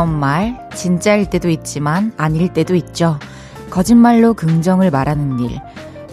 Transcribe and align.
이런 0.00 0.18
말, 0.18 0.70
진짜일 0.74 1.28
때도 1.28 1.50
있지만 1.50 2.14
아닐 2.16 2.50
때도 2.54 2.74
있죠. 2.74 3.18
거짓말로 3.68 4.32
긍정을 4.32 4.90
말하는 4.90 5.40
일. 5.40 5.60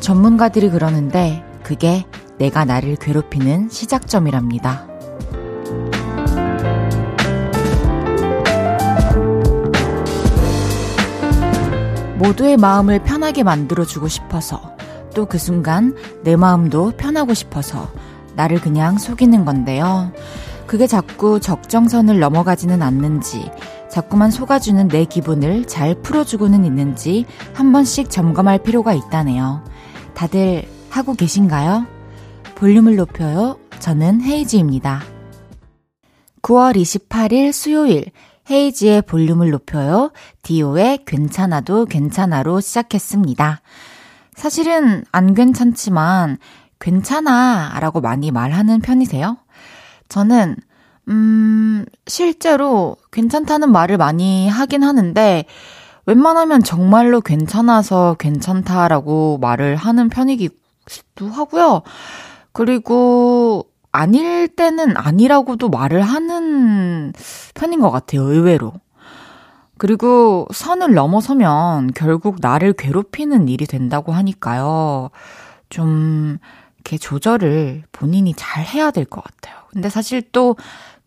전문가들이 0.02 0.70
그러는데 0.70 1.42
그게 1.64 2.06
내가 2.38 2.66
나를 2.66 2.98
괴롭히는 2.98 3.70
시작점이랍니다. 3.70 4.86
모두의 12.18 12.58
마음을 12.58 13.02
편하게 13.04 13.44
만들어주고 13.44 14.10
싶어서 14.10 14.76
또 15.16 15.28
그 15.28 15.38
순간 15.38 15.96
내 16.26 16.36
마음도 16.36 16.92
편하고 16.92 17.34
싶어서 17.34 17.90
나를 18.36 18.60
그냥 18.60 18.98
속이는 18.98 19.46
건데요. 19.46 20.12
그게 20.68 20.86
자꾸 20.86 21.40
적정선을 21.40 22.20
넘어가지는 22.20 22.82
않는지, 22.82 23.50
자꾸만 23.98 24.30
속아주는 24.30 24.90
내 24.90 25.06
기분을 25.06 25.66
잘 25.66 25.96
풀어주고는 26.04 26.66
있는지 26.66 27.26
한 27.56 27.72
번씩 27.72 28.12
점검할 28.12 28.62
필요가 28.62 28.94
있다네요. 28.94 29.64
다들 30.14 30.68
하고 30.92 31.16
계신가요? 31.16 31.88
볼륨을 32.54 32.96
높여요. 32.96 33.58
저는 33.80 34.22
헤이지입니다. 34.22 35.02
9월 36.44 36.76
28일 36.76 37.52
수요일 37.52 38.06
헤이지의 38.52 39.02
볼륨을 39.02 39.50
높여요. 39.50 40.12
디오의 40.44 41.00
괜찮아도 41.08 41.86
괜찮아로 41.86 42.60
시작했습니다. 42.60 43.62
사실은 44.36 45.06
안 45.12 45.34
괜찮지만 45.34 46.38
괜찮아 46.80 47.76
라고 47.80 48.02
많이 48.02 48.30
말하는 48.30 48.80
편이세요? 48.80 49.38
저는, 50.08 50.56
음, 51.10 51.86
실제로 52.06 52.98
괜찮다는 53.12 53.72
말을 53.72 53.98
많이 53.98 54.50
하긴 54.50 54.84
하는데, 54.84 55.46
웬만하면 56.06 56.64
정말로 56.64 57.22
괜찮아서 57.22 58.16
괜찮다라고 58.20 59.38
말을 59.40 59.76
하는 59.76 60.10
편이기도 60.10 61.28
하고요. 61.32 61.82
그리고 62.54 63.68
아닐 63.92 64.48
때는 64.48 64.96
아니라고도 64.98 65.70
말을 65.70 66.02
하는 66.02 67.14
편인 67.56 67.80
것 67.82 67.92
같아요, 67.92 68.24
의외로. 68.24 68.74
그리고 69.78 70.48
선을 70.54 70.94
넘어서면 70.94 71.92
결국 71.94 72.38
나를 72.42 72.74
괴롭히는 72.74 73.48
일이 73.48 73.66
된다고 73.68 74.12
하니까요. 74.14 75.10
좀, 75.70 76.38
이렇게 76.78 76.98
조절을 76.98 77.84
본인이 77.92 78.34
잘 78.36 78.64
해야 78.66 78.92
될 78.92 79.06
것 79.06 79.24
같아요. 79.24 79.58
근데 79.72 79.90
사실 79.90 80.22
또 80.32 80.56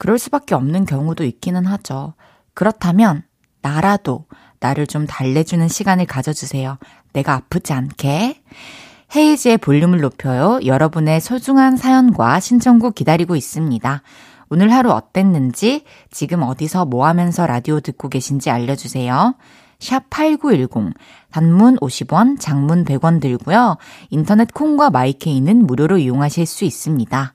그럴 0.00 0.18
수밖에 0.18 0.54
없는 0.54 0.86
경우도 0.86 1.24
있기는 1.24 1.66
하죠. 1.66 2.14
그렇다면 2.54 3.22
나라도 3.60 4.24
나를 4.58 4.86
좀 4.86 5.06
달래주는 5.06 5.68
시간을 5.68 6.06
가져주세요. 6.06 6.78
내가 7.12 7.34
아프지 7.34 7.74
않게. 7.74 8.42
헤이즈의 9.14 9.58
볼륨을 9.58 10.00
높여요. 10.00 10.58
여러분의 10.64 11.20
소중한 11.20 11.76
사연과 11.76 12.40
신청곡 12.40 12.94
기다리고 12.94 13.36
있습니다. 13.36 14.02
오늘 14.48 14.72
하루 14.72 14.90
어땠는지, 14.90 15.84
지금 16.10 16.44
어디서 16.44 16.86
뭐 16.86 17.06
하면서 17.06 17.46
라디오 17.46 17.80
듣고 17.80 18.08
계신지 18.08 18.48
알려주세요. 18.48 19.34
샵8910. 19.80 20.94
단문 21.30 21.76
50원, 21.76 22.40
장문 22.40 22.86
100원 22.86 23.20
들고요. 23.20 23.76
인터넷 24.08 24.54
콩과 24.54 24.88
마이케이는 24.88 25.66
무료로 25.66 25.98
이용하실 25.98 26.46
수 26.46 26.64
있습니다. 26.64 27.34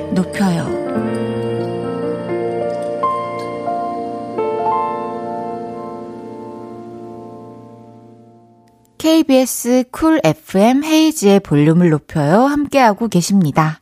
KBS 9.01 9.85
쿨 9.89 10.21
FM 10.23 10.83
헤이지의 10.83 11.39
볼륨을 11.39 11.89
높여요. 11.89 12.45
함께하고 12.45 13.07
계십니다. 13.07 13.79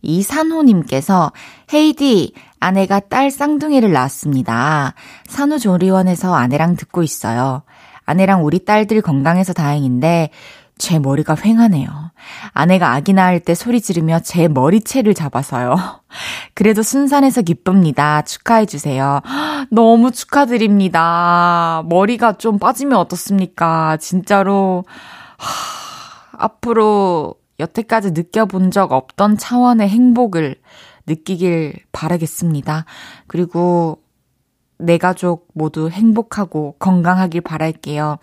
이산호님께서 0.00 1.30
헤이디, 1.74 2.32
아내가 2.58 3.00
딸 3.00 3.30
쌍둥이를 3.30 3.92
낳았습니다. 3.92 4.94
산후조리원에서 5.26 6.34
아내랑 6.34 6.76
듣고 6.76 7.02
있어요. 7.02 7.64
아내랑 8.06 8.46
우리 8.46 8.64
딸들 8.64 9.02
건강해서 9.02 9.52
다행인데 9.52 10.30
제 10.78 10.98
머리가 10.98 11.34
휑하네요. 11.34 11.88
아내가 12.52 12.92
아기 12.92 13.12
낳을 13.12 13.40
때 13.40 13.54
소리 13.54 13.80
지르며 13.80 14.20
제 14.20 14.46
머리채를 14.48 15.14
잡아서요. 15.14 15.76
그래도 16.54 16.82
순산해서 16.82 17.42
기쁩니다. 17.42 18.22
축하해주세요. 18.22 19.20
너무 19.70 20.10
축하드립니다. 20.10 21.82
머리가 21.86 22.34
좀 22.34 22.58
빠지면 22.58 22.98
어떻습니까? 22.98 23.96
진짜로, 23.96 24.84
하, 25.38 26.36
앞으로 26.44 27.36
여태까지 27.58 28.10
느껴본 28.10 28.70
적 28.70 28.92
없던 28.92 29.38
차원의 29.38 29.88
행복을 29.88 30.56
느끼길 31.06 31.74
바라겠습니다. 31.92 32.84
그리고 33.26 34.02
내 34.78 34.98
가족 34.98 35.48
모두 35.54 35.88
행복하고 35.88 36.76
건강하길 36.78 37.40
바랄게요. 37.40 38.18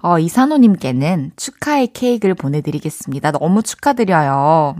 어, 0.00 0.18
이산호님께는 0.18 1.32
축하의 1.36 1.88
케이크를 1.88 2.34
보내드리겠습니다. 2.34 3.32
너무 3.32 3.62
축하드려요. 3.62 4.76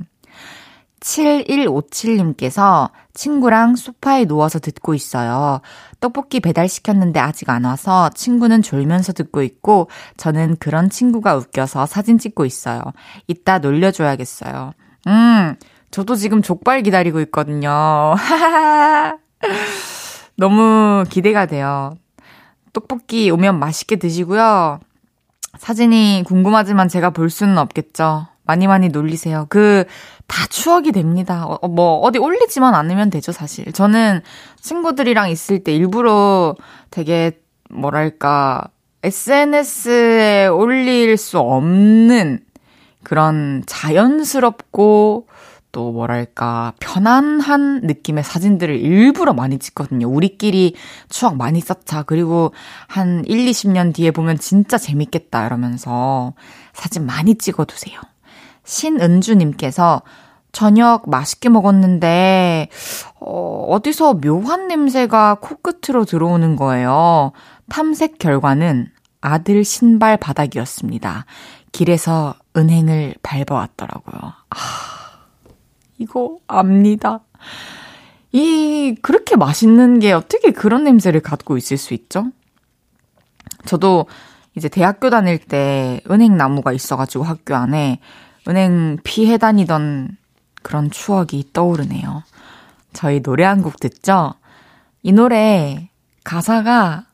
7157님께서 1.00 2.90
친구랑 3.14 3.76
소파에 3.76 4.24
누워서 4.24 4.58
듣고 4.58 4.94
있어요. 4.94 5.60
떡볶이 6.00 6.40
배달시켰는데 6.40 7.20
아직 7.20 7.50
안 7.50 7.64
와서 7.64 8.10
친구는 8.10 8.62
졸면서 8.62 9.12
듣고 9.12 9.42
있고 9.42 9.88
저는 10.16 10.56
그런 10.58 10.90
친구가 10.90 11.36
웃겨서 11.36 11.86
사진 11.86 12.18
찍고 12.18 12.44
있어요. 12.44 12.80
이따 13.26 13.58
놀려줘야겠어요. 13.58 14.72
음, 15.06 15.56
저도 15.90 16.16
지금 16.16 16.42
족발 16.42 16.82
기다리고 16.82 17.20
있거든요. 17.22 18.14
너무 20.36 21.04
기대가 21.08 21.46
돼요. 21.46 21.96
떡볶이 22.72 23.30
오면 23.30 23.58
맛있게 23.58 23.96
드시고요. 23.96 24.80
사진이 25.56 26.24
궁금하지만 26.26 26.88
제가 26.88 27.10
볼 27.10 27.30
수는 27.30 27.58
없겠죠. 27.58 28.26
많이 28.44 28.66
많이 28.66 28.88
놀리세요. 28.88 29.46
그, 29.48 29.84
다 30.26 30.46
추억이 30.46 30.92
됩니다. 30.92 31.46
어, 31.46 31.58
어, 31.60 31.68
뭐, 31.68 31.98
어디 32.00 32.18
올리지만 32.18 32.74
않으면 32.74 33.10
되죠, 33.10 33.32
사실. 33.32 33.72
저는 33.72 34.22
친구들이랑 34.60 35.30
있을 35.30 35.64
때 35.64 35.74
일부러 35.74 36.54
되게, 36.90 37.38
뭐랄까, 37.70 38.68
SNS에 39.02 40.48
올릴 40.48 41.16
수 41.16 41.38
없는 41.38 42.40
그런 43.02 43.62
자연스럽고 43.66 45.27
또 45.72 45.92
뭐랄까 45.92 46.72
편안한 46.80 47.82
느낌의 47.82 48.24
사진들을 48.24 48.74
일부러 48.76 49.32
많이 49.34 49.58
찍거든요. 49.58 50.08
우리끼리 50.08 50.74
추억 51.08 51.36
많이 51.36 51.60
쌓자. 51.60 52.02
그리고 52.02 52.52
한 52.86 53.24
1, 53.26 53.46
20년 53.46 53.94
뒤에 53.94 54.10
보면 54.10 54.38
진짜 54.38 54.78
재밌겠다 54.78 55.46
이러면서 55.46 56.32
사진 56.72 57.06
많이 57.06 57.36
찍어 57.36 57.64
두세요. 57.64 58.00
신은주 58.64 59.34
님께서 59.34 60.02
저녁 60.52 61.08
맛있게 61.08 61.48
먹었는데 61.48 62.68
어, 63.20 63.66
어디서 63.68 64.14
묘한 64.14 64.68
냄새가 64.68 65.36
코끝으로 65.40 66.04
들어오는 66.04 66.56
거예요. 66.56 67.32
탐색 67.68 68.18
결과는 68.18 68.90
아들 69.20 69.64
신발 69.64 70.16
바닥이었습니다. 70.16 71.26
길에서 71.72 72.34
은행을 72.56 73.14
밟아왔더라고요. 73.22 74.32
아. 74.50 74.97
이거 75.98 76.38
압니다. 76.46 77.20
이, 78.32 78.94
그렇게 79.02 79.36
맛있는 79.36 79.98
게 80.00 80.12
어떻게 80.12 80.50
그런 80.50 80.84
냄새를 80.84 81.20
갖고 81.20 81.56
있을 81.56 81.76
수 81.76 81.94
있죠? 81.94 82.30
저도 83.64 84.06
이제 84.54 84.68
대학교 84.68 85.10
다닐 85.10 85.38
때 85.38 86.00
은행 86.10 86.36
나무가 86.36 86.72
있어가지고 86.72 87.24
학교 87.24 87.54
안에 87.54 88.00
은행 88.48 88.98
피해 89.04 89.38
다니던 89.38 90.16
그런 90.62 90.90
추억이 90.90 91.50
떠오르네요. 91.52 92.22
저희 92.92 93.20
노래 93.20 93.44
한 93.44 93.62
곡 93.62 93.78
듣죠? 93.80 94.34
이 95.02 95.12
노래 95.12 95.90
가사가 96.24 97.06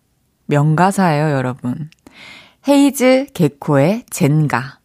명가사예요, 0.47 1.31
여러분. 1.31 1.91
헤이즈 2.67 3.27
개코의 3.35 4.05
젠가. 4.11 4.79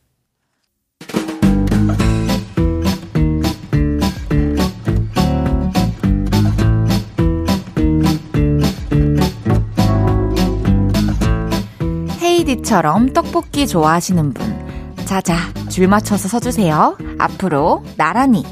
헤이디처럼 12.69 13.13
떡볶이 13.13 13.68
좋아하시는 13.68 14.33
분. 14.33 14.95
자자, 15.06 15.36
줄 15.69 15.88
맞춰서 15.88 16.27
서주세요. 16.27 16.98
앞으로 17.18 17.83
나란히. 17.98 18.45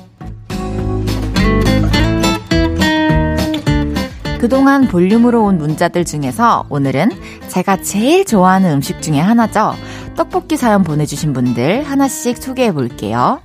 그동안 4.40 4.88
볼륨으로 4.88 5.44
온 5.44 5.58
문자들 5.60 6.04
중에서 6.04 6.66
오늘은 6.70 7.12
제가 7.48 7.82
제일 7.84 8.26
좋아하는 8.26 8.72
음식 8.72 9.02
중에 9.02 9.20
하나죠. 9.20 9.76
떡볶이 10.16 10.58
사연 10.58 10.84
보내주신 10.84 11.34
분들 11.34 11.84
하나씩 11.84 12.38
소개해 12.38 12.74
볼게요. 12.74 13.40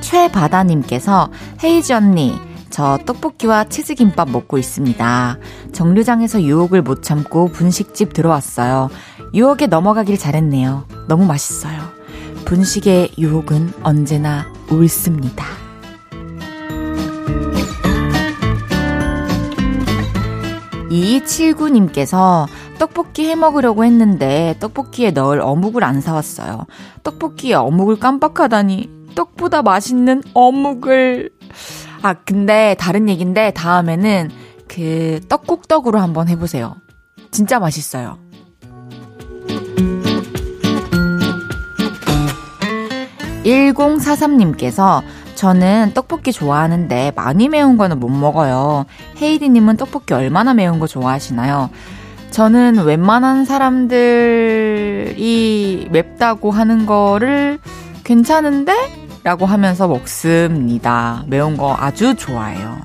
최바다님께서 0.00 1.30
헤이즈 1.62 1.92
언니, 1.92 2.34
저 2.78 2.96
떡볶이와 3.06 3.64
치즈김밥 3.64 4.30
먹고 4.30 4.56
있습니다. 4.56 5.38
정류장에서 5.72 6.42
유혹을 6.44 6.82
못 6.82 7.02
참고 7.02 7.48
분식집 7.48 8.12
들어왔어요. 8.12 8.88
유혹에 9.34 9.66
넘어가길 9.66 10.16
잘했네요. 10.16 10.84
너무 11.08 11.26
맛있어요. 11.26 11.76
분식의 12.44 13.14
유혹은 13.18 13.72
언제나 13.82 14.46
옳습니다. 14.70 15.44
2279님께서 20.88 22.46
떡볶이 22.78 23.28
해 23.28 23.34
먹으려고 23.34 23.84
했는데 23.84 24.54
떡볶이에 24.60 25.10
넣을 25.10 25.40
어묵을 25.40 25.82
안 25.82 26.00
사왔어요. 26.00 26.66
떡볶이에 27.02 27.54
어묵을 27.54 27.98
깜빡하다니 27.98 28.98
떡보다 29.16 29.62
맛있는 29.62 30.22
어묵을 30.32 31.37
아 32.02 32.14
근데 32.14 32.76
다른 32.78 33.08
얘기인데 33.08 33.50
다음에는 33.52 34.30
그 34.68 35.20
떡국떡으로 35.28 35.98
한번 35.98 36.28
해보세요. 36.28 36.76
진짜 37.30 37.58
맛있어요. 37.58 38.18
1043님께서 43.44 45.02
저는 45.34 45.92
떡볶이 45.94 46.32
좋아하는데 46.32 47.12
많이 47.14 47.48
매운 47.48 47.76
거는 47.76 48.00
못 48.00 48.08
먹어요. 48.08 48.84
헤이디님은 49.22 49.76
떡볶이 49.76 50.12
얼마나 50.14 50.52
매운 50.52 50.78
거 50.78 50.86
좋아하시나요? 50.86 51.70
저는 52.30 52.84
웬만한 52.84 53.44
사람들이 53.44 53.88
맵다고 55.90 56.50
하는 56.50 56.86
거를 56.86 57.58
괜찮은데? 58.04 59.07
라고 59.28 59.44
하면서 59.44 59.86
먹습니다. 59.86 61.22
매운 61.26 61.58
거 61.58 61.76
아주 61.78 62.14
좋아해요. 62.14 62.78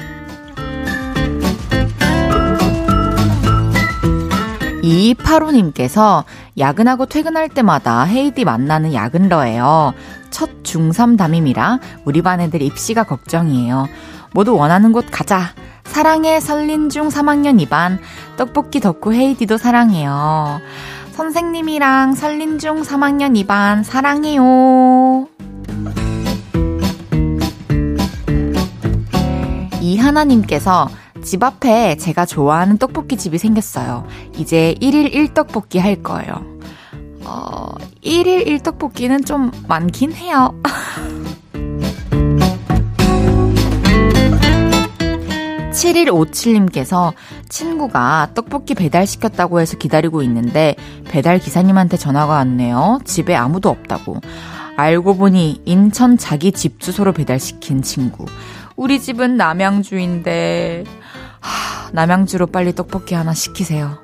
이파로님께서 4.81 6.25
야근하고 6.57 7.06
퇴근할 7.06 7.48
때마다 7.48 8.04
헤이디 8.04 8.44
만나는 8.44 8.94
야근러예요. 8.94 9.94
첫 10.31 10.63
중3 10.63 11.18
담임이라 11.18 11.80
우리 12.04 12.22
반 12.22 12.42
애들 12.42 12.62
입시가 12.62 13.04
걱정이에요. 13.04 13.88
모두 14.34 14.54
원하는 14.54 14.92
곳 14.92 15.06
가자. 15.10 15.54
사랑해 15.86 16.42
설린중 16.42 17.07
3학년 17.07 17.66
2반 17.66 18.00
떡볶이 18.36 18.81
덕후 18.81 19.13
헤이디도 19.13 19.56
사랑해요. 19.56 20.60
선생님이랑 21.13 22.16
설린중 22.16 22.81
3학년 22.81 23.42
2반 23.46 23.86
사랑해요. 23.86 25.30
이하나님께서 29.94 30.90
집 31.24 31.44
앞에 31.44 31.98
제가 31.98 32.25
좋아하는 32.25 32.78
떡볶이 32.78 33.18
집이 33.18 33.38
생겼어요. 33.38 34.06
이제 34.38 34.75
1일 34.81 35.13
1떡볶이 35.13 35.80
할 35.80 36.01
거예요. 36.01 36.34
어, 37.25 37.69
1일 38.04 38.45
1떡볶이는 38.62 39.25
좀 39.25 39.51
많긴 39.68 40.13
해요. 40.13 40.54
7157님께서 45.74 47.13
친구가 47.50 48.30
떡볶이 48.36 48.74
배달시켰다고 48.74 49.60
해서 49.60 49.78
기다리고 49.78 50.22
있는데 50.24 50.75
배달 51.10 51.39
기사님한테 51.39 51.98
전화가 51.98 52.34
왔네요. 52.34 53.00
집에 53.06 53.36
아무도 53.36 53.69
없다고. 53.69 54.22
알고 54.75 55.18
보니 55.18 55.62
인천 55.66 56.18
자기 56.18 56.51
집 56.51 56.80
주소로 56.80 57.13
배달시킨 57.13 57.81
친구. 57.81 58.25
우리 58.75 59.00
집은 59.00 59.38
남양주인데, 59.38 60.84
하, 61.40 61.90
남양주로 61.92 62.48
빨리 62.48 62.74
떡볶이 62.74 63.16
하나 63.16 63.34
시키세요. 63.34 63.98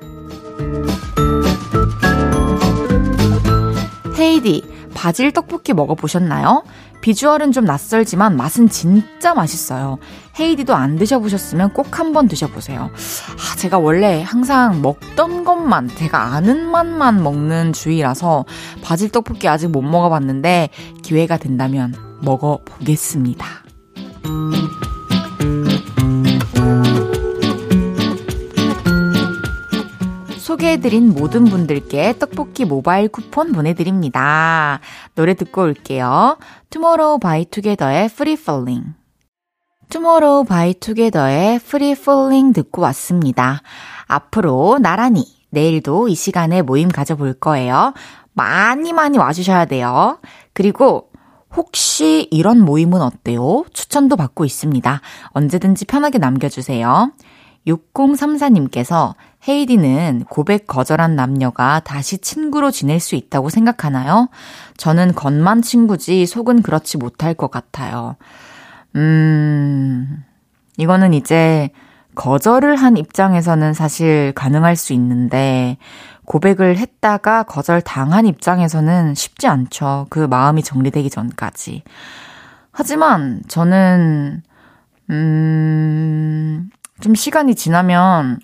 헤이디, 4.16 4.62
바질 4.94 5.32
떡볶이 5.32 5.72
먹어보셨나요? 5.72 6.62
비주얼은 7.00 7.52
좀 7.52 7.64
낯설지만 7.64 8.36
맛은 8.36 8.68
진짜 8.68 9.32
맛있어요. 9.32 9.98
헤이디도 10.38 10.74
안 10.74 10.96
드셔보셨으면 10.96 11.72
꼭 11.72 11.98
한번 11.98 12.28
드셔보세요. 12.28 12.82
아, 12.82 13.56
제가 13.56 13.78
원래 13.78 14.22
항상 14.22 14.82
먹던 14.82 15.44
것만, 15.44 15.88
제가 15.88 16.34
아는 16.34 16.70
맛만 16.70 17.22
먹는 17.22 17.72
주의라서 17.72 18.44
바질 18.82 19.10
떡볶이 19.10 19.48
아직 19.48 19.68
못 19.68 19.80
먹어봤는데 19.80 20.68
기회가 21.02 21.38
된다면 21.38 21.94
먹어보겠습니다. 22.20 23.46
소개해드린 30.50 31.10
모든 31.14 31.44
분들께 31.44 32.18
떡볶이 32.18 32.64
모바일 32.64 33.06
쿠폰 33.06 33.52
보내드립니다. 33.52 34.80
노래 35.14 35.34
듣고 35.34 35.62
올게요. 35.62 36.38
Tomorrow 36.70 37.20
by 37.20 37.44
Together의 37.44 38.06
Free 38.06 38.32
Falling. 38.32 38.94
Tomorrow 39.90 40.44
by 40.44 40.74
Together의 40.74 41.54
Free 41.62 41.92
Falling 41.92 42.52
듣고 42.52 42.82
왔습니다. 42.82 43.62
앞으로 44.08 44.80
나란히 44.80 45.24
내일도 45.50 46.08
이 46.08 46.16
시간에 46.16 46.62
모임 46.62 46.88
가져볼 46.88 47.34
거예요. 47.34 47.94
많이 48.32 48.92
많이 48.92 49.18
와주셔야 49.18 49.66
돼요. 49.66 50.18
그리고 50.52 51.12
혹시 51.54 52.26
이런 52.32 52.58
모임은 52.58 53.00
어때요? 53.00 53.66
추천도 53.72 54.16
받고 54.16 54.44
있습니다. 54.44 55.00
언제든지 55.28 55.84
편하게 55.84 56.18
남겨주세요. 56.18 57.12
6034님께서 57.68 59.14
헤이디는 59.48 60.24
고백 60.28 60.66
거절한 60.66 61.16
남녀가 61.16 61.80
다시 61.80 62.18
친구로 62.18 62.70
지낼 62.70 63.00
수 63.00 63.14
있다고 63.14 63.48
생각하나요? 63.48 64.28
저는 64.76 65.14
겉만 65.14 65.62
친구지 65.62 66.26
속은 66.26 66.62
그렇지 66.62 66.98
못할 66.98 67.34
것 67.34 67.50
같아요. 67.50 68.16
음, 68.96 70.24
이거는 70.76 71.14
이제 71.14 71.70
거절을 72.14 72.76
한 72.76 72.96
입장에서는 72.96 73.72
사실 73.72 74.32
가능할 74.34 74.76
수 74.76 74.92
있는데 74.92 75.78
고백을 76.26 76.76
했다가 76.76 77.44
거절 77.44 77.80
당한 77.80 78.26
입장에서는 78.26 79.14
쉽지 79.14 79.48
않죠. 79.48 80.06
그 80.10 80.20
마음이 80.20 80.62
정리되기 80.62 81.10
전까지. 81.10 81.82
하지만 82.72 83.42
저는, 83.48 84.42
음, 85.10 86.70
좀 87.00 87.14
시간이 87.14 87.54
지나면 87.54 88.38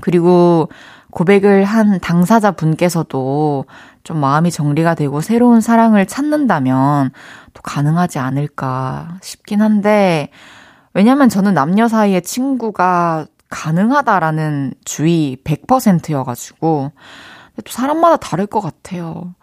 그리고 0.00 0.68
고백을 1.10 1.64
한 1.64 1.98
당사자 2.00 2.50
분께서도 2.50 3.64
좀 4.04 4.18
마음이 4.18 4.50
정리가 4.50 4.94
되고 4.94 5.20
새로운 5.20 5.60
사랑을 5.60 6.06
찾는다면 6.06 7.10
또 7.54 7.62
가능하지 7.62 8.18
않을까 8.18 9.18
싶긴 9.22 9.62
한데, 9.62 10.30
왜냐면 10.92 11.28
저는 11.28 11.54
남녀 11.54 11.88
사이의 11.88 12.22
친구가 12.22 13.26
가능하다라는 13.48 14.74
주의 14.84 15.36
100%여가지고, 15.42 16.92
또 17.64 17.72
사람마다 17.72 18.16
다를 18.18 18.46
것 18.46 18.60
같아요. 18.60 19.34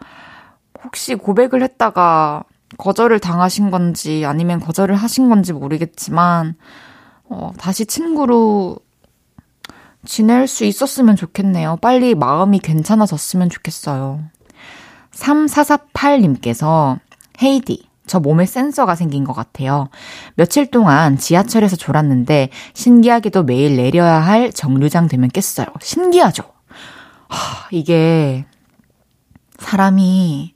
혹시 0.84 1.14
고백을 1.14 1.62
했다가 1.62 2.44
거절을 2.78 3.18
당하신 3.18 3.70
건지 3.70 4.24
아니면 4.26 4.60
거절을 4.60 4.94
하신 4.94 5.28
건지 5.28 5.52
모르겠지만, 5.52 6.54
어, 7.24 7.52
다시 7.58 7.86
친구로 7.86 8.76
지낼 10.04 10.46
수 10.46 10.64
있었으면 10.64 11.16
좋겠네요. 11.16 11.78
빨리 11.80 12.14
마음이 12.14 12.58
괜찮아졌으면 12.60 13.50
좋겠어요. 13.50 14.20
3448님께서 15.12 16.98
헤이디, 17.42 17.88
저 18.06 18.20
몸에 18.20 18.46
센서가 18.46 18.94
생긴 18.94 19.24
것 19.24 19.32
같아요. 19.32 19.88
며칠 20.34 20.70
동안 20.70 21.16
지하철에서 21.16 21.76
졸았는데 21.76 22.50
신기하게도 22.74 23.44
매일 23.44 23.76
내려야 23.76 24.20
할 24.20 24.52
정류장 24.52 25.08
되면 25.08 25.28
깼어요. 25.30 25.66
신기하죠? 25.80 26.44
하, 27.28 27.68
이게 27.70 28.44
사람이 29.58 30.54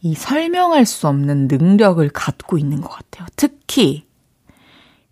이 0.00 0.14
설명할 0.14 0.86
수 0.86 1.08
없는 1.08 1.48
능력을 1.48 2.08
갖고 2.10 2.58
있는 2.58 2.80
것 2.80 2.88
같아요. 2.88 3.26
특히 3.36 4.06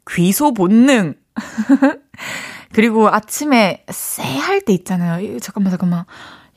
귀소 0.09 0.55
본능. 0.55 1.15
그리고 2.77 3.09
아침에 3.09 3.87
쎄할 3.89 4.61
때 4.61 4.75
있잖아요. 4.75 5.39
잠깐만, 5.41 5.71
잠깐만. 5.71 6.05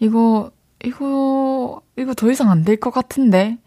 이거, 0.01 0.51
이거, 0.83 1.81
이거 1.95 2.13
더 2.13 2.29
이상 2.29 2.51
안 2.51 2.65
될 2.65 2.75
것 2.77 2.91
같은데. 2.91 3.57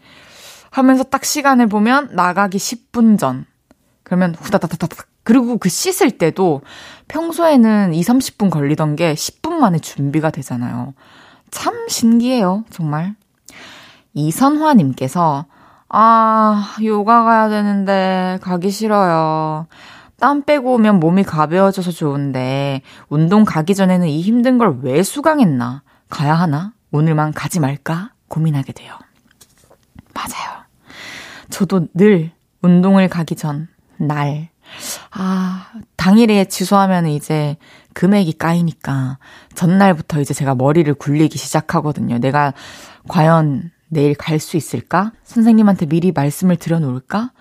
하면서 0.69 1.03
딱 1.03 1.25
시간을 1.25 1.65
보면 1.65 2.09
나가기 2.11 2.59
10분 2.59 3.17
전. 3.17 3.47
그러면 4.03 4.35
후다다다다닥. 4.35 5.07
그리고 5.23 5.57
그 5.57 5.67
씻을 5.67 6.11
때도 6.19 6.61
평소에는 7.07 7.95
2, 7.95 8.01
30분 8.03 8.51
걸리던 8.51 8.97
게 8.97 9.15
10분 9.15 9.53
만에 9.53 9.79
준비가 9.79 10.29
되잖아요. 10.29 10.93
참 11.49 11.73
신기해요, 11.89 12.65
정말. 12.69 13.15
이선화님께서, 14.13 15.45
아, 15.89 16.75
요가 16.83 17.23
가야 17.23 17.49
되는데 17.49 18.37
가기 18.43 18.69
싫어요. 18.69 19.65
땀 20.23 20.41
빼고 20.41 20.75
오면 20.75 21.01
몸이 21.01 21.23
가벼워져서 21.23 21.91
좋은데, 21.91 22.81
운동 23.09 23.43
가기 23.43 23.75
전에는 23.75 24.07
이 24.07 24.21
힘든 24.21 24.57
걸 24.57 24.79
왜 24.81 25.03
수강했나? 25.03 25.83
가야 26.09 26.33
하나? 26.33 26.71
오늘만 26.93 27.33
가지 27.33 27.59
말까? 27.59 28.11
고민하게 28.29 28.71
돼요. 28.71 28.93
맞아요. 30.13 30.63
저도 31.49 31.87
늘 31.93 32.31
운동을 32.61 33.09
가기 33.09 33.35
전, 33.35 33.67
날, 33.97 34.47
아, 35.11 35.67
당일에 35.97 36.45
취소하면 36.45 37.07
이제 37.07 37.57
금액이 37.91 38.37
까이니까 38.37 39.17
전날부터 39.55 40.21
이제 40.21 40.33
제가 40.33 40.55
머리를 40.55 40.93
굴리기 40.93 41.37
시작하거든요. 41.37 42.19
내가 42.19 42.53
과연 43.09 43.71
내일 43.89 44.15
갈 44.15 44.39
수 44.39 44.55
있을까? 44.55 45.11
선생님한테 45.25 45.85
미리 45.87 46.13
말씀을 46.13 46.55
드려 46.55 46.79
놓을까? 46.79 47.33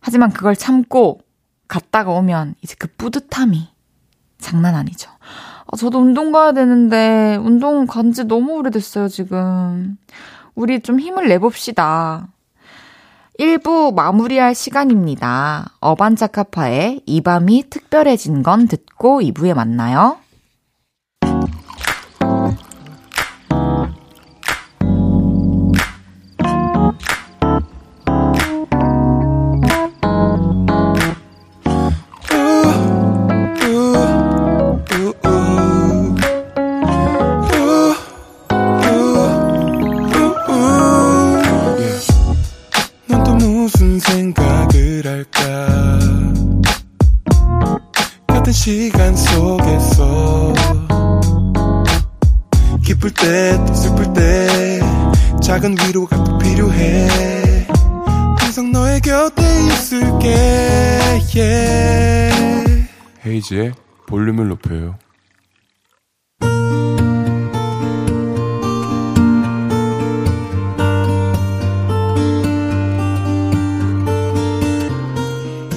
하지만 0.00 0.32
그걸 0.32 0.54
참고 0.54 1.22
갔다가 1.70 2.10
오면 2.10 2.56
이제 2.62 2.74
그 2.78 2.88
뿌듯함이 2.98 3.68
장난 4.38 4.74
아니죠. 4.74 5.08
아, 5.66 5.76
저도 5.76 6.00
운동 6.00 6.32
가야 6.32 6.52
되는데 6.52 7.36
운동 7.40 7.86
간 7.86 8.12
지 8.12 8.24
너무 8.24 8.54
오래됐어요, 8.54 9.08
지금. 9.08 9.96
우리 10.56 10.80
좀 10.80 10.98
힘을 10.98 11.28
내봅시다. 11.28 12.26
1부 13.38 13.94
마무리할 13.94 14.54
시간입니다. 14.54 15.70
어반자카파의 15.80 17.02
이 17.06 17.20
밤이 17.22 17.70
특별해진 17.70 18.42
건 18.42 18.66
듣고 18.66 19.20
2부에 19.20 19.54
만나요. 19.54 20.18
헤이지의 63.60 63.72
볼륨을 64.06 64.48
높여요. 64.48 64.96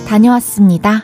다녀왔습니다. 0.08 1.04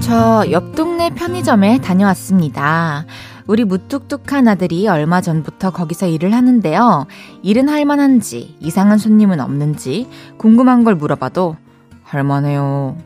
저 0.00 0.44
옆 0.50 0.74
동네 0.74 1.10
편의점에 1.10 1.78
다녀왔습니다. 1.78 3.04
우리 3.48 3.64
무뚝뚝한 3.64 4.46
아들이 4.46 4.86
얼마 4.88 5.22
전부터 5.22 5.70
거기서 5.70 6.06
일을 6.06 6.34
하는데요. 6.34 7.06
일은 7.42 7.70
할만한지, 7.70 8.56
이상한 8.60 8.98
손님은 8.98 9.40
없는지, 9.40 10.06
궁금한 10.36 10.84
걸 10.84 10.94
물어봐도 10.94 11.56
할만해요. 12.02 12.98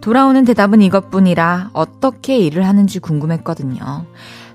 돌아오는 0.00 0.44
대답은 0.44 0.82
이것뿐이라 0.82 1.70
어떻게 1.72 2.38
일을 2.38 2.64
하는지 2.64 3.00
궁금했거든요. 3.00 4.06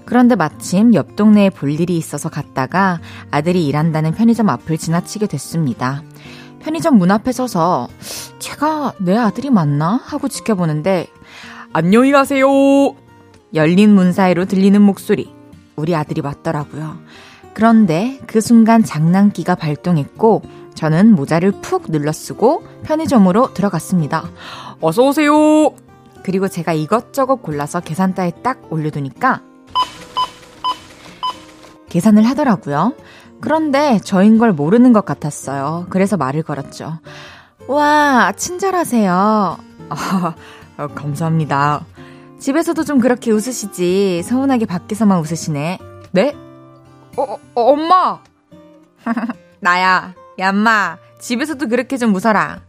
그런데 0.06 0.36
마침 0.36 0.94
옆 0.94 1.18
동네에 1.18 1.50
볼 1.50 1.74
일이 1.74 1.98
있어서 1.98 2.30
갔다가 2.30 3.02
아들이 3.30 3.68
일한다는 3.68 4.14
편의점 4.14 4.48
앞을 4.48 4.78
지나치게 4.78 5.28
됐습니다. 5.28 6.04
편의점 6.62 6.98
문 6.98 7.12
앞에 7.12 7.34
서서 7.34 7.90
제가 8.40 8.94
내 9.00 9.18
아들이 9.18 9.50
맞나? 9.50 10.00
하고 10.06 10.30
지켜보는데 10.30 11.08
안녕히 11.74 12.14
가세요. 12.14 12.48
열린 13.54 13.94
문 13.94 14.12
사이로 14.12 14.46
들리는 14.46 14.82
목소리. 14.82 15.34
우리 15.76 15.96
아들이 15.96 16.22
맞더라고요. 16.22 16.98
그런데 17.54 18.20
그 18.28 18.42
순간 18.42 18.84
장난기가 18.84 19.56
발동했고 19.56 20.44
저는 20.76 21.16
모자를 21.16 21.52
푹 21.62 21.92
눌러 21.92 22.12
쓰고 22.12 22.64
편의점으로 22.84 23.54
들어갔습니다. 23.54 24.30
어서 24.80 25.04
오세요. 25.04 25.74
그리고 26.24 26.48
제가 26.48 26.74
이것저것 26.74 27.38
골라서 27.38 27.80
계산대에 27.80 28.34
딱 28.44 28.62
올려두니까 28.72 29.42
계산을 31.90 32.24
하더라고요. 32.24 32.94
그런데 33.40 34.00
저인 34.04 34.38
걸 34.38 34.52
모르는 34.52 34.94
것 34.94 35.06
같았어요. 35.06 35.88
그래서 35.90 36.18
말을 36.18 36.44
걸었죠. 36.44 37.00
와, 37.68 38.34
친절하세요. 38.36 39.58
아, 39.90 40.36
감사합니다. 40.96 41.86
집에서도 42.40 42.84
좀 42.84 43.00
그렇게 43.00 43.32
웃으시지. 43.32 44.22
서운하게 44.24 44.66
밖에서만 44.66 45.20
웃으시네. 45.20 45.80
네? 46.12 46.36
어, 47.18 47.24
어 47.24 47.38
엄마! 47.56 48.20
나야. 49.60 50.14
얌마. 50.40 50.98
집에서도 51.20 51.68
그렇게 51.68 51.98
좀 51.98 52.14
웃어라. 52.14 52.62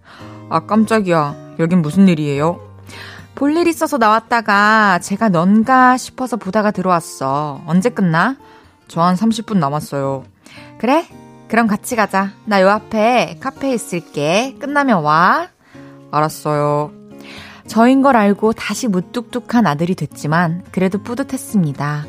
아, 0.48 0.60
깜짝이야. 0.60 1.56
여긴 1.58 1.82
무슨 1.82 2.08
일이에요? 2.08 2.60
볼일 3.34 3.68
있어서 3.68 3.98
나왔다가 3.98 4.98
제가 5.00 5.28
넌가 5.28 5.96
싶어서 5.96 6.36
보다가 6.36 6.70
들어왔어. 6.70 7.62
언제 7.66 7.90
끝나? 7.90 8.36
저 8.88 9.02
한 9.02 9.14
30분 9.16 9.58
남았어요. 9.58 10.24
그래? 10.78 11.06
그럼 11.48 11.66
같이 11.66 11.94
가자. 11.94 12.30
나 12.46 12.62
요 12.62 12.68
앞에 12.70 13.36
카페에 13.40 13.74
있을게. 13.74 14.56
끝나면 14.58 15.02
와. 15.02 15.48
알았어요. 16.10 16.90
저인 17.68 18.02
걸 18.02 18.16
알고 18.16 18.54
다시 18.54 18.88
무뚝뚝한 18.88 19.66
아들이 19.66 19.94
됐지만 19.94 20.64
그래도 20.72 20.98
뿌듯했습니다. 21.02 22.06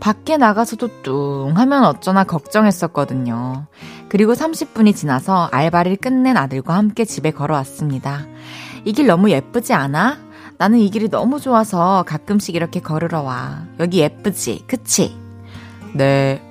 밖에 0.00 0.36
나가서도 0.36 1.02
뚱 1.02 1.52
하면 1.54 1.84
어쩌나 1.84 2.24
걱정했었거든요. 2.24 3.66
그리고 4.08 4.32
30분이 4.32 4.96
지나서 4.96 5.48
알바를 5.52 5.96
끝낸 5.96 6.36
아들과 6.36 6.74
함께 6.74 7.04
집에 7.04 7.30
걸어왔습니다. 7.30 8.26
이 8.84 8.92
길 8.92 9.06
너무 9.06 9.30
예쁘지 9.30 9.74
않아? 9.74 10.18
나는 10.58 10.78
이 10.78 10.90
길이 10.90 11.08
너무 11.08 11.40
좋아서 11.40 12.04
가끔씩 12.06 12.54
이렇게 12.54 12.80
걸으러 12.80 13.22
와. 13.22 13.64
여기 13.80 13.98
예쁘지? 13.98 14.64
그치? 14.66 15.16
네. 15.94 16.42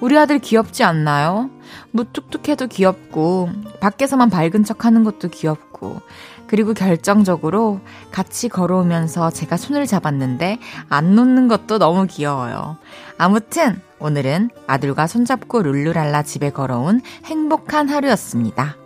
우리 0.00 0.18
아들 0.18 0.38
귀엽지 0.38 0.84
않나요? 0.84 1.50
무뚝뚝해도 1.92 2.66
귀엽고, 2.68 3.48
밖에서만 3.80 4.28
밝은 4.30 4.64
척 4.64 4.84
하는 4.84 5.02
것도 5.04 5.28
귀엽고, 5.28 6.00
그리고 6.46 6.74
결정적으로 6.74 7.80
같이 8.10 8.48
걸어오면서 8.48 9.30
제가 9.30 9.56
손을 9.56 9.86
잡았는데 9.86 10.58
안 10.88 11.14
놓는 11.14 11.48
것도 11.48 11.78
너무 11.78 12.06
귀여워요. 12.06 12.76
아무튼 13.18 13.80
오늘은 13.98 14.50
아들과 14.66 15.06
손잡고 15.06 15.62
룰루랄라 15.62 16.22
집에 16.22 16.50
걸어온 16.50 17.00
행복한 17.24 17.88
하루였습니다. 17.88 18.76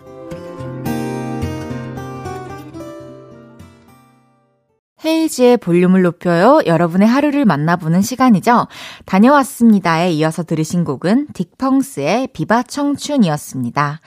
헤이지의 5.04 5.58
볼륨을 5.58 6.02
높여요. 6.02 6.60
여러분의 6.66 7.06
하루를 7.06 7.44
만나보는 7.44 8.02
시간이죠. 8.02 8.66
다녀왔습니다에 9.06 10.10
이어서 10.12 10.42
들으신 10.42 10.84
곡은 10.84 11.28
딕펑스의 11.32 12.32
비바 12.32 12.64
청춘이었습니다. 12.64 14.00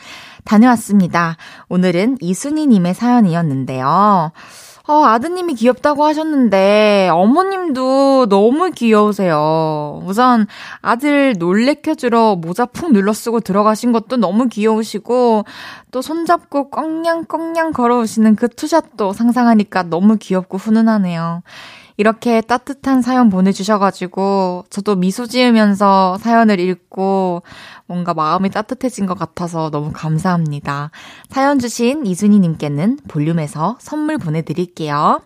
다녀왔습니다. 0.44 1.38
오늘은 1.70 2.18
이순희님의 2.20 2.94
사연이었는데요. 2.94 4.32
어, 4.88 5.06
아드님이 5.06 5.54
귀엽다고 5.54 6.04
하셨는데, 6.04 7.10
어머님도 7.14 8.28
너무 8.30 8.72
귀여우세요. 8.72 10.02
우선, 10.06 10.48
아들 10.82 11.36
놀래켜주러 11.38 12.36
모자 12.36 12.66
푹 12.66 12.92
눌러 12.92 13.14
쓰고 13.14 13.42
들어가신 13.42 13.92
것도 13.92 14.18
너무 14.18 14.48
귀여우시고, 14.48 15.46
또 15.92 16.02
손잡고 16.02 16.72
꽁냥꽁냥 16.72 17.74
걸어오시는 17.74 18.36
그 18.36 18.50
투샷도 18.50 19.14
상상하니까 19.14 19.84
너무 19.84 20.18
귀엽고 20.18 20.58
훈훈하네요. 20.58 21.44
이렇게 22.02 22.42
따뜻한 22.42 23.04
사연 23.04 23.30
보내주셔가지고, 23.30 24.66
저도 24.72 24.96
미소 24.96 25.28
지으면서 25.28 26.18
사연을 26.18 26.60
읽고, 26.60 27.44
뭔가 27.86 28.16
마음이 28.16 28.50
따뜻해진 28.50 29.06
것 29.06 29.16
같아서 29.20 29.70
너무 29.70 29.92
감사합니다. 29.94 30.90
사연 31.30 31.60
주신 31.60 32.08
이순희님께는 32.08 33.02
볼륨에서 33.08 33.78
선물 33.80 34.18
보내드릴게요. 34.18 35.22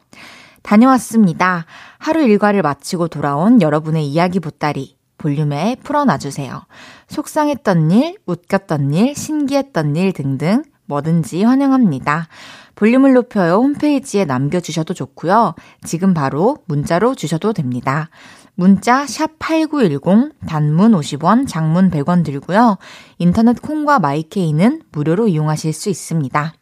다녀왔습니다. 0.64 1.66
하루 1.98 2.24
일과를 2.24 2.62
마치고 2.62 3.08
돌아온 3.08 3.62
여러분의 3.62 4.06
이야기 4.06 4.42
보따리. 4.42 4.98
볼륨에 5.18 5.78
풀어놔주세요. 5.82 6.66
속상했던 7.08 7.92
일, 7.92 8.18
웃겼던 8.26 8.94
일, 8.94 9.16
신기했던 9.16 9.96
일 9.96 10.12
등등 10.12 10.64
뭐든지 10.88 11.44
환영합니다. 11.44 12.28
볼륨을 12.76 13.14
높여요 13.14 13.56
홈페이지에 13.56 14.26
남겨주셔도 14.26 14.94
좋고요. 14.94 15.56
지금 15.84 16.14
바로 16.14 16.58
문자로 16.68 17.16
주셔도 17.16 17.54
됩니다. 17.54 18.10
문자 18.56 19.06
샵 19.06 19.38
8910 19.38 20.34
단문 20.48 20.94
50원, 20.94 21.48
장문 21.48 21.92
100원 21.92 22.24
들고요. 22.24 22.78
인터넷 23.18 23.62
콩과 23.62 24.00
마이케이는 24.00 24.82
무료로 24.92 25.28
이용하실 25.28 25.74
수 25.74 25.90
있습니다. 25.90 26.54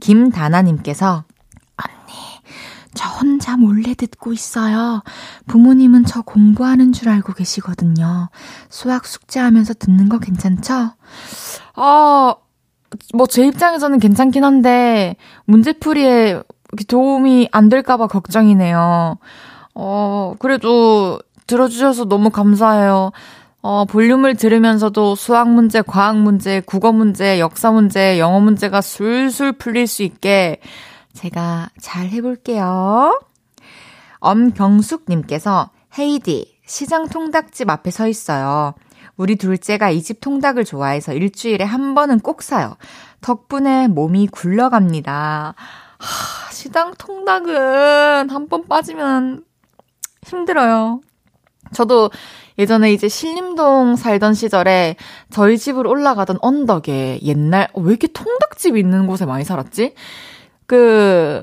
김다나 0.00 0.62
님께서 0.62 1.24
언니, 1.76 2.14
저 2.94 3.08
혼자 3.08 3.56
몰래 3.56 3.94
듣고 3.94 4.32
있어요. 4.32 5.02
부모님은 5.46 6.06
저 6.06 6.22
공부하는 6.22 6.92
줄 6.92 7.08
알고 7.08 7.34
계시거든요. 7.34 8.28
수학 8.68 9.06
숙제하면서 9.06 9.74
듣는 9.74 10.08
거 10.08 10.18
괜찮죠? 10.18 10.94
아, 11.74 12.34
뭐 13.14 13.26
제 13.26 13.46
입장에서는 13.46 13.98
괜찮긴 13.98 14.44
한데 14.44 15.16
문제풀이에 15.46 16.42
도움이 16.88 17.48
안 17.52 17.68
될까봐 17.68 18.06
걱정이네요. 18.06 19.18
어, 19.74 20.34
그래도 20.38 21.20
들어주셔서 21.46 22.06
너무 22.06 22.30
감사해요. 22.30 23.12
어, 23.60 23.84
볼륨을 23.84 24.34
들으면서도 24.36 25.14
수학 25.14 25.48
문제, 25.50 25.82
과학 25.82 26.16
문제, 26.18 26.60
국어 26.60 26.92
문제, 26.92 27.38
역사 27.38 27.70
문제, 27.70 28.18
영어 28.18 28.40
문제가 28.40 28.80
술술 28.80 29.52
풀릴 29.52 29.86
수 29.86 30.02
있게 30.02 30.60
제가 31.12 31.68
잘 31.80 32.08
해볼게요. 32.08 33.20
엄경숙님께서 34.18 35.70
헤이디, 35.98 36.58
시장 36.66 37.08
통닭집 37.08 37.68
앞에 37.68 37.90
서 37.90 38.08
있어요. 38.08 38.74
우리 39.16 39.36
둘째가 39.36 39.90
이 39.90 40.02
집 40.02 40.20
통닭을 40.20 40.64
좋아해서 40.64 41.12
일주일에 41.12 41.64
한 41.64 41.94
번은 41.94 42.20
꼭 42.20 42.42
사요. 42.42 42.76
덕분에 43.20 43.88
몸이 43.88 44.26
굴러갑니다. 44.28 45.54
하, 45.98 46.52
시장 46.52 46.94
통닭은 46.98 48.30
한 48.30 48.48
번 48.48 48.66
빠지면 48.68 49.44
힘들어요. 50.24 51.00
저도 51.72 52.10
예전에 52.58 52.92
이제 52.92 53.08
신림동 53.08 53.96
살던 53.96 54.34
시절에 54.34 54.96
저희 55.30 55.56
집으로 55.56 55.88
올라가던 55.90 56.38
언덕에 56.42 57.20
옛날, 57.22 57.68
어, 57.72 57.80
왜 57.80 57.90
이렇게 57.90 58.08
통닭집이 58.08 58.78
있는 58.78 59.06
곳에 59.06 59.24
많이 59.24 59.44
살았지? 59.44 59.94
그, 60.66 61.42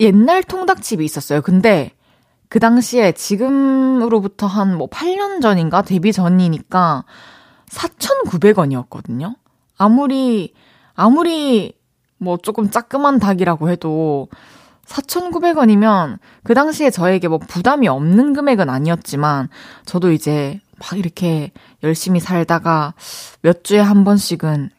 옛날 0.00 0.42
통닭집이 0.42 1.04
있었어요. 1.04 1.40
근데 1.40 1.92
그 2.48 2.60
당시에 2.60 3.12
지금으로부터 3.12 4.46
한 4.46 4.76
뭐 4.76 4.88
8년 4.88 5.40
전인가? 5.40 5.82
데뷔 5.82 6.12
전이니까 6.12 7.04
4,900원이었거든요. 7.68 9.34
아무리, 9.76 10.54
아무리 10.94 11.72
뭐 12.18 12.36
조금 12.36 12.70
짜끔한 12.70 13.18
닭이라고 13.18 13.70
해도 13.70 14.28
4,900원이면 14.86 16.18
그 16.42 16.54
당시에 16.54 16.90
저에게 16.90 17.28
뭐 17.28 17.38
부담이 17.38 17.88
없는 17.88 18.34
금액은 18.34 18.68
아니었지만 18.70 19.48
저도 19.84 20.12
이제 20.12 20.60
막 20.78 20.98
이렇게 20.98 21.52
열심히 21.82 22.20
살다가 22.20 22.94
몇 23.42 23.64
주에 23.64 23.80
한 23.80 24.04
번씩은 24.04 24.70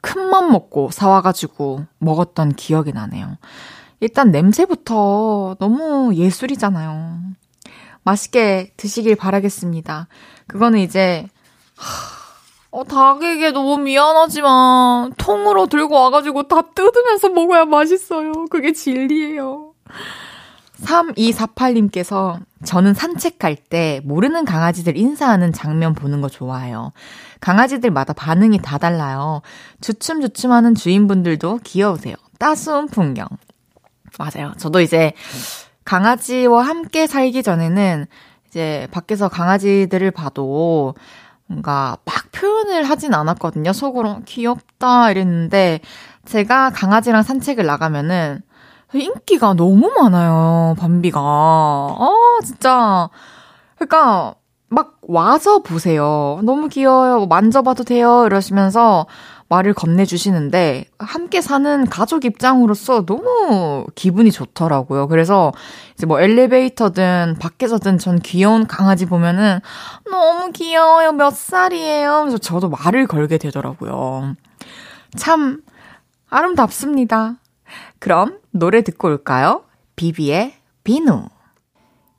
큰 0.00 0.30
맘 0.30 0.50
먹고 0.50 0.90
사와가지고 0.90 1.86
먹었던 1.98 2.54
기억이 2.54 2.92
나네요. 2.92 3.38
일단 4.04 4.30
냄새부터 4.30 5.56
너무 5.58 6.14
예술이잖아요. 6.14 7.20
맛있게 8.02 8.70
드시길 8.76 9.16
바라겠습니다. 9.16 10.08
그거는 10.46 10.80
이제, 10.80 11.26
하, 11.74 11.88
어, 12.70 12.84
닭에게 12.84 13.52
너무 13.52 13.78
미안하지만, 13.78 15.14
통으로 15.16 15.68
들고 15.68 15.94
와가지고 15.94 16.48
다 16.48 16.60
뜯으면서 16.74 17.30
먹어야 17.30 17.64
맛있어요. 17.64 18.44
그게 18.50 18.74
진리예요. 18.74 19.72
3248님께서 20.82 22.38
저는 22.62 22.92
산책할 22.92 23.56
때 23.56 24.02
모르는 24.04 24.44
강아지들 24.44 24.98
인사하는 24.98 25.54
장면 25.54 25.94
보는 25.94 26.20
거 26.20 26.28
좋아해요. 26.28 26.92
강아지들마다 27.40 28.12
반응이 28.12 28.58
다 28.58 28.76
달라요. 28.76 29.40
주춤주춤하는 29.80 30.74
주인분들도 30.74 31.60
귀여우세요. 31.64 32.16
따스운 32.38 32.88
풍경. 32.88 33.28
맞아요. 34.18 34.52
저도 34.58 34.80
이제 34.80 35.12
강아지와 35.84 36.62
함께 36.62 37.06
살기 37.06 37.42
전에는 37.42 38.06
이제 38.48 38.88
밖에서 38.90 39.28
강아지들을 39.28 40.10
봐도 40.12 40.94
뭔가 41.46 41.96
막 42.04 42.14
표현을 42.32 42.84
하진 42.84 43.14
않았거든요. 43.14 43.72
속으로 43.72 44.20
귀엽다 44.24 45.10
이랬는데 45.10 45.80
제가 46.24 46.70
강아지랑 46.70 47.22
산책을 47.22 47.66
나가면은 47.66 48.42
인기가 48.94 49.54
너무 49.54 49.92
많아요, 49.98 50.76
밤비가. 50.78 51.20
아, 51.20 52.38
진짜. 52.44 53.08
그러니까, 53.76 54.36
막 54.68 54.98
와서 55.02 55.60
보세요. 55.60 56.40
너무 56.44 56.68
귀여워요. 56.68 57.18
뭐 57.18 57.26
만져봐도 57.26 57.84
돼요. 57.84 58.24
이러시면서 58.26 59.06
말을 59.48 59.74
건네주시는데, 59.74 60.86
함께 60.98 61.40
사는 61.40 61.86
가족 61.86 62.24
입장으로서 62.24 63.04
너무 63.04 63.86
기분이 63.94 64.32
좋더라고요. 64.32 65.08
그래서 65.08 65.52
이제 65.94 66.06
뭐 66.06 66.20
엘리베이터든 66.20 67.36
밖에서든 67.38 67.98
전 67.98 68.18
귀여운 68.20 68.66
강아지 68.66 69.06
보면은 69.06 69.60
너무 70.10 70.50
귀여워요. 70.52 71.12
몇 71.12 71.30
살이에요. 71.30 72.20
그래서 72.22 72.38
저도 72.38 72.68
말을 72.68 73.06
걸게 73.06 73.38
되더라고요. 73.38 74.34
참 75.16 75.62
아름답습니다. 76.28 77.36
그럼 77.98 78.38
노래 78.50 78.82
듣고 78.82 79.08
올까요? 79.08 79.64
비비의 79.96 80.54
비누. 80.82 81.28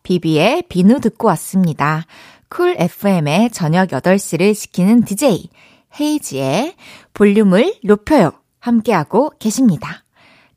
비비의 0.04 0.64
비누 0.70 1.00
듣고 1.02 1.28
왔습니다. 1.28 2.06
쿨 2.48 2.76
FM의 2.78 3.50
저녁 3.52 3.90
8시를 3.90 4.54
지키는 4.56 5.04
DJ 5.04 5.50
헤이지의 5.99 6.75
볼륨을 7.13 7.75
높여요. 7.84 8.31
함께하고 8.60 9.31
계십니다. 9.39 10.03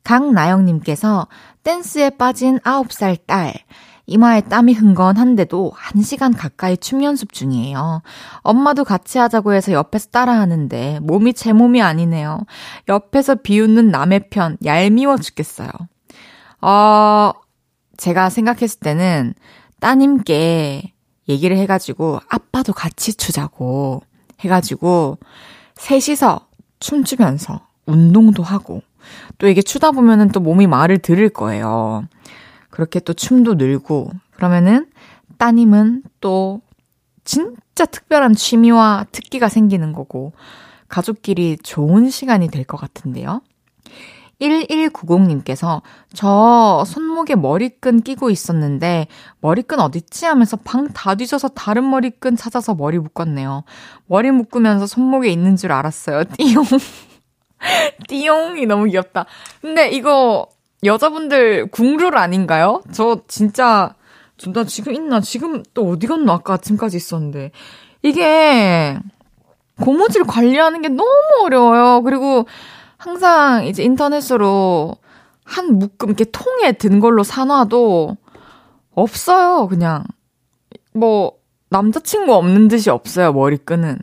강나영님께서 0.03 1.27
댄스에 1.63 2.11
빠진 2.11 2.57
9살 2.59 3.25
딸. 3.25 3.53
이마에 4.07 4.41
땀이 4.41 4.73
흥건한데도 4.73 5.71
1시간 5.77 6.35
가까이 6.35 6.77
춤 6.77 7.03
연습 7.03 7.31
중이에요. 7.31 8.01
엄마도 8.37 8.83
같이 8.83 9.19
하자고 9.19 9.53
해서 9.53 9.71
옆에서 9.71 10.09
따라하는데 10.09 10.99
몸이 11.03 11.33
제 11.33 11.53
몸이 11.53 11.79
아니네요. 11.83 12.45
옆에서 12.87 13.35
비웃는 13.35 13.91
남의 13.91 14.29
편 14.31 14.57
얄미워 14.65 15.17
죽겠어요. 15.17 15.69
어, 16.61 17.33
제가 17.97 18.31
생각했을 18.31 18.79
때는 18.79 19.35
따님께 19.79 20.91
얘기를 21.27 21.55
해가지고 21.57 22.19
아빠도 22.27 22.73
같이 22.73 23.13
추자고 23.13 24.01
해가지고 24.39 25.17
셋이서 25.75 26.47
춤추면서 26.79 27.61
운동도 27.85 28.43
하고 28.43 28.81
또 29.37 29.47
이게 29.47 29.61
추다 29.61 29.91
보면은 29.91 30.29
또 30.29 30.39
몸이 30.39 30.67
말을 30.67 30.99
들을 30.99 31.29
거예요. 31.29 32.05
그렇게 32.69 32.99
또 32.99 33.13
춤도 33.13 33.55
늘고 33.55 34.11
그러면은 34.31 34.87
따님은 35.37 36.03
또 36.21 36.61
진짜 37.23 37.85
특별한 37.85 38.35
취미와 38.35 39.05
특기가 39.11 39.49
생기는 39.49 39.93
거고 39.93 40.33
가족끼리 40.87 41.57
좋은 41.63 42.09
시간이 42.09 42.49
될 42.49 42.65
것 42.65 42.77
같은데요. 42.77 43.41
1190님께서 44.41 45.81
저 46.13 46.83
손목에 46.87 47.35
머리끈 47.35 48.01
끼고 48.01 48.29
있었는데 48.29 49.07
머리끈 49.41 49.79
어딨지 49.79 50.25
하면서 50.25 50.57
방 50.57 50.87
다 50.93 51.15
뒤져서 51.15 51.49
다른 51.49 51.89
머리끈 51.89 52.35
찾아서 52.35 52.73
머리 52.73 52.97
묶었네요. 52.99 53.63
머리 54.07 54.31
묶으면서 54.31 54.87
손목에 54.87 55.29
있는 55.29 55.55
줄 55.55 55.71
알았어요. 55.71 56.23
띠용. 56.37 56.63
띠용이 58.07 58.65
너무 58.65 58.85
귀엽다. 58.85 59.25
근데 59.61 59.89
이거 59.89 60.47
여자분들 60.83 61.67
국룰 61.71 62.17
아닌가요? 62.17 62.81
저 62.93 63.21
진짜 63.27 63.95
나 64.53 64.63
지금 64.63 64.93
있나? 64.93 65.19
지금 65.19 65.63
또 65.73 65.89
어디 65.89 66.07
갔나? 66.07 66.33
아까 66.33 66.53
아침까지 66.53 66.95
있었는데. 66.97 67.51
이게 68.01 68.97
고무줄 69.81 70.23
관리하는 70.23 70.81
게 70.81 70.87
너무 70.87 71.11
어려워요. 71.43 72.01
그리고 72.03 72.45
항상 72.99 73.65
이제 73.65 73.81
인터넷으로 73.81 74.97
한 75.45 75.79
묶음 75.79 76.09
이렇게 76.09 76.25
통에 76.25 76.73
든 76.73 76.99
걸로 76.99 77.23
사놔도 77.23 78.17
없어요. 78.93 79.67
그냥 79.67 80.03
뭐 80.93 81.33
남자친구 81.69 82.33
없는 82.35 82.67
듯이 82.67 82.89
없어요. 82.89 83.31
머리끈은. 83.33 83.99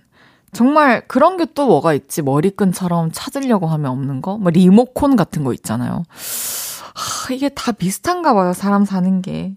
정말 0.53 1.07
그런 1.07 1.37
게 1.37 1.45
또 1.55 1.67
뭐가 1.67 1.93
있지? 1.93 2.23
머리끈처럼 2.23 3.11
찾으려고 3.13 3.67
하면 3.67 3.91
없는 3.93 4.23
거? 4.23 4.39
뭐 4.39 4.51
리모콘 4.51 5.15
같은 5.17 5.45
거 5.45 5.53
있잖아요. 5.53 6.03
하, 6.95 7.35
이게 7.35 7.51
다 7.51 7.73
비슷한가 7.73 8.33
봐요. 8.33 8.55
사람 8.55 8.87
사는 8.87 9.21
게. 9.21 9.55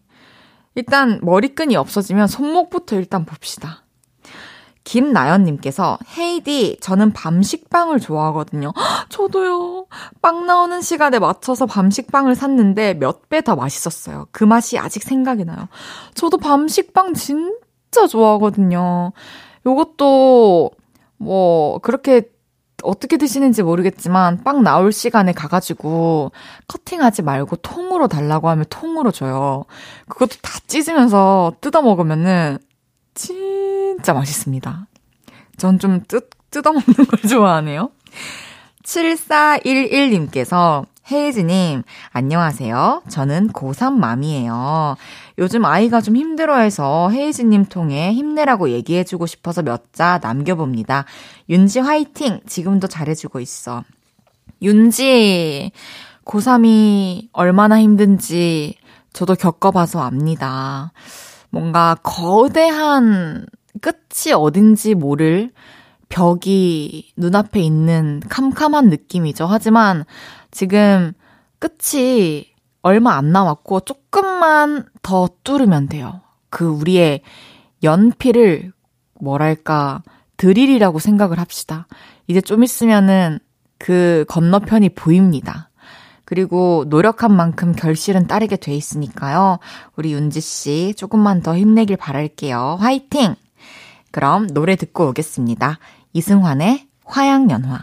일단 0.76 1.20
머리끈이 1.24 1.78
없어지면 1.78 2.28
손목부터 2.28 2.98
일단 2.98 3.26
봅시다. 3.26 3.84
김나연님께서 4.90 6.00
헤이디 6.18 6.78
저는 6.82 7.14
밤식빵을 7.14 8.00
좋아하거든요. 8.00 8.74
헉, 8.76 9.06
저도요. 9.10 9.86
빵 10.22 10.48
나오는 10.48 10.82
시간에 10.82 11.20
맞춰서 11.20 11.68
밤식빵을 11.68 12.34
샀는데 12.34 12.96
몇 12.96 13.30
배 13.30 13.42
더 13.42 13.56
맛있었어요. 13.56 14.28
그 14.32 14.44
맛이 14.44 14.80
아직 14.80 15.04
생각이 15.04 15.46
나요. 15.46 15.68
저도 16.16 16.38
밤식빵 16.38 17.14
진짜 17.14 18.08
좋아하거든요. 18.10 19.12
요것도 19.68 20.72
뭐 21.18 21.78
그렇게 21.80 22.24
어떻게 22.82 23.18
드시는지 23.18 23.62
모르겠지만 23.62 24.44
빵 24.44 24.64
나올 24.64 24.92
시간에 24.92 25.34
가가지고 25.34 26.32
커팅하지 26.68 27.22
말고 27.22 27.58
통으로 27.58 28.08
달라고 28.08 28.50
하면 28.50 28.66
통으로 28.70 29.12
줘요. 29.12 29.66
그것도 30.08 30.38
다 30.42 30.60
찢으면서 30.66 31.54
뜯어 31.62 31.84
먹으면은 31.84 32.58
진짜 33.14 34.14
맛있습니다. 34.14 34.88
전좀 35.58 36.04
뜯, 36.08 36.30
뜯어 36.52 36.72
먹는 36.72 36.94
걸 36.94 37.30
좋아하네요. 37.30 37.92
7411님께서 38.84 40.86
헤이즈님, 41.12 41.82
안녕하세요. 42.12 43.02
저는 43.10 43.50
고3 43.50 43.94
맘이에요. 43.94 44.96
요즘 45.40 45.66
아이가 45.66 46.02
좀 46.02 46.16
힘들어해서 46.16 47.10
헤이즈님 47.10 47.66
통해 47.66 48.14
힘내라고 48.14 48.70
얘기해주고 48.70 49.26
싶어서 49.26 49.64
몇 49.64 49.80
자 49.92 50.20
남겨봅니다. 50.22 51.06
윤지 51.50 51.80
화이팅! 51.80 52.42
지금도 52.46 52.88
잘해주고 52.88 53.40
있어. 53.40 53.84
윤지, 54.62 55.72
고3이 56.26 57.30
얼마나 57.34 57.82
힘든지 57.82 58.76
저도 59.12 59.34
겪어봐서 59.36 60.02
압니다. 60.02 60.92
뭔가 61.50 61.96
거대한 62.04 63.46
끝이 63.82 64.34
어딘지 64.34 64.96
모를 64.96 65.52
벽이 66.10 67.12
눈앞에 67.16 67.60
있는 67.60 68.20
캄캄한 68.30 68.90
느낌이죠. 68.90 69.46
하지만 69.46 70.06
지금 70.52 71.14
끝이 71.60 72.48
얼마 72.82 73.16
안 73.16 73.32
남았고 73.32 73.82
조금만 73.82 74.86
더 75.02 75.30
뚫으면 75.44 75.88
돼요. 75.88 76.22
그 76.50 76.68
우리의 76.68 77.22
연필을 77.84 78.72
뭐랄까 79.20 80.02
드릴이라고 80.38 81.00
생각을 81.00 81.40
합시다. 81.40 81.88
이제 82.28 82.42
좀 82.42 82.64
있으면은 82.64 83.40
그 83.78 84.26
건너편이 84.30 84.90
보입니다. 84.90 85.69
그리고 86.30 86.86
노력한 86.88 87.36
만큼 87.36 87.74
결실은 87.74 88.28
따르게 88.28 88.56
돼 88.56 88.76
있으니까요. 88.76 89.58
우리 89.96 90.14
윤지 90.14 90.42
씨 90.42 90.94
조금만 90.96 91.42
더 91.42 91.58
힘내길 91.58 91.98
바랄게요. 91.98 92.78
화이팅! 92.80 93.34
그럼 94.12 94.46
노래 94.46 94.76
듣고 94.76 95.08
오겠습니다. 95.08 95.80
이승환의 96.14 96.86
화양연화. 97.04 97.80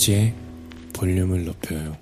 헤이지의 0.00 0.34
볼륨을 0.94 1.44
높여요. 1.44 1.94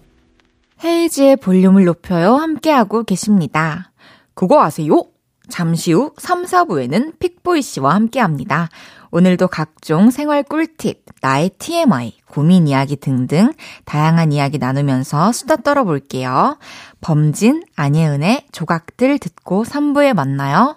헤이지의 0.84 1.36
볼륨을 1.36 1.84
높여요. 1.84 2.36
함께하고 2.36 3.02
계십니다. 3.02 3.90
그거 4.34 4.62
아세요? 4.62 5.02
잠시 5.48 5.92
후 5.92 6.12
3, 6.18 6.44
4부에는 6.44 7.18
픽보이 7.18 7.60
씨와 7.60 7.94
함께 7.94 8.20
합니다. 8.20 8.68
오늘도 9.10 9.48
각종 9.48 10.10
생활 10.10 10.44
꿀팁, 10.44 11.04
나의 11.22 11.50
TMI, 11.58 12.18
고민 12.28 12.68
이야기 12.68 12.94
등등 12.94 13.52
다양한 13.84 14.32
이야기 14.32 14.58
나누면서 14.58 15.32
수다 15.32 15.56
떨어볼게요. 15.56 16.58
범진, 17.00 17.64
안예은의 17.74 18.46
조각들 18.52 19.18
듣고 19.18 19.64
3부에 19.64 20.14
만나요. 20.14 20.76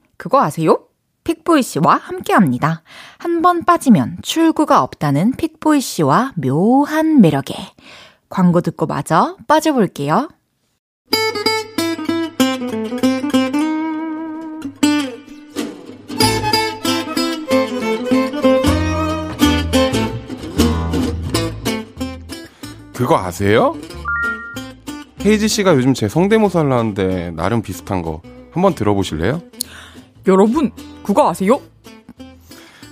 그거 0.21 0.39
아세요? 0.43 0.85
픽보이 1.23 1.63
씨와 1.63 1.95
함께 1.95 2.31
합니다. 2.33 2.83
한 3.17 3.41
번 3.41 3.63
빠지면 3.65 4.17
출구가 4.21 4.83
없다는 4.83 5.31
픽보이 5.31 5.81
씨와 5.81 6.33
묘한 6.35 7.21
매력에 7.21 7.55
광고 8.29 8.61
듣고 8.61 8.85
마저 8.85 9.35
빠져볼게요. 9.47 10.29
그거 22.93 23.17
아세요? 23.17 23.75
헤이지 25.25 25.47
씨가 25.47 25.73
요즘 25.75 25.95
제 25.95 26.07
성대모사 26.07 26.59
하려는데 26.59 27.31
나름 27.31 27.63
비슷한 27.63 28.01
거 28.03 28.21
한번 28.51 28.75
들어보실래요? 28.75 29.41
여러분, 30.27 30.71
그거 31.03 31.29
아세요? 31.29 31.59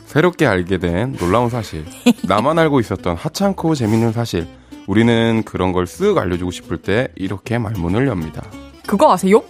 새롭게 0.06 0.48
알게 0.48 0.80
된 0.80 1.16
놀라운 1.18 1.50
사실. 1.50 1.86
나만 2.28 2.58
알고 2.58 2.80
있었던 2.80 3.16
하찮고 3.16 3.76
재밌는 3.76 4.12
사실. 4.12 4.48
우리는 4.88 5.44
그런 5.44 5.72
걸 5.72 5.84
쓱 5.86 6.18
알려주고 6.18 6.50
싶을 6.50 6.78
때 6.78 7.10
이렇게 7.16 7.60
말문을 7.60 8.08
엽니다. 8.08 8.44
그거 8.88 9.12
아세요? 9.14 9.44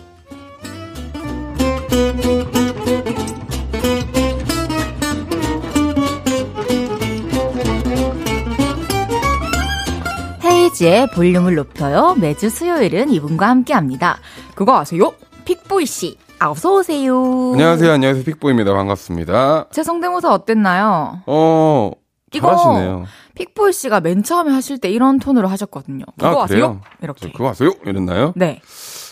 헤이지의 10.43 11.07
볼륨을 11.11 11.55
높여요. 11.55 12.15
매주 12.15 12.49
수요일은 12.49 13.09
이분과 13.11 13.47
함께 13.47 13.73
합니다. 13.73 14.19
그거 14.55 14.77
아세요? 14.79 15.13
픽보이 15.45 15.85
씨. 15.85 16.17
어서 16.41 16.75
오세요. 16.75 17.51
안녕하세요. 17.53 17.91
안녕하세요. 17.91 18.23
픽보입니다. 18.23 18.73
반갑습니다. 18.73 19.67
제 19.71 19.83
성대모사 19.83 20.31
어땠나요? 20.33 21.21
어, 21.25 21.91
이거 22.33 22.47
잘하시네요. 22.55 23.05
픽보이 23.35 23.73
씨가 23.73 23.99
맨 23.99 24.23
처음에 24.23 24.51
하실 24.51 24.77
때 24.77 24.89
이런 24.89 25.19
톤으로 25.19 25.47
하셨거든요. 25.49 26.05
그거 26.17 26.43
아? 26.43 26.45
그래요? 26.45 26.79
이렇게. 27.01 27.31
그거 27.31 27.49
아세요? 27.49 27.73
이랬나요? 27.85 28.33
네. 28.37 28.61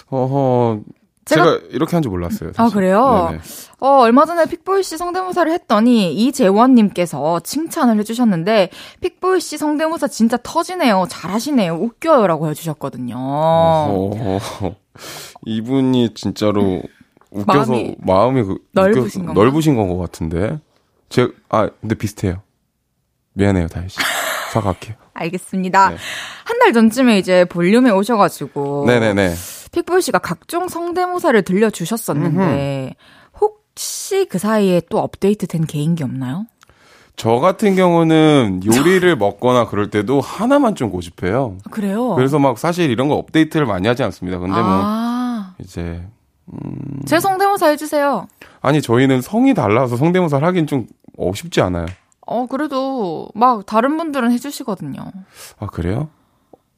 어허. 0.10 0.80
제가- 1.26 1.44
제가, 1.44 1.60
이렇게 1.72 1.94
한 1.98 2.04
줄 2.04 2.12
몰랐어요. 2.12 2.52
아, 2.52 2.64
사실. 2.64 2.76
그래요? 2.76 3.28
네네. 3.32 3.42
어, 3.82 3.88
얼마 4.00 4.24
전에 4.24 4.46
픽보이 4.46 4.82
씨 4.84 4.98
성대모사를 4.98 5.52
했더니 5.52 6.14
이재원님께서 6.14 7.42
칭찬을 7.42 8.00
해주셨는데 8.00 8.70
픽보이 9.02 9.42
씨 9.42 9.58
성대모사 9.58 10.08
진짜 10.08 10.38
터지네요. 10.42 11.06
잘하시네요. 11.10 11.74
웃겨요라고 11.76 12.48
해주셨거든요. 12.50 13.18
어허. 13.18 14.76
이분이 15.46 16.14
진짜로 16.16 16.82
웃겨서 17.38 17.72
마음이 17.72 17.96
마음이, 18.00 18.44
그, 18.44 18.58
넓으신 18.74 19.26
건가? 19.26 19.42
넓으신 19.42 19.76
건것 19.76 19.98
같은데. 20.00 20.60
제, 21.10 21.28
아, 21.50 21.70
근데 21.82 21.96
비슷해요. 21.96 22.42
미안해요, 23.34 23.68
다혜 23.68 23.88
씨. 23.88 23.98
사과할게요. 24.52 24.96
알겠습니다. 25.14 25.90
네. 25.92 25.98
한달 26.46 26.74
전쯤에 26.74 27.18
이제 27.20 27.46
볼륨에 27.46 27.90
오셔가지고 27.92 28.86
네네네. 28.88 29.34
픽보이 29.72 30.02
씨가 30.02 30.20
각종 30.20 30.68
성대모사를 30.68 31.42
들려주셨었는데 31.42 32.96
혹시 33.40 34.26
그 34.30 34.38
사이에 34.40 34.82
또 34.90 35.00
업데이트된 35.00 35.66
개인기 35.66 36.04
없나요? 36.04 36.46
저 37.16 37.32
같은 37.40 37.76
경우는 37.76 38.62
요리를 38.66 39.16
먹거나 39.18 39.68
그럴 39.68 39.90
때도 39.90 40.22
하나만 40.22 40.76
좀 40.76 40.92
고집해요. 40.92 41.58
그래요? 41.72 42.14
그래서 42.16 42.38
막 42.40 42.58
사실 42.60 42.90
이런 42.92 43.08
거 43.08 43.16
업데이트를 43.16 43.66
많이 43.66 43.88
하지 43.88 44.04
않습니다. 44.04 44.38
근데 44.38 44.54
뭐, 44.54 44.64
아, 44.64 45.54
이제, 45.60 46.08
제 47.06 47.20
성대모사 47.20 47.68
해주세요. 47.68 48.28
아니, 48.62 48.82
저희는 48.82 49.22
성이 49.22 49.54
달라서 49.54 49.98
성대모사를 49.98 50.46
하긴 50.48 50.68
좀, 50.68 50.88
어, 51.18 51.32
쉽지 51.34 51.62
않아요. 51.62 51.86
어, 52.26 52.46
그래도 52.48 53.30
막 53.36 53.66
다른 53.66 53.98
분들은 53.98 54.32
해주시거든요. 54.32 55.00
아, 55.60 55.66
그래요? 55.68 56.10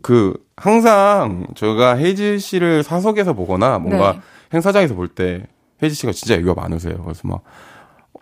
그, 0.01 0.33
항상 0.57 1.47
저희가 1.55 1.97
혜지 1.97 2.39
씨를 2.39 2.83
사석에서 2.83 3.33
보거나 3.33 3.79
뭔가 3.79 4.13
네. 4.13 4.19
행사장에서 4.53 4.95
볼 4.95 5.07
때 5.09 5.45
혜지 5.81 5.95
씨가 5.95 6.11
진짜 6.11 6.35
애교가 6.35 6.61
많으세요. 6.61 7.01
그래서 7.03 7.21
막, 7.27 7.41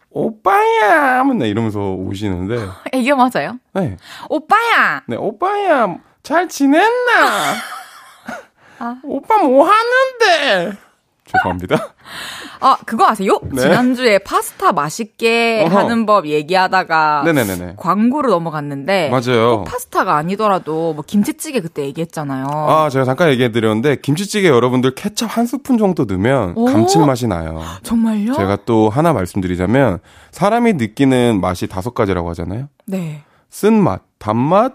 오빠야! 0.10 1.24
맨날 1.24 1.48
이러면서 1.48 1.80
오시는데, 1.94 2.58
애교 2.94 3.16
맞아요? 3.16 3.60
네. 3.74 3.98
오빠야! 4.30 5.04
네, 5.08 5.16
오빠야, 5.16 5.96
잘 6.24 6.48
지냈나? 6.50 6.84
아. 8.80 8.96
오빠 9.04 9.38
뭐 9.44 9.68
하는데? 9.68 10.78
죄송합니다. 11.28 11.78
아, 12.60 12.78
그거 12.86 13.06
아세요? 13.08 13.40
네. 13.52 13.62
지난주에 13.62 14.18
파스타 14.20 14.72
맛있게 14.72 15.64
어허. 15.66 15.78
하는 15.78 16.06
법 16.06 16.26
얘기하다가 16.28 17.24
네네네네. 17.26 17.74
광고로 17.78 18.30
넘어갔는데 18.30 19.10
맞아요. 19.10 19.58
꼭 19.60 19.64
파스타가 19.66 20.16
아니더라도 20.16 20.94
뭐 20.94 21.04
김치찌개 21.06 21.60
그때 21.60 21.84
얘기했잖아요. 21.86 22.48
아, 22.50 22.90
제가 22.90 23.06
잠깐 23.06 23.30
얘기해 23.30 23.52
드렸는데, 23.52 23.98
김치찌개 23.98 24.48
여러분들 24.48 24.96
케찹 24.96 25.28
한 25.28 25.46
스푼 25.46 25.78
정도 25.78 26.06
넣으면 26.06 26.54
오. 26.56 26.66
감칠맛이 26.66 27.28
나요. 27.28 27.62
정말요? 27.84 28.34
제가 28.34 28.60
또 28.66 28.90
하나 28.90 29.14
말씀드리자면, 29.14 30.00
사람이 30.32 30.74
느끼는 30.74 31.40
맛이 31.42 31.68
다섯 31.68 31.94
가지라고 31.94 32.30
하잖아요. 32.30 32.70
네. 32.86 33.24
쓴맛, 33.50 34.02
단맛, 34.18 34.74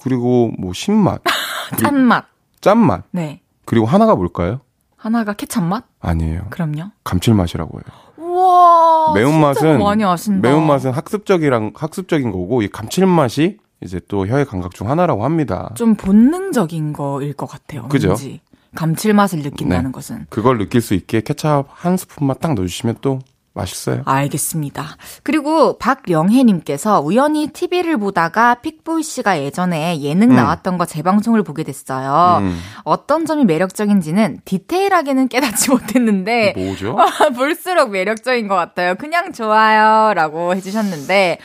그리고 0.00 0.52
뭐 0.58 0.72
신맛, 0.72 1.22
짠맛. 1.78 2.26
짠맛, 2.60 3.02
네. 3.10 3.40
그리고 3.64 3.86
하나가 3.86 4.14
뭘까요? 4.14 4.60
하나가 4.98 5.32
케찹 5.32 5.64
맛? 5.64 5.84
아니에요. 6.00 6.46
그럼요. 6.50 6.90
감칠맛이라고 7.04 7.78
해요. 7.78 7.84
우와. 8.18 9.14
매운맛은 9.14 9.60
진짜 9.60 9.78
많이 9.78 10.04
아신다. 10.04 10.48
매운맛은 10.48 10.90
학습적이랑 10.90 11.72
학습적인 11.74 12.32
거고 12.32 12.62
이 12.62 12.68
감칠맛이 12.68 13.58
이제 13.80 14.00
또 14.08 14.26
혀의 14.26 14.44
감각 14.44 14.74
중 14.74 14.90
하나라고 14.90 15.24
합니다. 15.24 15.70
좀 15.76 15.94
본능적인 15.94 16.92
거일 16.92 17.32
것 17.32 17.46
같아요. 17.46 17.86
그죠? 17.88 18.08
왠지. 18.08 18.40
감칠맛을 18.74 19.38
느낀다는 19.42 19.84
네. 19.86 19.92
것은. 19.92 20.26
그걸 20.28 20.58
느낄 20.58 20.80
수 20.82 20.94
있게 20.94 21.20
케찹 21.20 21.64
한 21.68 21.96
스푼만 21.96 22.36
딱 22.40 22.54
넣어주시면 22.54 22.96
또 23.00 23.20
맛있어요. 23.58 24.02
알겠습니다. 24.04 24.96
그리고 25.22 25.78
박영혜님께서 25.78 27.00
우연히 27.00 27.48
TV를 27.48 27.96
보다가 27.98 28.56
픽보이 28.56 29.02
씨가 29.02 29.42
예전에 29.42 30.00
예능 30.00 30.30
음. 30.30 30.36
나왔던 30.36 30.78
거 30.78 30.86
재방송을 30.86 31.42
보게 31.42 31.62
됐어요. 31.64 32.38
음. 32.40 32.58
어떤 32.84 33.26
점이 33.26 33.44
매력적인지는 33.44 34.40
디테일하게는 34.44 35.28
깨닫지 35.28 35.70
못했는데 35.72 36.54
뭐죠? 36.56 36.96
볼수록 37.36 37.90
매력적인 37.90 38.48
것 38.48 38.54
같아요. 38.54 38.94
그냥 38.94 39.32
좋아요라고 39.32 40.54
해주셨는데 40.54 41.38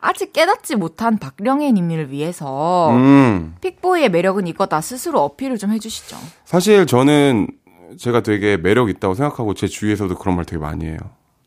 아직 0.00 0.32
깨닫지 0.32 0.76
못한 0.76 1.18
박영혜님을 1.18 2.10
위해서 2.10 2.90
음. 2.90 3.54
픽보이의 3.60 4.10
매력은 4.10 4.46
이거다 4.46 4.80
스스로 4.80 5.20
어필을 5.20 5.58
좀 5.58 5.70
해주시죠. 5.72 6.16
사실 6.44 6.86
저는 6.86 7.48
제가 7.98 8.22
되게 8.22 8.56
매력 8.56 8.88
있다고 8.88 9.14
생각하고 9.14 9.54
제 9.54 9.66
주위에서도 9.66 10.14
그런 10.16 10.36
말 10.36 10.44
되게 10.44 10.58
많이 10.58 10.86
해요. 10.86 10.98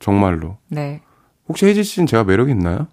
정말로. 0.04 0.58
네. 0.68 1.02
혹시 1.48 1.66
혜지 1.66 1.84
씨는 1.84 2.08
제가 2.08 2.26
매력 2.26 2.50
있나요? 2.50 2.88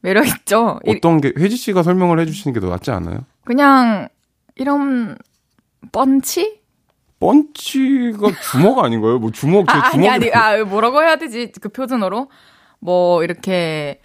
매력 0.00 0.24
있죠? 0.26 0.78
이- 0.86 0.92
어떤 0.92 1.20
게 1.20 1.32
혜지 1.36 1.56
씨가 1.56 1.82
설명을 1.82 2.20
해주시는 2.20 2.54
게 2.54 2.60
더 2.60 2.68
낫지 2.68 2.92
않아요? 2.92 3.18
그냥 3.44 4.08
이런 4.54 5.18
뻔치? 5.90 6.60
펀치가 7.18 8.28
주먹 8.52 8.78
아닌가요? 8.84 9.18
뭐 9.18 9.30
주먹 9.32 9.66
제 9.66 9.72
아, 9.72 9.90
아니 9.94 10.08
아니 10.08 10.30
아 10.32 10.62
뭐라고 10.64 11.02
해야 11.02 11.16
되지 11.16 11.50
그 11.60 11.70
표준어로 11.70 12.30
뭐 12.78 13.24
이렇게 13.24 14.00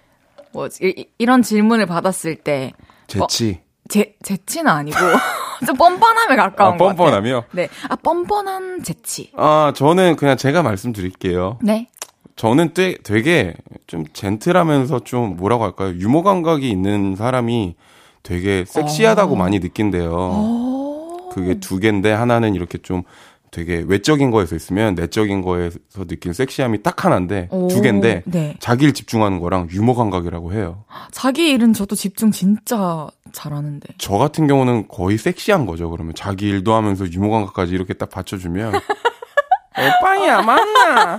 뭐 0.53 0.67
이, 0.81 1.07
이런 1.19 1.41
질문을 1.43 1.85
받았을 1.85 2.35
때 2.37 2.73
재치. 3.07 3.61
제, 3.89 4.15
재치는 4.23 4.71
아니고 4.71 4.97
좀 5.65 5.75
뻔뻔함에 5.75 6.35
가까운 6.35 6.73
아, 6.73 6.77
것 6.77 6.85
같아요. 6.85 6.97
뻔뻔함이요? 6.97 7.43
네, 7.51 7.69
아 7.89 7.95
뻔뻔한 7.95 8.83
재치. 8.83 9.31
아, 9.35 9.73
저는 9.75 10.15
그냥 10.15 10.37
제가 10.37 10.63
말씀드릴게요. 10.63 11.59
네. 11.61 11.87
저는 12.35 12.73
되, 12.73 12.95
되게 13.03 13.53
좀 13.87 14.05
젠틀하면서 14.13 15.01
좀 15.03 15.37
뭐라고 15.37 15.63
할까요? 15.63 15.89
유머 15.95 16.23
감각이 16.23 16.69
있는 16.69 17.15
사람이 17.15 17.75
되게 18.23 18.65
섹시하다고 18.67 19.33
어. 19.33 19.37
많이 19.37 19.59
느낀대요. 19.59 20.11
오. 20.11 21.29
그게 21.33 21.59
두 21.59 21.79
개인데 21.79 22.11
하나는 22.11 22.55
이렇게 22.55 22.77
좀 22.77 23.03
되게 23.51 23.83
외적인 23.85 24.31
거에서 24.31 24.55
있으면 24.55 24.95
내적인 24.95 25.41
거에서 25.41 26.05
느낀 26.07 26.31
섹시함이 26.31 26.83
딱 26.83 27.03
하나인데 27.03 27.49
오. 27.51 27.67
두 27.67 27.81
개인데 27.81 28.23
네. 28.25 28.55
자기 28.59 28.85
일 28.85 28.93
집중하는 28.93 29.39
거랑 29.39 29.67
유머 29.71 29.93
감각이라고 29.93 30.53
해요. 30.53 30.85
자기 31.11 31.49
일은 31.51 31.73
저도 31.73 31.95
집중 31.95 32.31
진짜 32.31 33.07
잘하는데. 33.33 33.89
저 33.97 34.17
같은 34.17 34.47
경우는 34.47 34.87
거의 34.87 35.17
섹시한 35.17 35.65
거죠. 35.65 35.89
그러면 35.89 36.15
자기 36.15 36.47
일도 36.47 36.73
하면서 36.73 37.05
유머 37.11 37.29
감각까지 37.29 37.73
이렇게 37.73 37.93
딱 37.93 38.09
받쳐주면 38.09 38.73
오빠야 39.77 40.41
맞나? 40.41 41.17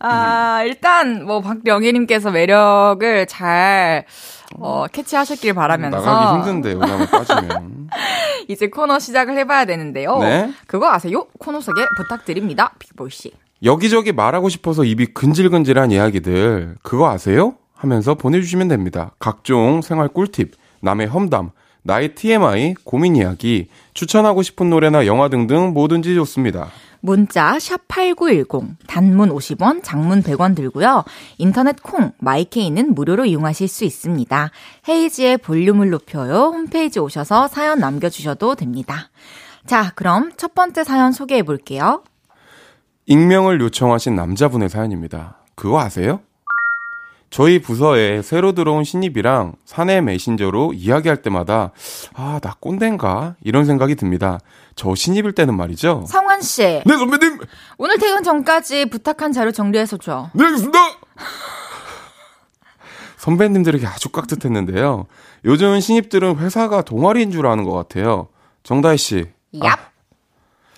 아, 0.00 0.62
일단, 0.64 1.24
뭐, 1.24 1.40
박영애님께서 1.40 2.30
매력을 2.30 3.26
잘, 3.26 4.04
어, 4.56 4.86
캐치하셨길 4.90 5.54
바라면서. 5.54 6.00
나가기 6.00 6.38
힘든데 6.50 6.74
한번 6.78 7.06
빠지면. 7.06 7.88
이제 8.48 8.68
코너 8.68 8.98
시작을 8.98 9.36
해봐야 9.38 9.64
되는데요. 9.64 10.18
네. 10.18 10.52
그거 10.66 10.90
아세요? 10.90 11.26
코너 11.38 11.60
소개 11.60 11.82
부탁드립니다. 11.96 12.72
빅보이 12.78 13.10
씨. 13.10 13.32
여기저기 13.62 14.12
말하고 14.12 14.48
싶어서 14.48 14.84
입이 14.84 15.06
근질근질한 15.06 15.90
이야기들 15.90 16.76
그거 16.82 17.10
아세요? 17.10 17.54
하면서 17.74 18.14
보내주시면 18.14 18.68
됩니다. 18.68 19.12
각종 19.18 19.82
생활 19.82 20.08
꿀팁, 20.08 20.52
남의 20.80 21.08
험담, 21.08 21.50
나의 21.82 22.14
TMI, 22.14 22.74
고민 22.84 23.16
이야기, 23.16 23.68
추천하고 23.94 24.42
싶은 24.42 24.70
노래나 24.70 25.06
영화 25.06 25.28
등등 25.28 25.72
뭐든지 25.72 26.14
좋습니다. 26.14 26.68
문자 27.00 27.56
샵8910 27.56 28.76
단문 28.86 29.30
50원, 29.30 29.82
장문 29.82 30.22
100원 30.22 30.54
들고요. 30.56 31.04
인터넷 31.38 31.82
콩 31.82 32.12
마이케이는 32.18 32.94
무료로 32.94 33.24
이용하실 33.26 33.68
수 33.68 33.84
있습니다. 33.84 34.50
헤이지의 34.88 35.38
볼륨을 35.38 35.90
높여요. 35.90 36.52
홈페이지 36.54 36.98
오셔서 36.98 37.48
사연 37.48 37.78
남겨 37.78 38.08
주셔도 38.08 38.54
됩니다. 38.54 39.10
자, 39.66 39.92
그럼 39.94 40.32
첫 40.36 40.54
번째 40.54 40.84
사연 40.84 41.12
소개해 41.12 41.42
볼게요. 41.42 42.02
익명을 43.06 43.60
요청하신 43.60 44.14
남자분의 44.14 44.68
사연입니다. 44.68 45.38
그거 45.54 45.80
아세요? 45.80 46.20
저희 47.30 47.60
부서에 47.60 48.22
새로 48.22 48.52
들어온 48.52 48.84
신입이랑 48.84 49.54
사내 49.64 50.00
메신저로 50.00 50.72
이야기할 50.74 51.20
때마다 51.22 51.72
아, 52.14 52.40
나 52.42 52.54
꼰대인가? 52.58 53.36
이런 53.42 53.64
생각이 53.66 53.96
듭니다. 53.96 54.38
저 54.74 54.94
신입일 54.94 55.32
때는 55.32 55.56
말이죠. 55.56 56.04
성환 56.08 56.40
씨, 56.40 56.62
네, 56.62 56.96
선배님! 56.96 57.38
오늘 57.76 57.98
퇴근 57.98 58.22
전까지 58.22 58.86
부탁한 58.86 59.32
자료 59.32 59.50
정리해서 59.52 59.96
줘. 59.98 60.30
네, 60.34 60.44
알겠습니다! 60.44 60.78
선배님들에게 63.18 63.86
아주 63.86 64.08
깍듯했는데요. 64.10 65.06
요즘 65.44 65.78
신입들은 65.80 66.38
회사가 66.38 66.82
동아리인 66.82 67.30
줄 67.30 67.46
아는 67.46 67.64
것 67.64 67.72
같아요. 67.72 68.28
정다희 68.62 68.96
씨. 68.96 69.26
얍. 69.54 69.76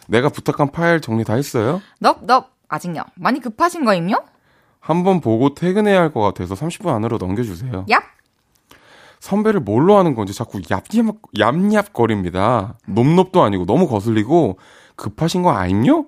내가 0.08 0.28
부탁한 0.30 0.72
파일 0.72 1.00
정리 1.00 1.22
다 1.24 1.34
했어요? 1.34 1.80
넙, 2.00 2.24
넙. 2.24 2.50
아직요. 2.68 3.02
많이 3.16 3.40
급하신 3.40 3.84
거임요? 3.84 4.16
한 4.80 5.04
번 5.04 5.20
보고 5.20 5.54
퇴근해야 5.54 6.00
할 6.00 6.12
것 6.12 6.20
같아서 6.20 6.54
30분 6.54 6.88
안으로 6.88 7.18
넘겨주세요. 7.18 7.84
얍! 7.88 8.02
선배를 9.20 9.60
뭘로 9.60 9.96
하는 9.98 10.14
건지 10.14 10.32
자꾸 10.34 10.58
얍얍, 10.60 11.14
얌얌거립니다. 11.38 12.78
높높도 12.86 13.42
아니고 13.42 13.66
너무 13.66 13.86
거슬리고 13.86 14.58
급하신 14.96 15.42
거 15.42 15.50
아니요? 15.50 16.06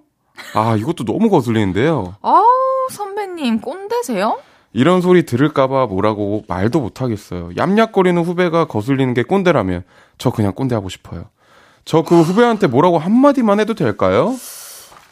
아, 0.54 0.76
이것도 0.76 1.04
너무 1.04 1.28
거슬리는데요. 1.28 2.14
아우, 2.22 2.44
선배님, 2.90 3.60
꼰대세요? 3.60 4.38
이런 4.72 5.02
소리 5.02 5.26
들을까봐 5.26 5.86
뭐라고 5.86 6.44
말도 6.48 6.80
못하겠어요. 6.80 7.50
얌얌거리는 7.58 8.22
후배가 8.24 8.64
거슬리는 8.66 9.12
게 9.12 9.22
꼰대라면 9.22 9.84
저 10.16 10.30
그냥 10.30 10.52
꼰대하고 10.54 10.88
싶어요. 10.88 11.26
저 11.84 12.02
그 12.02 12.22
후배한테 12.22 12.68
뭐라고 12.68 12.98
한마디만 12.98 13.60
해도 13.60 13.74
될까요? 13.74 14.34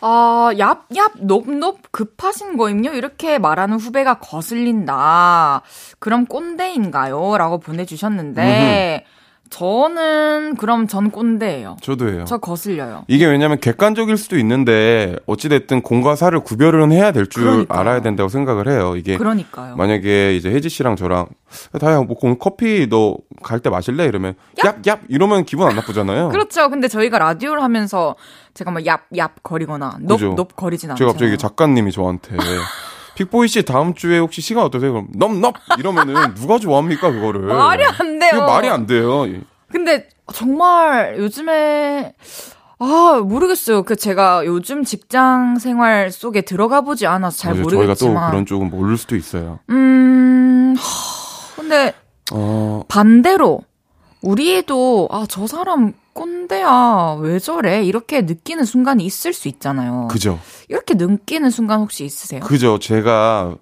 아, 0.02 0.50
얍얍, 0.54 1.20
높높, 1.20 1.76
급하신 1.92 2.56
거임요? 2.56 2.92
이렇게 2.92 3.38
말하는 3.38 3.76
후배가 3.78 4.14
거슬린다. 4.18 5.62
그럼 5.98 6.24
꼰대인가요? 6.26 7.36
라고 7.36 7.58
보내주셨는데, 7.58 9.04
저는, 9.50 10.54
그럼 10.56 10.86
전 10.86 11.10
꼰대예요. 11.10 11.76
저도예요. 11.82 12.24
저 12.24 12.38
거슬려요. 12.38 13.04
이게 13.08 13.26
왜냐면 13.26 13.58
객관적일 13.60 14.16
수도 14.16 14.38
있는데 14.38 15.16
어찌됐든 15.26 15.82
공과 15.82 16.14
사를 16.16 16.40
구별은 16.40 16.92
해야 16.92 17.12
될 17.12 17.26
줄. 17.26 17.66
알아야 17.68 18.00
된다고 18.00 18.28
생각을 18.28 18.68
해요. 18.68 18.94
이게 18.96 19.16
그러니까요. 19.18 19.76
만약에 19.76 20.36
이제 20.36 20.50
혜지 20.50 20.68
씨랑 20.68 20.96
저랑 20.96 21.26
다야 21.80 22.00
뭐 22.00 22.16
오늘 22.22 22.38
커피 22.38 22.86
너 22.88 23.16
갈 23.42 23.60
때 23.60 23.70
마실래 23.70 24.04
이러면 24.04 24.34
얍 24.58 24.82
얍 24.82 24.98
이러면 25.08 25.44
기분 25.44 25.66
안 25.66 25.74
나쁘잖아요. 25.74 26.28
그렇죠. 26.30 26.68
근데 26.70 26.88
저희가 26.88 27.18
라디오를 27.18 27.62
하면서 27.62 28.14
제가 28.54 28.70
막 28.70 28.82
얍 28.84 29.00
얍 29.14 29.30
거리거나 29.42 29.96
높, 30.00 30.16
그죠. 30.16 30.34
높 30.34 30.54
거리진 30.56 30.90
않죠. 30.90 30.98
제가 30.98 31.12
갑자기 31.12 31.36
작가님이 31.38 31.90
저한테 31.90 32.36
픽보이 33.20 33.48
씨 33.48 33.62
다음 33.64 33.92
주에 33.94 34.18
혹시 34.18 34.40
시간 34.40 34.64
어떠세요? 34.64 34.92
그럼 34.92 35.08
넘넘 35.14 35.52
이러면은 35.78 36.34
누가 36.34 36.58
좋아합니까 36.58 37.10
그거를? 37.10 37.42
말이 37.42 37.84
안 37.84 38.18
돼요. 38.18 38.30
그게 38.32 38.40
말이 38.42 38.68
안 38.70 38.86
돼요. 38.86 39.26
근데 39.70 40.08
정말 40.32 41.16
요즘에 41.18 42.14
아 42.78 43.20
모르겠어요. 43.22 43.82
그 43.82 43.94
제가 43.96 44.46
요즘 44.46 44.84
직장 44.84 45.58
생활 45.58 46.10
속에 46.10 46.40
들어가 46.40 46.80
보지 46.80 47.06
않아서 47.06 47.36
잘 47.36 47.52
맞아요. 47.52 47.64
저희가 47.64 47.76
또 47.76 48.06
모르겠지만 48.06 48.30
그런 48.30 48.46
쪽은 48.46 48.70
모를 48.70 48.96
수도 48.96 49.16
있어요. 49.16 49.58
음 49.68 50.74
하, 50.78 51.56
근데 51.60 51.92
어 52.32 52.82
반대로 52.88 53.60
우리도 54.22 55.08
아 55.12 55.26
저 55.28 55.46
사람 55.46 55.92
꼰대야 56.12 57.18
왜 57.20 57.38
저래 57.38 57.82
이렇게 57.82 58.22
느끼는 58.22 58.64
순간이 58.64 59.04
있을 59.04 59.32
수 59.32 59.48
있잖아요. 59.48 60.08
그죠. 60.10 60.38
이렇게 60.68 60.94
느끼는 60.94 61.50
순간 61.50 61.80
혹시 61.80 62.04
있으세요? 62.04 62.40
그죠. 62.40 62.78
제가 62.78 63.56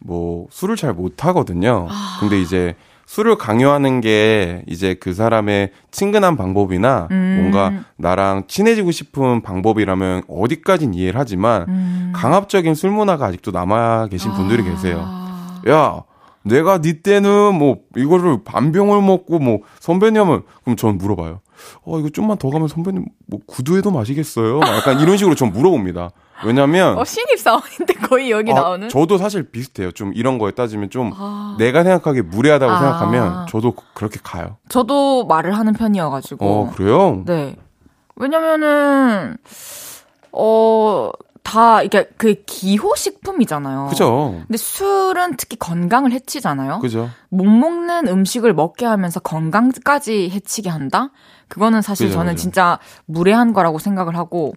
뭐 0.00 0.46
술을 0.50 0.76
잘 0.76 0.92
못하거든요. 0.92 1.86
아. 1.90 2.18
근데 2.20 2.40
이제 2.40 2.74
술을 3.06 3.36
강요하는 3.36 4.00
게 4.00 4.62
이제 4.66 4.94
그 4.94 5.12
사람의 5.12 5.70
친근한 5.90 6.36
방법이나 6.36 7.08
음. 7.10 7.38
뭔가 7.40 7.84
나랑 7.96 8.44
친해지고 8.48 8.90
싶은 8.90 9.42
방법이라면 9.42 10.22
어디까진 10.28 10.94
이해를 10.94 11.20
하지만 11.20 11.66
음. 11.68 12.12
강압적인 12.14 12.74
술 12.74 12.90
문화가 12.90 13.26
아직도 13.26 13.50
남아 13.50 14.06
계신 14.06 14.32
분들이 14.32 14.62
계세요. 14.62 15.02
아. 15.04 15.60
야, 15.68 16.02
내가 16.44 16.80
니 16.80 17.02
때는 17.02 17.54
뭐 17.54 17.78
이거를 17.96 18.44
반병을 18.44 19.02
먹고 19.02 19.38
뭐 19.38 19.60
선배님은 19.80 20.42
그럼 20.64 20.76
전 20.76 20.98
물어봐요. 20.98 21.40
어 21.84 21.98
이거 21.98 22.08
좀만 22.08 22.38
더 22.38 22.50
가면 22.50 22.68
선배님 22.68 23.06
뭐 23.26 23.40
구두에도 23.46 23.90
마시겠어요? 23.90 24.58
막 24.58 24.76
약간 24.76 25.00
이런 25.00 25.16
식으로 25.16 25.34
전 25.34 25.52
물어봅니다. 25.52 26.10
왜냐면 26.44 26.98
어, 26.98 27.04
신입 27.04 27.38
사원인데 27.38 27.94
거의 27.94 28.30
여기 28.30 28.50
아, 28.52 28.54
나오는? 28.54 28.88
저도 28.88 29.18
사실 29.18 29.50
비슷해요. 29.50 29.92
좀 29.92 30.12
이런 30.14 30.38
거에 30.38 30.50
따지면 30.50 30.90
좀 30.90 31.12
아. 31.14 31.56
내가 31.58 31.84
생각하기에 31.84 32.22
무례하다고 32.22 32.72
아. 32.72 32.78
생각하면 32.78 33.46
저도 33.48 33.74
그렇게 33.94 34.18
가요. 34.22 34.56
저도 34.68 35.26
말을 35.26 35.56
하는 35.56 35.72
편이어 35.72 36.10
가지고. 36.10 36.46
어, 36.46 36.70
그래요? 36.74 37.22
네. 37.26 37.56
왜냐면은, 38.16 39.36
어, 40.32 41.10
다, 41.42 41.82
이게 41.82 42.08
그 42.16 42.34
기호 42.46 42.94
식품이잖아요. 42.94 43.86
그죠? 43.90 44.42
근데 44.46 44.56
술은 44.56 45.36
특히 45.36 45.56
건강을 45.58 46.12
해치잖아요. 46.12 46.78
그죠? 46.80 47.10
못 47.30 47.44
먹는 47.44 48.06
음식을 48.08 48.54
먹게 48.54 48.86
하면서 48.86 49.20
건강까지 49.20 50.30
해치게 50.30 50.70
한다? 50.70 51.10
그거는 51.48 51.82
사실 51.82 52.06
그죠, 52.06 52.18
저는 52.18 52.32
그죠. 52.34 52.42
진짜 52.42 52.78
무례한 53.06 53.52
거라고 53.52 53.78
생각을 53.78 54.16
하고, 54.16 54.54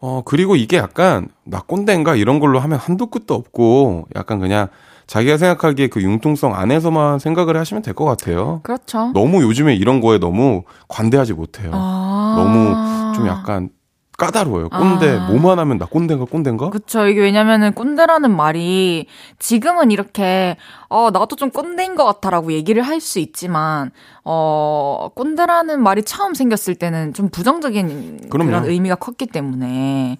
어, 0.00 0.22
그리고 0.24 0.54
이게 0.56 0.76
약간 0.76 1.28
나 1.44 1.60
꼰대인가 1.60 2.14
이런 2.16 2.38
걸로 2.40 2.58
하면 2.60 2.78
한도 2.78 3.06
끝도 3.06 3.34
없고 3.34 4.06
약간 4.14 4.38
그냥 4.38 4.68
자기가 5.06 5.38
생각하기에 5.38 5.86
그 5.88 6.02
융통성 6.02 6.54
안에서만 6.54 7.18
생각을 7.18 7.56
하시면 7.56 7.82
될 7.82 7.94
것 7.94 8.04
같아요. 8.04 8.60
그렇죠. 8.62 9.10
너무 9.14 9.42
요즘에 9.42 9.74
이런 9.74 10.00
거에 10.00 10.18
너무 10.18 10.64
관대하지 10.88 11.32
못해요. 11.32 11.70
아. 11.72 12.34
너무 12.36 13.14
좀 13.14 13.26
약간 13.26 13.70
까다로워요. 14.18 14.68
꼰대 14.70 15.10
아. 15.16 15.26
뭐만 15.30 15.60
하면 15.60 15.78
나 15.78 15.86
꼰대인가 15.86 16.26
꼰대인가? 16.26 16.70
그쵸. 16.70 17.06
이게 17.06 17.20
왜냐면은 17.20 17.72
꼰대라는 17.72 18.34
말이 18.36 19.06
지금은 19.38 19.92
이렇게, 19.92 20.56
어, 20.88 21.10
나도 21.12 21.36
좀 21.36 21.50
꼰대인 21.50 21.94
것 21.94 22.04
같아라고 22.04 22.52
얘기를 22.52 22.82
할 22.82 23.00
수 23.00 23.20
있지만, 23.20 23.92
어, 24.24 25.08
꼰대라는 25.14 25.80
말이 25.82 26.02
처음 26.02 26.34
생겼을 26.34 26.74
때는 26.74 27.14
좀 27.14 27.28
부정적인 27.30 28.28
그럼요. 28.28 28.50
그런 28.50 28.64
의미가 28.66 28.96
컸기 28.96 29.26
때문에. 29.26 30.18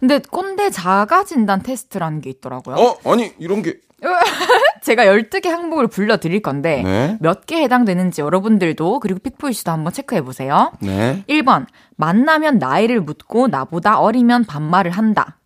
근데 0.00 0.18
꼰대 0.18 0.70
자가 0.70 1.24
진단 1.24 1.62
테스트라는 1.62 2.20
게 2.20 2.30
있더라고요. 2.30 2.76
어, 2.76 3.10
아니 3.10 3.32
이런 3.38 3.62
게 3.62 3.78
제가 4.82 5.06
12개 5.06 5.48
항목을 5.48 5.86
불러 5.88 6.18
드릴 6.18 6.42
건데, 6.42 6.82
네. 6.82 7.16
몇개 7.20 7.56
해당되는지 7.62 8.20
여러분들도, 8.20 9.00
그리고 9.00 9.20
픽보이 9.20 9.52
씨도 9.54 9.72
한번 9.72 9.92
체크해 9.92 10.22
보세요. 10.22 10.72
네. 10.80 11.24
1번, 11.28 11.66
만나면 11.96 12.58
나이를 12.58 13.00
묻고 13.00 13.48
나보다 13.48 13.98
어리면 13.98 14.44
반말을 14.44 14.90
한다. 14.90 15.38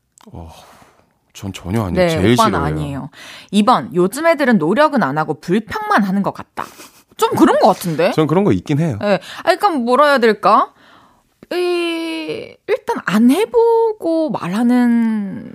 전 1.33 1.53
전혀 1.53 1.83
아니에요. 1.85 1.95
네, 1.95 2.09
제일 2.09 2.33
오빠는 2.33 2.51
싫어요. 2.51 2.65
아니에요. 2.65 3.11
2번, 3.53 3.95
요즘 3.95 4.27
애들은 4.27 4.59
노력은 4.59 5.03
안 5.03 5.17
하고 5.17 5.41
불평만 5.41 6.03
하는 6.03 6.23
것 6.23 6.35
같다. 6.35 6.65
좀 7.17 7.31
그런 7.37 7.59
것 7.61 7.69
같은데? 7.69 8.13
전 8.13 8.27
그런 8.27 8.45
거 8.45 8.53
있긴 8.53 8.81
해요. 8.81 8.99
예. 9.03 9.21
아, 9.39 9.43
그러니까 9.43 9.71
뭐라 9.71 10.07
해야 10.07 10.19
될까? 10.19 10.73
이, 11.53 12.55
일단 12.67 12.97
안 13.07 13.31
해보고 13.31 14.31
말하는, 14.31 15.53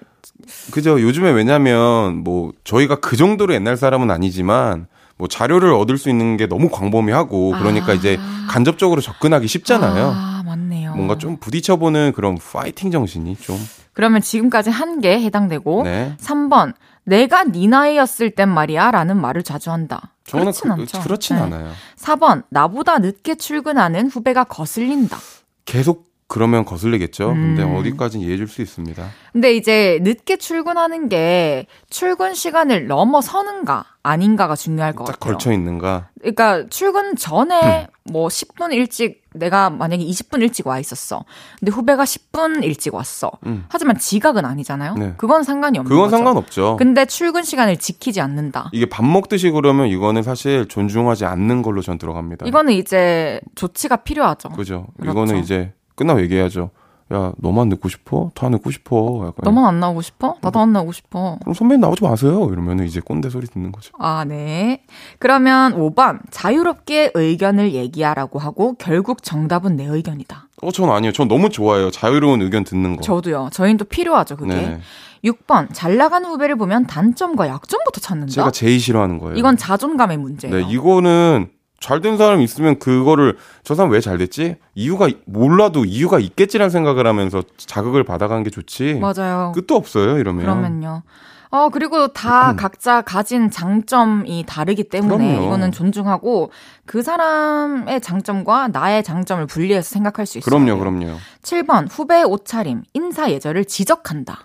그죠. 0.72 1.02
요즘에 1.02 1.32
왜냐면 1.32 2.18
뭐 2.24 2.52
저희가 2.64 3.00
그 3.00 3.16
정도로 3.16 3.54
옛날 3.54 3.78
사람은 3.78 4.12
아니지만 4.12 4.88
뭐 5.18 5.28
자료를 5.28 5.72
얻을 5.74 5.98
수 5.98 6.10
있는 6.10 6.38
게 6.38 6.46
너무 6.48 6.70
광범위하고 6.70 7.52
그러니까 7.52 7.94
아. 7.94 7.96
이제 7.96 8.20
간접적으로 8.50 9.00
접근하기 9.02 9.48
쉽잖아요. 9.48 10.12
아, 10.14 10.44
맞네요. 10.46 10.94
뭔가 10.96 11.18
좀 11.18 11.38
부딪혀보는 11.38 12.12
그런 12.14 12.38
파이팅 12.38 12.92
정신이 12.92 13.38
좀. 13.38 13.58
그러면 13.94 14.22
지금까지 14.22 14.70
한 14.70 15.00
개 15.00 15.14
해당되고, 15.22 15.84
네. 15.84 16.16
3번, 16.20 16.74
내가 17.06 17.44
네 17.46 17.68
나이였을 17.68 18.32
땐 18.32 18.50
말이야 18.50 18.92
라는 18.92 19.20
말을 19.20 19.42
자주 19.44 19.72
한다. 19.72 20.12
저는 20.26 20.46
그렇진 20.52 20.70
그, 20.76 20.82
않죠. 20.82 21.00
그렇진 21.02 21.36
네. 21.38 21.42
않아요. 21.44 21.72
4번, 21.98 22.44
나보다 22.50 23.00
늦게 23.00 23.36
출근하는 23.36 24.10
후배가 24.10 24.44
거슬린다. 24.46 25.18
계속 25.65 26.14
그러면 26.28 26.66
거슬리겠죠. 26.66 27.28
근데 27.30 27.62
음. 27.64 27.76
어디까지 27.76 28.20
이해해줄 28.20 28.47
수 28.47 28.62
있습니다. 28.64 29.06
근데 29.32 29.54
이제 29.56 29.99
늦게 30.02 30.38
출근하는 30.38 31.08
게 31.08 31.68
출근 31.91 32.34
시간을 32.34 32.88
넘어서는가 32.88 33.86
아닌가가 34.02 34.56
중요할 34.56 34.93
것 34.93 35.06
딱 35.06 35.20
같아요. 35.20 35.34
걸쳐 35.34 35.52
있는가. 35.54 36.10
그러니까 36.20 36.66
출근 36.70 37.16
전에 37.16 37.88
뭐 38.06 38.28
10분 38.28 38.74
일찍 38.74 39.24
내가 39.36 39.70
만약에 39.70 40.04
20분 40.04 40.41
일찍 40.41 40.66
와 40.66 40.80
있었어. 40.80 41.26
근데 41.60 41.72
후배가 41.72 42.04
10분 42.06 42.64
일찍 42.64 42.95
왔어. 42.95 43.32
음. 43.45 43.66
하지만 43.70 43.97
지각은 43.97 44.45
아니잖아요. 44.45 44.95
네. 44.95 45.14
그건 45.18 45.43
상관이 45.43 45.78
없는 45.78 45.89
그건 45.89 46.06
거죠. 46.06 46.18
상관없죠. 46.18 46.76
근데 46.78 47.06
출근 47.06 47.43
시간을 47.43 47.78
지키지 47.78 48.20
않는다. 48.22 48.70
이게 48.74 48.88
밥 48.88 49.06
먹듯이 49.06 49.52
그러면 49.52 49.88
이거는 49.89 50.24
사실 50.24 50.68
존중하지 50.68 51.26
않는 51.26 51.62
걸로 51.62 51.82
전 51.84 51.99
들어갑니다. 51.99 52.47
이거는 52.47 52.74
이제 52.74 53.39
조치가 53.54 53.97
필요하죠. 53.97 54.49
그죠. 54.49 54.88
그렇죠. 54.99 55.12
이거는 55.12 55.38
이제 55.43 55.74
끝나고 55.96 56.22
얘기해야죠. 56.22 56.70
야, 57.14 57.34
너만 57.38 57.70
늦고 57.70 57.88
싶어? 57.88 58.32
다 58.34 58.50
늦고 58.50 58.72
싶어. 58.72 59.20
약간. 59.28 59.36
너만 59.43 59.66
안 59.66 59.80
나오고 59.80 60.02
싶어? 60.02 60.38
나도 60.41 60.60
안 60.60 60.74
나오고 60.74 60.91
싶어. 60.91 61.38
그럼 61.41 61.54
선배님 61.54 61.82
나오지 61.82 62.04
마세요. 62.04 62.50
이러면 62.52 62.84
이제 62.84 63.00
꼰대 63.00 63.30
소리 63.30 63.46
듣는 63.46 63.72
거죠. 63.72 63.91
아, 64.00 64.26
네. 64.26 64.82
그러면 65.20 65.74
5번. 65.76 66.20
자유롭게 66.32 67.12
의견을 67.14 67.74
얘기하라고 67.74 68.39
하고 68.39 68.74
결국 68.80 69.22
정답은 69.22 69.76
내 69.76 69.86
의견이다. 69.86 70.48
어, 70.64 70.72
전 70.72 70.89
아니에요. 70.89 71.12
전 71.12 71.28
너무 71.28 71.50
좋아해요. 71.50 71.91
자유로운 71.91 72.41
의견 72.41 72.64
듣는 72.64 72.96
거. 72.96 73.04
저도요. 73.04 73.50
저희는 73.52 73.78
또 73.78 73.86
필요하죠, 73.86 74.36
그게. 74.38 74.56
네. 74.56 74.80
6번. 75.24 75.68
잘 75.74 75.98
나가는 75.98 76.28
후배를 76.28 76.56
보면 76.56 76.88
단점과 76.88 77.48
약점부터 77.48 78.02
찾는다. 78.02 78.32
제가 78.32 78.50
제일 78.52 78.80
싫어하는 78.80 79.20
거예요. 79.20 79.36
이건 79.38 79.58
자존감의 79.58 80.18
문제예요. 80.18 80.56
네, 80.56 80.66
이거는 80.72 81.50
잘 81.86 82.02
된 82.02 82.18
사람 82.18 82.42
있으면 82.42 82.80
그거를 82.80 83.38
저 83.64 83.76
사람 83.76 83.92
왜 83.92 84.00
잘 84.02 84.18
됐지? 84.18 84.56
이유가 84.74 85.08
몰라도 85.26 85.86
이유가 85.86 86.18
있겠지라는 86.20 86.72
생각을 86.72 87.06
하면서 87.06 87.44
자극을 87.58 88.04
받아가는 88.04 88.44
게 88.44 88.50
좋지. 88.50 88.96
맞아요. 88.96 89.52
끝도 89.54 89.76
없어요, 89.76 90.18
이러면. 90.18 90.42
그러면요. 90.42 91.04
어, 91.52 91.70
그리고 91.70 92.08
다 92.08 92.52
음. 92.52 92.56
각자 92.58 93.02
가진 93.02 93.50
장점이 93.52 94.46
다르기 94.48 94.86
때문에 94.86 95.28
그럼요. 95.28 95.46
이거는 95.46 95.72
존중하고 95.72 96.52
그 96.86 97.04
사람의 97.04 98.02
장점과 98.02 98.70
나의 98.70 99.04
장점을 99.04 99.46
분리해서 99.46 99.88
생각할 99.88 100.26
수 100.26 100.40
있어요. 100.40 100.50
그럼요, 100.50 100.80
그럼요. 100.80 101.16
7번 101.44 101.88
후배 101.90 102.24
옷차림, 102.24 102.82
인사 102.94 103.32
예절을 103.32 103.66
지적한다. 103.66 104.40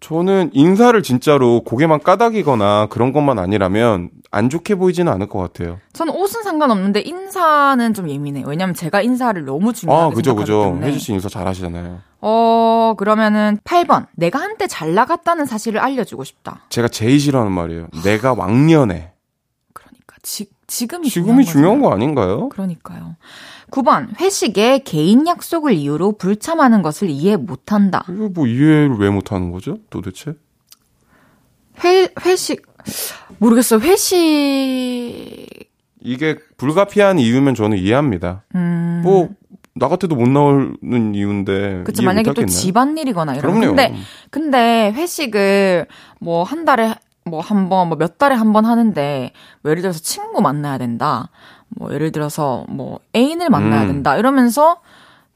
저는 0.00 0.50
인사를 0.52 1.00
진짜로 1.02 1.60
고개만 1.62 2.00
까닥이거나 2.00 2.86
그런 2.90 3.12
것만 3.12 3.38
아니라면 3.38 4.10
안 4.30 4.50
좋게 4.50 4.74
보이지는 4.76 5.12
않을 5.12 5.28
것 5.28 5.38
같아요. 5.38 5.78
저는 5.92 6.14
옷은 6.14 6.42
상관없는데 6.42 7.00
인사는 7.00 7.94
좀 7.94 8.08
예민해요. 8.08 8.46
왜냐면 8.46 8.74
제가 8.74 9.02
인사를 9.02 9.42
너무 9.44 9.72
중요하게 9.72 10.12
아, 10.12 10.14
그죠, 10.14 10.34
그죠. 10.34 10.62
때문에. 10.64 10.86
혜주 10.86 10.98
씨 10.98 11.12
인사 11.12 11.28
잘 11.28 11.46
하시잖아요. 11.46 12.00
어, 12.20 12.94
그러면은 12.96 13.58
8번. 13.64 14.06
내가 14.16 14.38
한때 14.40 14.66
잘 14.66 14.94
나갔다는 14.94 15.46
사실을 15.46 15.80
알려주고 15.80 16.24
싶다. 16.24 16.60
제가 16.68 16.88
제일 16.88 17.18
싫어하는 17.18 17.52
말이에요. 17.52 17.86
내가 18.04 18.34
왕년에. 18.34 19.12
그러니까 19.72 20.16
지, 20.22 20.48
지금이 20.66 21.08
지금이 21.08 21.44
중요한 21.44 21.80
거잖아요. 21.80 21.88
거 21.88 21.94
아닌가요? 21.94 22.48
그러니까요. 22.50 23.16
9번. 23.70 24.18
회식에 24.20 24.80
개인 24.80 25.26
약속을 25.26 25.74
이유로 25.74 26.12
불참하는 26.18 26.82
것을 26.82 27.10
이해 27.10 27.36
못한다. 27.36 28.04
이거 28.08 28.28
뭐 28.28 28.46
이해를 28.46 28.96
왜 28.98 29.10
못하는 29.10 29.50
거죠? 29.50 29.78
도대체? 29.90 30.34
회, 31.84 32.08
회식, 32.24 32.62
모르겠어요. 33.38 33.80
회식, 33.80 35.46
이게 36.00 36.38
불가피한 36.56 37.18
이유면 37.18 37.54
저는 37.54 37.78
이해합니다. 37.78 38.44
음. 38.54 39.00
뭐, 39.04 39.28
나 39.74 39.86
같아도 39.88 40.16
못 40.16 40.28
나오는 40.28 41.14
이유인데. 41.14 41.84
이해 41.84 42.02
만약에 42.02 42.32
또? 42.34 42.44
집안일이거나 42.46 43.34
이런. 43.36 43.52
그럼요. 43.60 43.66
근데, 43.76 43.94
근데 44.30 44.92
회식을 44.94 45.86
뭐 46.20 46.42
한 46.42 46.64
달에 46.64 46.94
뭐 47.24 47.40
한 47.40 47.68
번, 47.68 47.88
뭐 47.88 47.96
몇 47.98 48.18
달에 48.18 48.34
한 48.34 48.52
번 48.52 48.64
하는데, 48.64 49.30
뭐 49.62 49.70
예를 49.70 49.82
들어서 49.82 50.00
친구 50.00 50.40
만나야 50.40 50.78
된다. 50.78 51.30
뭐 51.68 51.92
예를 51.92 52.12
들어서 52.12 52.64
뭐 52.68 53.00
애인을 53.14 53.50
만나야 53.50 53.82
음. 53.82 53.86
된다. 53.88 54.16
이러면서 54.16 54.80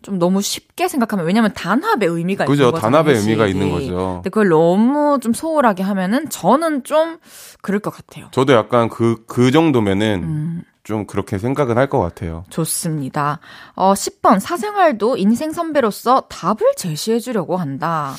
좀 0.03 0.19
너무 0.19 0.43
쉽게 0.43 0.89
생각하면, 0.89 1.27
왜냐면 1.27 1.53
단합의 1.55 2.09
의미가 2.09 2.47
그죠. 2.47 2.63
있는 2.65 2.73
거잖아요. 2.73 2.91
단합의 3.05 3.17
의미가. 3.21 3.47
있는 3.47 3.71
거죠. 3.71 4.15
근데 4.17 4.31
그걸 4.31 4.49
너무 4.49 5.19
좀 5.23 5.33
소홀하게 5.33 5.85
하면은 5.85 6.29
저는 6.29 6.83
좀 6.83 7.19
그럴 7.61 7.79
것 7.79 7.91
같아요. 7.95 8.27
저도 8.33 8.53
약간 8.53 8.89
그, 8.89 9.23
그 9.29 9.53
정도면은 9.53 10.23
음. 10.25 10.63
좀 10.83 11.07
그렇게 11.07 11.39
생각은 11.39 11.79
할 11.79 11.89
것 11.89 12.01
같아요. 12.01 12.45
좋습니다. 12.51 13.39
어, 13.77 13.93
10번. 13.93 14.41
사생활도 14.41 15.17
인생 15.19 15.53
선배로서 15.53 16.23
답을 16.29 16.57
제시해 16.77 17.21
주려고 17.21 17.57
한다. 17.57 18.13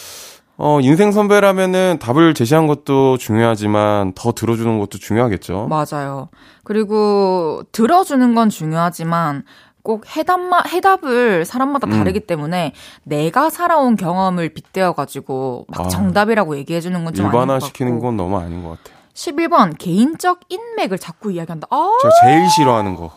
어, 0.58 0.80
인생 0.82 1.12
선배라면은 1.12 1.97
답을 1.99 2.34
제시한 2.34 2.68
것도 2.68 3.18
중요하지만 3.18 4.14
더 4.14 4.32
들어주는 4.34 4.80
것도 4.80 4.99
중요하겠죠. 4.99 5.68
맞아요. 5.68 6.30
그리고 6.64 7.64
들어주는 7.72 8.36
건 8.36 8.49
중요하지만 8.49 9.43
꼭 9.82 10.06
해답마, 10.16 10.62
해답을 10.68 11.43
사람마다 11.43 11.88
음. 11.88 11.91
다르기 11.91 12.22
때문에 12.22 12.74
내가 13.04 13.49
살아온 13.49 13.95
경험을 13.97 14.49
빗대어가지고 14.54 15.66
막 15.68 15.86
아. 15.86 15.88
정답이라고 15.89 16.56
얘기해주는 16.58 17.04
건 17.04 17.14
좀 17.14 17.26
아닌 17.26 17.32
것 17.32 17.38
일반화 17.38 17.54
같고. 17.56 17.66
시키는 17.68 17.99
건 17.99 18.16
너무 18.16 18.38
아닌 18.38 18.64
것 18.64 18.70
같아요. 18.78 18.97
11번. 19.14 19.76
개인적 19.78 20.39
인맥을 20.49 20.97
자꾸 20.99 21.32
이야기한다. 21.32 21.68
아, 21.70 21.89
제가 22.01 22.14
제일 22.24 22.49
싫어하는 22.49 22.95
거. 22.95 23.12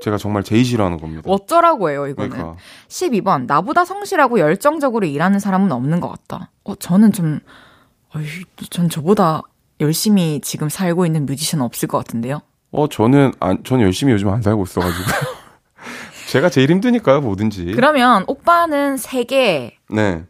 제가 0.00 0.16
정말 0.16 0.42
제일 0.42 0.64
싫어하는 0.64 0.98
겁니다. 0.98 1.22
어쩌라고 1.26 1.90
해요, 1.90 2.06
이거는. 2.06 2.30
그러니까. 2.30 2.56
12번. 2.88 3.46
나보다 3.46 3.84
성실하고 3.84 4.38
열정적으로 4.40 5.06
일하는 5.06 5.38
사람은 5.38 5.70
없는 5.70 6.00
것 6.00 6.08
같다. 6.08 6.50
어, 6.64 6.74
저는 6.74 7.12
좀, 7.12 7.40
어이, 8.14 8.24
전 8.70 8.88
저보다 8.88 9.42
열심히 9.80 10.40
지금 10.42 10.68
살고 10.70 11.04
있는 11.04 11.26
뮤지션 11.26 11.60
없을 11.60 11.86
것 11.86 11.98
같은데요? 11.98 12.40
어, 12.72 12.88
저는, 12.88 13.32
안, 13.40 13.62
저는 13.62 13.84
열심히 13.84 14.12
요즘 14.12 14.30
안 14.30 14.40
살고 14.40 14.62
있어가지고. 14.62 15.04
제가 16.28 16.48
제일 16.48 16.70
힘드니까요, 16.70 17.20
뭐든지. 17.20 17.72
그러면 17.74 18.24
오빠는 18.26 18.96
3개, 18.96 19.72
네, 19.90 20.24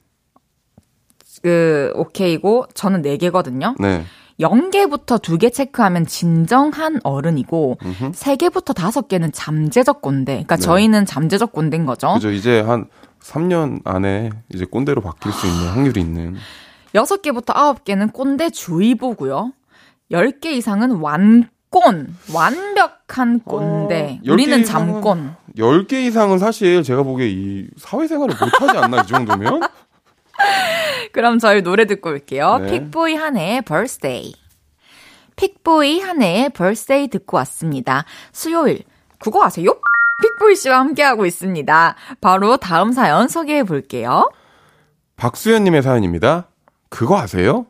그, 1.43 1.93
오케이고, 1.95 2.67
저는 2.75 3.03
4개거든요. 3.03 3.81
네. 3.81 4.05
0개부터 4.41 5.21
2개 5.21 5.53
체크하면 5.53 6.07
진정한 6.07 6.99
어른이고, 7.05 7.79
3개부터 8.13 8.75
5개는 8.75 9.31
잠재적 9.33 10.01
꼰대. 10.01 10.33
그러니까 10.33 10.57
네. 10.57 10.63
저희는 10.63 11.07
잠재적 11.07 11.53
꼰대인 11.53 11.87
거죠. 11.87 12.15
그죠. 12.15 12.31
이제 12.31 12.61
한 12.61 12.87
3년 13.23 13.81
안에 13.85 14.31
이제 14.53 14.65
꼰대로 14.65 15.03
바뀔 15.03 15.33
수 15.33 15.47
있는 15.47 15.69
확률이 15.69 16.01
있는. 16.01 16.37
6개부터 16.95 17.55
9개는 17.55 18.13
꼰대 18.13 18.51
주의보고요. 18.51 19.53
10개 20.11 20.47
이상은 20.47 20.93
완꼰, 20.97 22.09
완벽한 22.35 23.41
꼰대. 23.41 24.19
어, 24.21 24.25
10개 24.25 24.33
우리는 24.33 24.65
잠꼰. 24.65 25.37
10개 25.57 25.93
이상은 26.05 26.39
사실 26.39 26.83
제가 26.83 27.03
보기에 27.03 27.29
이 27.29 27.69
사회생활을 27.77 28.35
못하지 28.41 28.79
않나, 28.79 29.03
이 29.03 29.07
정도면? 29.07 29.61
그럼 31.13 31.39
저희 31.39 31.63
노래 31.63 31.87
듣고 31.87 32.11
올게요. 32.11 32.59
네. 32.59 32.71
픽보이 32.71 33.15
한해의 33.15 33.63
birthday. 33.63 34.33
픽보이 35.37 36.01
한해의 36.01 36.51
birthday 36.51 37.09
듣고 37.09 37.37
왔습니다. 37.39 38.05
수요일. 38.33 38.83
그거 39.19 39.43
아세요? 39.45 39.77
픽보이 40.23 40.55
씨와 40.57 40.79
함께하고 40.81 41.25
있습니다. 41.27 41.95
바로 42.21 42.57
다음 42.59 42.93
사연 42.93 43.29
소개해 43.29 43.65
볼게요. 43.65 44.31
박수현님의 45.17 45.83
사연입니다. 45.83 46.49
그거 46.91 47.19
아세요? 47.19 47.67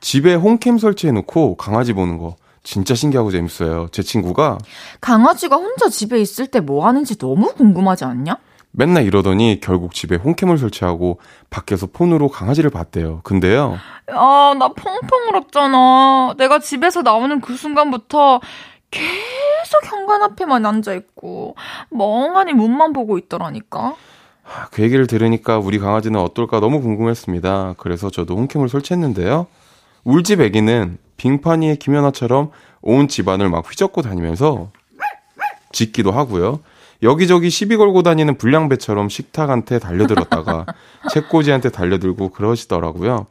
집에 0.00 0.34
홈캠 0.34 0.78
설치해놓고 0.78 1.56
강아지 1.56 1.92
보는 1.92 2.16
거 2.18 2.36
진짜 2.62 2.94
신기하고 2.94 3.30
재밌어요. 3.30 3.88
제 3.92 4.02
친구가 4.02 4.58
강아지가 5.00 5.56
혼자 5.56 5.88
집에 5.88 6.18
있을 6.20 6.46
때 6.46 6.60
뭐 6.60 6.86
하는지 6.86 7.16
너무 7.18 7.52
궁금하지 7.54 8.04
않냐? 8.04 8.38
맨날 8.72 9.04
이러더니 9.04 9.58
결국 9.60 9.94
집에 9.94 10.16
홈캠을 10.16 10.58
설치하고 10.58 11.18
밖에서 11.50 11.86
폰으로 11.86 12.28
강아지를 12.28 12.70
봤대요. 12.70 13.20
근데요. 13.24 13.78
아, 14.08 14.54
나 14.58 14.68
펑펑 14.68 15.28
울었잖아. 15.30 16.34
내가 16.38 16.60
집에서 16.60 17.02
나오는 17.02 17.40
그 17.40 17.56
순간부터 17.56 18.40
계속 18.90 19.84
현관 19.84 20.22
앞에만 20.22 20.66
앉아있고, 20.66 21.56
멍하니 21.90 22.52
문만 22.52 22.92
보고 22.92 23.18
있더라니까. 23.18 23.94
아, 24.44 24.66
그 24.72 24.82
얘기를 24.82 25.06
들으니까 25.06 25.58
우리 25.58 25.78
강아지는 25.78 26.18
어떨까 26.18 26.58
너무 26.60 26.80
궁금했습니다. 26.80 27.74
그래서 27.78 28.10
저도 28.10 28.36
홈캠을 28.36 28.68
설치했는데요. 28.68 29.46
울집 30.04 30.40
애기는 30.40 30.98
빙판 31.16 31.62
위에 31.62 31.76
김연아처럼 31.76 32.50
온 32.82 33.08
집안을 33.08 33.48
막 33.48 33.68
휘젓고 33.68 34.02
다니면서 34.02 34.70
짖기도 35.72 36.10
하고요. 36.10 36.60
여기저기 37.02 37.50
시비 37.50 37.76
걸고 37.76 38.02
다니는 38.02 38.36
불량배처럼 38.36 39.08
식탁한테 39.08 39.78
달려들었다가 39.78 40.66
책꽂이한테 41.12 41.70
달려들고 41.70 42.30
그러시더라고요. 42.30 43.26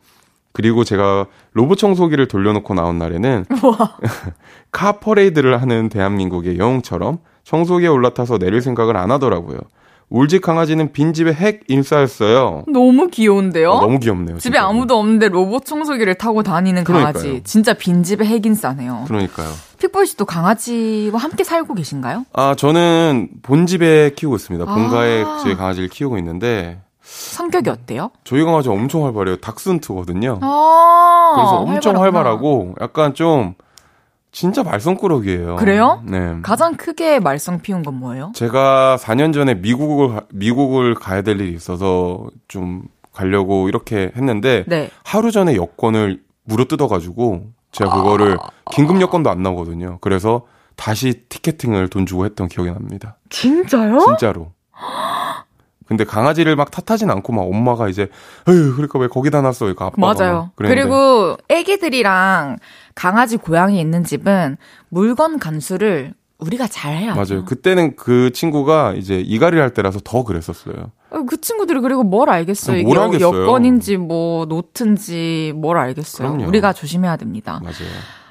그리고 0.51 0.83
제가 0.83 1.27
로봇 1.53 1.77
청소기를 1.77 2.27
돌려놓고 2.27 2.73
나온 2.73 2.97
날에는 2.97 3.45
카 4.71 4.93
퍼레이드를 4.93 5.61
하는 5.61 5.89
대한민국의 5.89 6.57
영웅처럼 6.57 7.19
청소기에 7.43 7.87
올라타서 7.87 8.39
내릴 8.39 8.61
생각을 8.61 8.97
안 8.97 9.11
하더라고요. 9.11 9.59
울집 10.09 10.41
강아지는 10.41 10.91
빈집의 10.91 11.35
핵 11.35 11.61
인싸였어요. 11.67 12.63
너무 12.67 13.09
귀여운데요? 13.09 13.69
어, 13.69 13.81
너무 13.81 13.99
귀엽네요. 13.99 14.39
집에 14.39 14.53
진짜로. 14.55 14.67
아무도 14.69 14.97
없는데 14.97 15.29
로봇 15.29 15.65
청소기를 15.65 16.15
타고 16.15 16.41
다니는 16.41 16.83
강아지. 16.83 17.19
그러니까요. 17.19 17.43
진짜 17.43 17.73
빈집의 17.75 18.25
핵 18.27 18.43
인싸네요. 18.43 19.03
그러니까요. 19.07 19.49
픽보이 19.79 20.05
씨도 20.07 20.25
강아지와 20.25 21.19
함께 21.19 21.43
살고 21.43 21.73
계신가요? 21.73 22.25
아, 22.33 22.55
저는 22.55 23.29
본집에 23.41 24.11
키우고 24.15 24.35
있습니다. 24.35 24.65
본가에 24.65 25.23
아. 25.23 25.39
제 25.43 25.55
강아지를 25.55 25.89
키우고 25.89 26.17
있는데 26.17 26.79
성격이 27.01 27.69
어때요? 27.69 28.11
저희 28.23 28.43
강아지 28.43 28.69
엄청 28.69 29.05
활발해요. 29.05 29.37
닥순트거든요. 29.37 30.39
아, 30.41 31.31
그래서 31.35 31.55
엄청 31.57 31.95
활발하구나. 31.95 32.01
활발하고 32.01 32.75
약간 32.81 33.13
좀 33.13 33.55
진짜 34.31 34.61
말썽꾸러기예요. 34.61 35.55
그래요? 35.55 36.03
네. 36.05 36.35
가장 36.43 36.75
크게 36.75 37.19
말썽 37.19 37.63
피운 37.63 37.81
건 37.81 37.95
뭐예요? 37.95 38.31
제가 38.35 38.97
4년 38.99 39.33
전에 39.33 39.55
미국을 39.55 40.09
가- 40.09 40.21
미국을 40.31 40.93
가야 40.93 41.23
될 41.23 41.39
일이 41.41 41.55
있어서 41.55 42.27
좀 42.47 42.83
가려고 43.11 43.67
이렇게 43.69 44.11
했는데 44.15 44.65
네. 44.67 44.91
하루 45.03 45.31
전에 45.31 45.55
여권을 45.55 46.21
물어 46.43 46.65
뜯어가지고 46.65 47.47
제가 47.71 47.95
그거를 47.95 48.37
긴급 48.71 48.99
여권도 49.01 49.29
안 49.29 49.43
나오거든요. 49.43 49.99
그래서 50.01 50.45
다시 50.75 51.23
티켓팅을 51.29 51.89
돈 51.89 52.05
주고 52.05 52.25
했던 52.25 52.47
기억이 52.47 52.71
납니다. 52.71 53.17
진짜요? 53.29 53.99
진짜로. 53.99 54.51
근데 55.85 56.03
강아지를 56.03 56.55
막 56.55 56.69
탓하진 56.69 57.09
않고 57.09 57.33
막 57.33 57.41
엄마가 57.41 57.89
이제 57.89 58.09
에휴 58.47 58.75
그러니까 58.75 58.99
왜 58.99 59.07
거기다 59.07 59.41
놨어 59.41 59.69
이거 59.69 59.85
아빠가 59.85 60.13
맞아요. 60.13 60.51
그리고 60.55 61.35
애기들이랑 61.49 62.57
강아지 62.93 63.37
고양이 63.37 63.79
있는 63.79 64.03
집은 64.03 64.57
물건 64.89 65.39
간수를 65.39 66.13
우리가 66.39 66.67
잘해야 66.67 67.15
맞아요. 67.15 67.45
그때는 67.45 67.95
그 67.95 68.31
친구가 68.31 68.93
이제 68.95 69.19
이갈이를 69.19 69.61
할 69.61 69.73
때라서 69.73 69.99
더 70.03 70.23
그랬었어요. 70.23 70.91
어, 71.11 71.23
그 71.27 71.39
친구들이 71.39 71.81
그리고 71.81 72.03
뭘 72.03 72.29
알겠어요? 72.29 72.81
뭘 72.83 72.95
이게 72.95 72.99
알겠어요? 72.99 73.43
여건인지 73.43 73.97
뭐 73.97 74.45
노트인지 74.45 75.53
뭘 75.55 75.77
알겠어요? 75.77 76.29
그럼요. 76.29 76.47
우리가 76.47 76.73
조심해야 76.73 77.17
됩니다. 77.17 77.59
맞아요. 77.61 77.89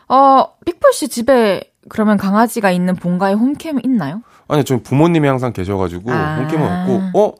어, 0.09 0.55
빅폴 0.65 0.93
씨 0.93 1.09
집에 1.09 1.63
그러면 1.89 2.17
강아지가 2.17 2.71
있는 2.71 2.97
본가에 2.97 3.35
홈캠 3.35 3.81
있나요? 3.85 4.23
아니, 4.49 4.65
저희 4.65 4.83
부모님이 4.83 5.29
항상 5.29 5.53
계셔가지고, 5.53 6.11
아. 6.11 6.37
홈캠은 6.37 6.67
없고, 6.67 7.19
어? 7.19 7.35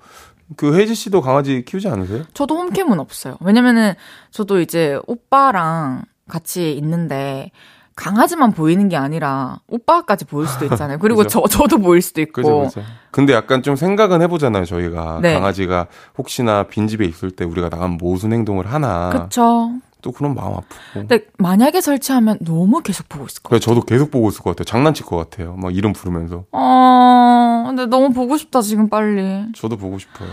그 0.57 0.79
혜지 0.79 0.95
씨도 0.95 1.21
강아지 1.21 1.65
키우지 1.65 1.89
않으세요? 1.89 2.25
저도 2.33 2.57
홈캠은 2.57 2.99
없어요. 3.01 3.37
왜냐면은 3.41 3.95
저도 4.31 4.61
이제 4.61 4.99
오빠랑 5.07 6.05
같이 6.27 6.73
있는데 6.73 7.51
강아지만 7.99 8.53
보이는 8.53 8.89
게 8.89 8.97
아니라 8.97 9.59
오빠까지 9.67 10.25
보일 10.25 10.47
수도 10.47 10.65
있잖아요. 10.67 10.99
그리고. 10.99 11.27
저 11.27 11.43
저도 11.49 11.79
보일 11.79 12.01
수도 12.01 12.21
있고. 12.21 12.43
그죠, 12.43 12.61
그죠. 12.61 12.83
근데 13.11 13.33
약간 13.33 13.63
좀 13.65 13.75
생각은 13.75 14.23
해보잖아요, 14.23 14.65
저희가. 14.65 15.19
네. 15.21 15.35
강아지가 15.35 15.89
혹시나 16.17 16.63
빈 16.63 16.87
집에 16.87 17.05
있을 17.05 17.33
때 17.33 17.45
우리가 17.45 17.69
나가면 17.69 17.99
모순 17.99 18.33
행동을 18.33 18.73
하나. 18.73 19.11
그쵸. 19.11 19.73
또 20.01 20.13
그런 20.13 20.37
마음 20.37 20.53
아프고. 20.53 20.69
근데 20.95 21.25
만약에 21.39 21.81
설치하면 21.81 22.39
너무 22.43 22.83
계속 22.83 23.09
보고 23.09 23.27
있을 23.27 23.43
것 23.43 23.51
같아요. 23.51 23.59
저도 23.61 23.81
계속 23.81 24.13
보고 24.13 24.29
있을 24.29 24.43
것 24.43 24.51
같아요. 24.51 24.65
장난칠 24.65 25.05
것 25.05 25.17
같아요. 25.17 25.55
막 25.57 25.75
이름 25.75 25.93
부르면서. 25.93 26.45
어, 26.53 27.65
근데 27.67 27.87
너무 27.87 28.13
보고 28.13 28.37
싶다 28.37 28.63
지금 28.63 28.89
빨리. 28.89 29.45
저도 29.57 29.77
보고 29.77 29.99
싶어요. 29.99 30.29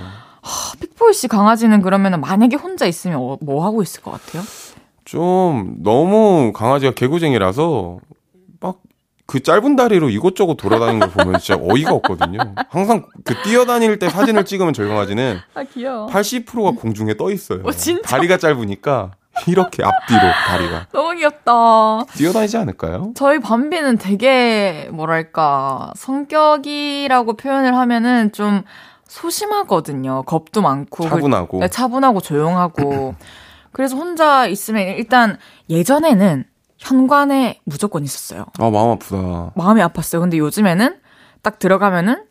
픽보이 0.80 1.14
씨 1.14 1.28
강아지는 1.28 1.82
그러면 1.82 2.22
만약에 2.22 2.56
혼자 2.56 2.86
있으면 2.86 3.18
어, 3.20 3.38
뭐 3.42 3.66
하고 3.66 3.82
있을 3.82 4.04
것 4.04 4.12
같아요? 4.12 4.44
좀 5.06 5.78
너무 5.82 6.52
강아지가 6.54 6.92
개구쟁이라서 6.94 8.00
막 8.60 8.76
그 9.28 9.42
짧은 9.42 9.76
다리로 9.76 10.10
이곳저곳 10.10 10.56
돌아다니는 10.56 11.00
걸 11.00 11.10
보면 11.10 11.40
진짜 11.40 11.60
어이가 11.62 11.94
없거든요. 11.94 12.40
항상 12.70 13.06
그 13.24 13.34
뛰어다닐 13.42 13.98
때 13.98 14.08
사진을 14.10 14.46
찍으면 14.46 14.74
저희 14.74 14.88
강아지는 14.88 15.40
아 15.56 15.64
귀여워. 15.64 16.08
80%가 16.08 16.80
공중에 16.80 17.18
떠 17.18 17.32
있어요. 17.32 17.62
어, 17.64 17.72
진짜? 17.72 18.08
다리가 18.08 18.38
짧으니까 18.38 19.12
이렇게 19.48 19.84
앞뒤로 19.84 20.20
다리가 20.48 20.88
너무 20.94 21.16
귀엽다. 21.16 22.04
뛰어다니지 22.14 22.58
않을까요? 22.58 23.14
저희 23.16 23.40
밤비는 23.40 23.98
되게 23.98 24.90
뭐랄까 24.94 25.92
성격이라고 25.96 27.34
표현을 27.36 27.76
하면은 27.76 28.32
좀 28.32 28.62
소심하거든요. 29.08 30.22
겁도 30.24 30.62
많고 30.62 31.10
차분하고. 31.10 31.60
네, 31.62 31.68
차분하고 31.68 32.22
조용하고. 32.22 33.16
그래서 33.76 33.98
혼자 33.98 34.48
있으면 34.48 34.88
일단 34.96 35.38
예전에는 35.70 36.46
현관에 36.78 37.60
무조건 37.66 38.06
있었어요. 38.06 38.46
아 38.58 38.70
마음 38.70 38.92
아프다. 38.92 39.52
마음이 39.56 39.82
아팠어요. 39.82 40.22
근데 40.22 40.38
요즘에는 40.38 40.96
딱 41.42 41.60
들어가면은 41.60 42.24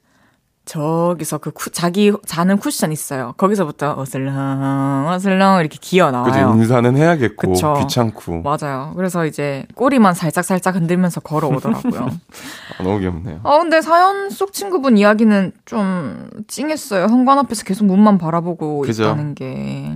저기서 0.65 1.37
그 1.39 1.51
쿠- 1.51 1.71
자기 1.71 2.11
자는 2.25 2.57
쿠션 2.57 2.91
있어요. 2.93 3.35
거기서부터 3.37 3.97
어슬렁 4.01 5.07
어슬렁 5.09 5.61
이렇게 5.61 5.77
기어 5.79 6.11
나와요. 6.11 6.55
인사는 6.57 6.97
해야겠고 6.97 7.53
그쵸. 7.53 7.75
귀찮고 7.81 8.41
맞아요. 8.41 8.95
그래서 8.97 9.27
이제 9.27 9.67
꼬리만 9.75 10.15
살짝 10.15 10.43
살짝 10.43 10.75
흔들면서 10.77 11.21
걸어오더라고요. 11.21 12.07
아, 12.81 12.83
너무 12.83 12.99
귀엽네요. 13.01 13.41
아 13.43 13.59
근데 13.59 13.83
사연 13.83 14.31
속 14.31 14.55
친구분 14.55 14.97
이야기는 14.97 15.53
좀 15.67 16.31
찡했어요. 16.49 17.09
현관 17.09 17.39
앞에서 17.41 17.65
계속 17.65 17.85
문만 17.85 18.17
바라보고 18.17 18.81
그죠. 18.81 19.03
있다는 19.05 19.35
게. 19.35 19.95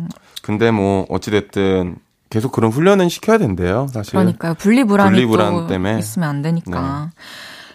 근데 0.48 0.70
뭐 0.70 1.04
어찌됐든 1.10 1.96
계속 2.30 2.52
그런 2.52 2.70
훈련은 2.72 3.10
시켜야 3.10 3.36
된대요. 3.36 3.86
사실. 3.92 4.12
그러니까요. 4.12 4.54
분리불안이 4.54 5.10
분리불안 5.10 5.52
또 5.52 5.66
때문에. 5.66 5.92
네. 5.92 5.98
있으면 5.98 6.26
안 6.26 6.40
되니까. 6.40 7.10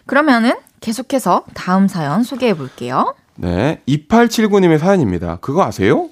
그러면은 0.08 0.56
계속해서 0.82 1.44
다음 1.54 1.88
사연 1.88 2.24
소개해 2.24 2.56
볼게요. 2.56 3.14
네. 3.36 3.80
2879님의 3.88 4.80
사연입니다. 4.80 5.38
그거 5.40 5.64
아세요? 5.64 6.10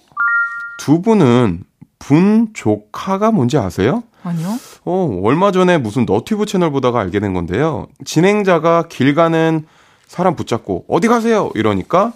두 0.77 1.01
분은 1.01 1.63
분 1.97 2.49
조카가 2.53 3.31
뭔지 3.31 3.57
아세요? 3.57 4.03
아니요? 4.21 4.49
어, 4.85 5.19
얼마 5.23 5.51
전에 5.51 5.79
무슨 5.79 6.05
너튜브 6.05 6.45
채널 6.45 6.69
보다가 6.69 6.99
알게 6.99 7.19
된 7.19 7.33
건데요. 7.33 7.87
진행자가 8.05 8.83
길 8.87 9.15
가는 9.15 9.65
사람 10.05 10.35
붙잡고 10.35 10.85
어디 10.87 11.07
가세요? 11.07 11.49
이러니까 11.55 12.13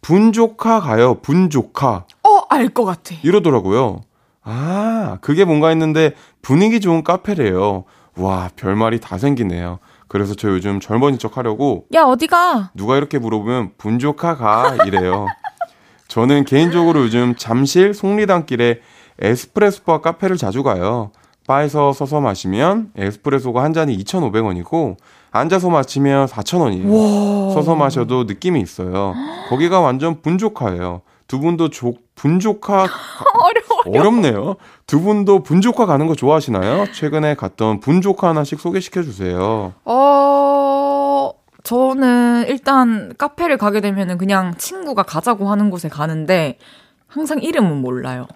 분조카 0.00 0.80
가요. 0.80 1.16
분조카. 1.20 2.06
어, 2.50 2.54
알것 2.54 2.84
같아. 2.84 3.14
이러더라고요. 3.22 4.00
아, 4.42 5.18
그게 5.20 5.44
뭔가 5.44 5.68
했는데 5.68 6.14
분위기 6.42 6.80
좋은 6.80 7.04
카페래요. 7.04 7.84
와, 8.16 8.50
별말이 8.56 9.00
다 9.00 9.18
생기네요. 9.18 9.78
그래서 10.08 10.34
저 10.34 10.48
요즘 10.48 10.80
젊은이 10.80 11.18
척 11.18 11.36
하려고 11.36 11.86
야, 11.94 12.02
어디 12.02 12.26
가? 12.26 12.70
누가 12.74 12.96
이렇게 12.96 13.18
물어보면 13.18 13.72
분조카 13.78 14.36
가 14.36 14.76
이래요. 14.86 15.26
저는 16.08 16.44
개인적으로 16.44 17.02
요즘 17.02 17.36
잠실 17.36 17.94
속리단길에 17.94 18.80
에스프레소 19.20 19.84
바 19.84 20.00
카페를 20.00 20.36
자주 20.36 20.64
가요. 20.64 21.12
바에서 21.46 21.92
서서 21.92 22.20
마시면 22.20 22.90
에스프레소가 22.96 23.62
한 23.62 23.72
잔이 23.72 23.96
2,500원이고 23.98 24.96
앉아서 25.30 25.70
마시면 25.70 26.26
4,000원이에요. 26.26 27.54
서서 27.54 27.76
마셔도 27.76 28.24
느낌이 28.24 28.60
있어요. 28.60 29.14
거기가 29.48 29.80
완전 29.80 30.20
분조카예요. 30.22 31.02
두 31.30 31.38
분도 31.38 31.68
조, 31.70 31.94
분조카 32.16 32.88
어려워. 33.86 34.00
어렵네요. 34.00 34.56
두 34.88 35.00
분도 35.00 35.44
분조카 35.44 35.86
가는 35.86 36.08
거 36.08 36.16
좋아하시나요? 36.16 36.90
최근에 36.92 37.36
갔던 37.36 37.78
분조카 37.78 38.30
하나씩 38.30 38.58
소개시켜 38.58 39.04
주세요. 39.04 39.72
어, 39.84 41.30
저는 41.62 42.46
일단 42.48 43.14
카페를 43.16 43.58
가게 43.58 43.80
되면은 43.80 44.18
그냥 44.18 44.56
친구가 44.58 45.04
가자고 45.04 45.48
하는 45.48 45.70
곳에 45.70 45.88
가는데 45.88 46.58
항상 47.06 47.38
이름은 47.38 47.80
몰라요. 47.80 48.26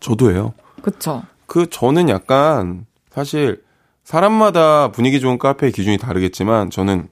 저도예요. 0.00 0.52
그쵸? 0.82 1.22
그 1.46 1.70
저는 1.70 2.10
약간 2.10 2.84
사실 3.10 3.62
사람마다 4.04 4.92
분위기 4.92 5.20
좋은 5.20 5.38
카페의 5.38 5.72
기준이 5.72 5.96
다르겠지만 5.96 6.68
저는 6.68 7.08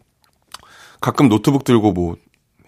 가끔 1.01 1.31
노트북 1.31 1.65
들고 1.65 1.93
뭐 1.93 2.17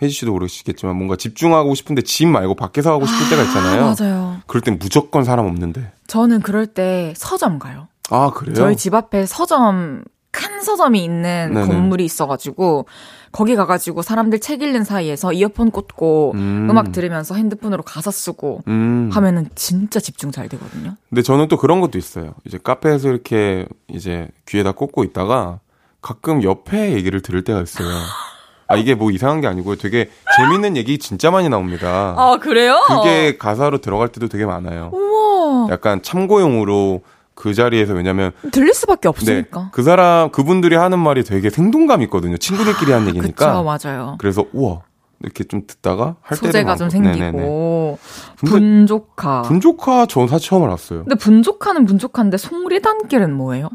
혜지 0.03 0.13
씨도 0.13 0.33
그러시겠지만 0.35 0.97
뭔가 0.97 1.17
집중하고 1.17 1.75
싶은데 1.75 2.03
집 2.03 2.27
말고 2.27 2.55
밖에서 2.55 2.93
하고 2.93 3.07
싶을 3.07 3.31
때가 3.31 3.43
있잖아요. 3.45 3.95
맞아요. 3.99 4.37
그럴 4.47 4.61
땐 4.61 4.79
무조건 4.79 5.25
사람 5.25 5.47
없는데. 5.47 5.91
저는 6.07 6.41
그럴 6.41 6.67
때 6.67 7.15
서점 7.17 7.59
가요. 7.59 7.89
아 8.11 8.31
그래요? 8.31 8.55
저희 8.55 8.77
집 8.77 8.95
앞에 8.95 9.27
서점 9.27 10.05
큰 10.31 10.61
서점이 10.61 11.03
있는 11.03 11.55
네네. 11.55 11.67
건물이 11.67 12.05
있어가지고 12.05 12.87
거기 13.33 13.57
가가지고 13.57 14.03
사람들 14.03 14.39
책 14.41 14.63
읽는 14.63 14.85
사이에서 14.85 15.33
이어폰 15.33 15.71
꽂고 15.71 16.33
음. 16.35 16.69
음. 16.71 16.79
악 16.79 16.93
들으면서 16.93 17.35
핸드폰으로 17.35 17.83
가사 17.83 18.11
쓰고 18.11 18.63
음. 18.69 19.09
하면은 19.13 19.49
진짜 19.55 19.99
집중 19.99 20.31
잘 20.31 20.49
되거든요. 20.51 20.95
근데 21.09 21.23
저는 21.23 21.49
또 21.49 21.57
그런 21.57 21.81
것도 21.81 21.97
있어요. 21.97 22.35
이제 22.45 22.59
카페에서 22.63 23.09
이렇게 23.09 23.67
이제 23.89 24.29
귀에다 24.47 24.73
꽂고 24.73 25.05
있다가 25.05 25.61
가끔 26.03 26.43
옆에 26.43 26.93
얘기를 26.93 27.23
들을 27.23 27.43
때가 27.43 27.63
있어요. 27.63 27.89
아 28.69 28.77
이게 28.77 28.95
뭐 28.95 29.11
이상한 29.11 29.41
게 29.41 29.47
아니고 29.47 29.77
되게 29.77 30.11
재밌는 30.37 30.77
얘기 30.77 30.99
진짜 30.99 31.31
많이 31.31 31.49
나옵니다. 31.49 32.15
아 32.17 32.39
그래요? 32.41 32.83
그게 32.89 33.37
가사로 33.39 33.79
들어갈 33.79 34.09
때도 34.09 34.29
되게 34.29 34.45
많아요. 34.45 34.91
우와 34.93 35.69
약간 35.71 36.03
참고용으로 36.03 37.03
그 37.35 37.55
자리에서 37.55 37.93
왜냐면 37.95 38.33
들릴 38.51 38.73
수밖에 38.75 39.03
네, 39.03 39.09
없으니까. 39.09 39.69
그 39.73 39.83
사람 39.83 40.31
그분들이 40.31 40.75
하는 40.75 40.99
말이 40.99 41.23
되게 41.23 41.51
생동감 41.51 42.03
있거든요. 42.03 42.37
친구들끼리 42.39 42.93
하는 42.93 43.07
그쵸 43.07 43.19
얘기니까. 43.19 43.63
맞아요. 43.63 44.17
그래서 44.19 44.45
우와 44.53 44.81
이렇게 45.23 45.45
좀 45.45 45.63
듣다가 45.67 46.17
할 46.23 46.37
소재가 46.37 46.77
좀 46.77 46.89
많고. 46.89 47.11
생기고 47.13 47.99
분조카. 48.39 49.43
분조카 49.43 50.07
전 50.07 50.29
사실 50.29 50.49
처음 50.49 50.65
알았어요. 50.65 51.05
근데 51.05 51.15
분조카는 51.15 51.85
분조카인데 51.87 52.37
송리단길은 52.37 53.33
뭐예요? 53.35 53.69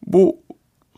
뭐 0.00 0.32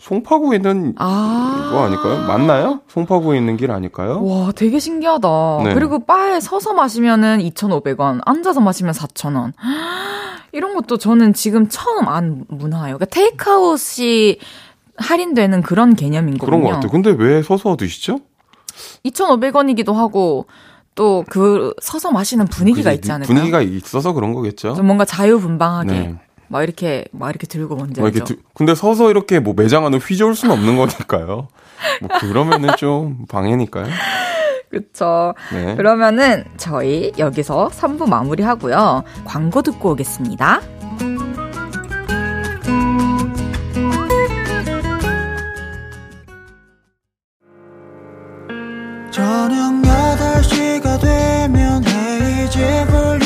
송파구에 0.00 0.56
있는 0.56 0.94
아. 0.98 1.70
거 1.72 1.82
아닐까요? 1.84 2.26
맞나요? 2.26 2.80
송파구에 2.88 3.36
있는 3.38 3.56
길 3.56 3.70
아닐까요? 3.70 4.24
와, 4.24 4.52
되게 4.52 4.78
신기하다. 4.78 5.28
네. 5.64 5.74
그리고 5.74 6.04
바에 6.04 6.40
서서 6.40 6.72
마시면은 6.72 7.38
2,500원, 7.40 8.20
앉아서 8.24 8.60
마시면 8.60 8.92
4,000원. 8.94 9.52
이런 10.52 10.74
것도 10.74 10.96
저는 10.96 11.34
지금 11.34 11.68
처음 11.68 12.08
안 12.08 12.44
문화예요. 12.48 12.96
그러니까 12.98 13.06
테이크아웃이 13.06 14.38
할인되는 14.96 15.62
그런 15.62 15.94
개념인 15.94 16.38
거군요. 16.38 16.46
그런 16.46 16.62
것 16.62 16.68
같아요. 16.74 16.90
근데 16.90 17.10
왜 17.10 17.42
서서 17.42 17.76
드시죠? 17.76 18.20
2,500원이기도 19.04 19.94
하고 19.94 20.46
또 20.94 21.24
그 21.28 21.72
서서 21.80 22.10
마시는 22.10 22.46
분위기가 22.46 22.90
있지 22.92 23.12
않을까요? 23.12 23.32
분위기가 23.32 23.62
있어서 23.62 24.12
그런 24.12 24.32
거겠죠. 24.34 24.74
좀 24.74 24.86
뭔가 24.86 25.04
자유분방하게 25.04 25.92
네. 25.92 26.18
막 26.48 26.62
이렇게 26.62 27.04
막 27.12 27.30
이렇게 27.30 27.46
들고 27.46 27.76
먼저. 27.76 28.00
막 28.00 28.04
뭐 28.04 28.08
이렇게 28.08 28.24
두, 28.34 28.40
근데 28.54 28.74
서서 28.74 29.10
이렇게 29.10 29.40
뭐 29.40 29.54
매장 29.56 29.84
안을 29.86 29.98
휘저을 29.98 30.34
수는 30.34 30.54
없는 30.54 30.76
거니까요. 30.76 31.48
뭐 32.00 32.18
그러면은 32.20 32.70
좀 32.76 33.26
방해니까요. 33.28 33.86
그쵸. 34.70 35.34
네. 35.52 35.76
그러면은 35.76 36.44
저희 36.58 37.12
여기서 37.18 37.70
3부 37.72 38.06
마무리하고요. 38.08 39.02
광고 39.24 39.62
듣고 39.62 39.92
오겠습니다. 39.92 40.60
저녁 49.10 49.82
8시가 49.82 51.00
되면 51.00 51.82
헤이즈 51.84 52.86
불 52.88 53.17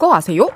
그거 0.00 0.14
아세요? 0.14 0.48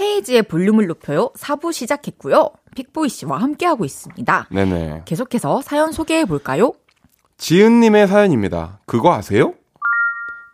헤이지의 0.00 0.42
볼륨을 0.42 0.88
높여요. 0.88 1.30
4부 1.36 1.72
시작했고요. 1.72 2.50
픽보이 2.74 3.08
씨와 3.08 3.38
함께하고 3.38 3.84
있습니다. 3.84 4.48
네네. 4.50 5.02
계속해서 5.04 5.62
사연 5.62 5.92
소개해 5.92 6.24
볼까요? 6.24 6.72
지은님의 7.36 8.08
사연입니다. 8.08 8.80
그거 8.86 9.12
아세요? 9.12 9.54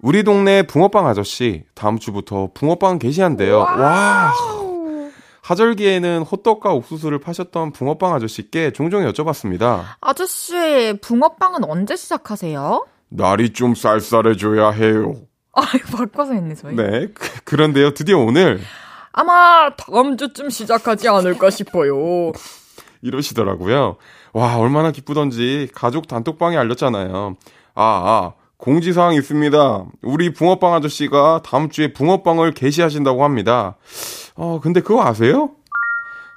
우리 0.00 0.24
동네 0.24 0.66
붕어빵 0.66 1.06
아저씨 1.06 1.64
다음 1.72 1.98
주부터 1.98 2.50
붕어빵 2.52 2.98
게시한대요. 2.98 3.60
와. 3.60 4.30
하절기에는 5.40 6.20
호떡과 6.20 6.74
옥수수를 6.74 7.18
파셨던 7.18 7.72
붕어빵 7.72 8.12
아저씨께 8.12 8.72
종종 8.72 9.10
여쭤봤습니다. 9.10 9.84
아저씨, 10.02 10.98
붕어빵은 11.00 11.64
언제 11.64 11.96
시작하세요? 11.96 12.86
날이 13.08 13.54
좀 13.54 13.74
쌀쌀해져야 13.74 14.70
해요. 14.70 15.14
아, 15.56 15.62
이거 15.76 15.96
바꿔서 15.98 16.34
했네, 16.34 16.54
저희. 16.54 16.74
네. 16.74 17.08
그- 17.14 17.44
그런데요, 17.44 17.94
드디어 17.94 18.18
오늘 18.18 18.60
아마 19.12 19.70
다음 19.76 20.16
주쯤 20.16 20.50
시작하지 20.50 21.08
않을까 21.08 21.50
싶어요. 21.50 22.32
이러시더라고요. 23.02 23.96
와, 24.32 24.56
얼마나 24.56 24.90
기쁘던지 24.90 25.68
가족 25.74 26.08
단톡방에 26.08 26.56
알렸잖아요. 26.56 27.36
아, 27.74 27.82
아, 27.82 28.32
공지사항 28.56 29.14
있습니다. 29.14 29.84
우리 30.02 30.32
붕어빵 30.32 30.74
아저씨가 30.74 31.42
다음 31.44 31.68
주에 31.68 31.92
붕어빵을 31.92 32.52
게시하신다고 32.54 33.22
합니다. 33.22 33.76
어, 34.36 34.58
근데 34.62 34.80
그거 34.80 35.04
아세요? 35.04 35.50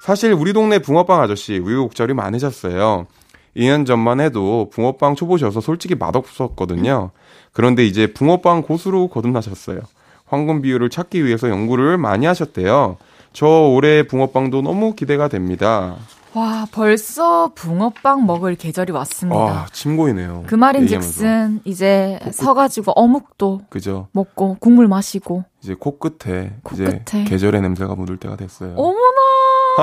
사실 0.02 0.32
우리 0.32 0.52
동네 0.52 0.78
붕어빵 0.78 1.20
아저씨 1.22 1.58
우유곡절이 1.58 2.14
많으셨어요. 2.14 3.06
2년 3.56 3.86
전만 3.86 4.20
해도 4.20 4.68
붕어빵 4.72 5.16
초보셔서 5.16 5.60
솔직히 5.60 5.94
맛없었거든요. 5.96 7.10
그런데 7.58 7.84
이제 7.84 8.06
붕어빵 8.06 8.62
고수로 8.62 9.08
거듭나셨어요. 9.08 9.80
황금 10.26 10.62
비율을 10.62 10.90
찾기 10.90 11.24
위해서 11.24 11.50
연구를 11.50 11.98
많이 11.98 12.24
하셨대요. 12.24 12.98
저 13.32 13.46
올해 13.48 14.06
붕어빵도 14.06 14.62
너무 14.62 14.94
기대가 14.94 15.26
됩니다. 15.26 15.96
와, 16.34 16.68
벌써 16.70 17.50
붕어빵 17.56 18.26
먹을 18.26 18.54
계절이 18.54 18.92
왔습니다. 18.92 19.40
아, 19.40 19.66
침 19.72 19.96
고이네요. 19.96 20.44
그 20.46 20.54
말인 20.54 20.82
얘기하면서. 20.82 21.10
즉슨 21.10 21.60
이제 21.64 22.20
서가지고 22.30 22.92
어묵도 22.92 23.62
그죠. 23.70 24.06
먹고 24.12 24.58
국물 24.60 24.86
마시고 24.86 25.42
이제 25.60 25.74
코끝에, 25.74 26.52
이제 26.74 26.84
코끝에. 26.84 27.24
계절의 27.24 27.60
냄새가 27.62 27.96
묻을 27.96 28.18
때가 28.18 28.36
됐어요. 28.36 28.74
어머나 28.76 29.20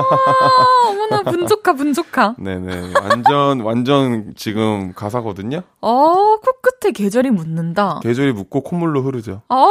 어머나 0.00 1.22
분조카 1.22 1.72
분조카 1.74 2.36
네네. 2.38 2.92
완전, 3.00 3.60
완전 3.60 4.34
지금 4.36 4.92
가사거든요? 4.94 5.62
어 5.80 6.36
코끝에 6.36 6.92
계절이 6.92 7.30
묻는다 7.30 8.00
계절이 8.02 8.32
묻고 8.32 8.62
콧물로 8.62 9.02
흐르죠. 9.02 9.42
어 9.48 9.68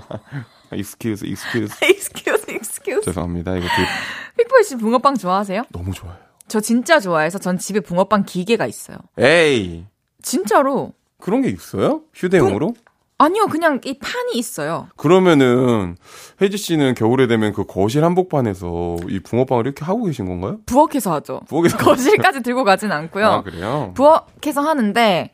excuse, 0.72 1.26
excuse. 1.28 1.74
excuse 1.82 2.44
excuse 2.54 3.02
죄송합니다. 3.04 3.56
이거 3.56 3.66
되게 3.68 3.88
픽보이 4.36 4.64
씨 4.64 4.76
붕어빵 4.76 5.16
좋아하세요? 5.16 5.64
너무 5.72 5.92
좋아요. 5.92 6.16
저 6.48 6.60
진짜 6.60 6.98
좋아해서 7.00 7.38
전 7.38 7.58
집에 7.58 7.80
붕어빵 7.80 8.24
기계가 8.24 8.66
있어요 8.66 8.96
에이! 9.18 9.84
진짜로 10.22 10.92
그런 11.20 11.42
게 11.42 11.48
있어요? 11.48 12.02
휴대용으로? 12.14 12.74
아니요 13.18 13.46
그냥 13.46 13.80
이 13.84 13.98
판이 13.98 14.32
있어요 14.36 14.88
그러면은, 14.96 15.96
혜지 16.40 16.56
씨는 16.56 16.94
겨울에 16.94 17.26
되면 17.26 17.52
그 17.52 17.64
거실 17.66 18.04
한복판에서 18.04 18.96
이 19.08 19.18
붕어빵을 19.20 19.66
이렇게 19.66 19.84
하고 19.84 20.04
계신 20.04 20.26
건가요? 20.26 20.58
부엌에서 20.66 21.14
하죠 21.14 21.40
부엌에서. 21.48 21.76
거실까지 21.84 22.42
들고 22.42 22.62
가진 22.64 22.92
않고요 22.92 23.26
아, 23.26 23.42
그래요? 23.42 23.92
부엌에서 23.94 24.60
하는데 24.62 25.30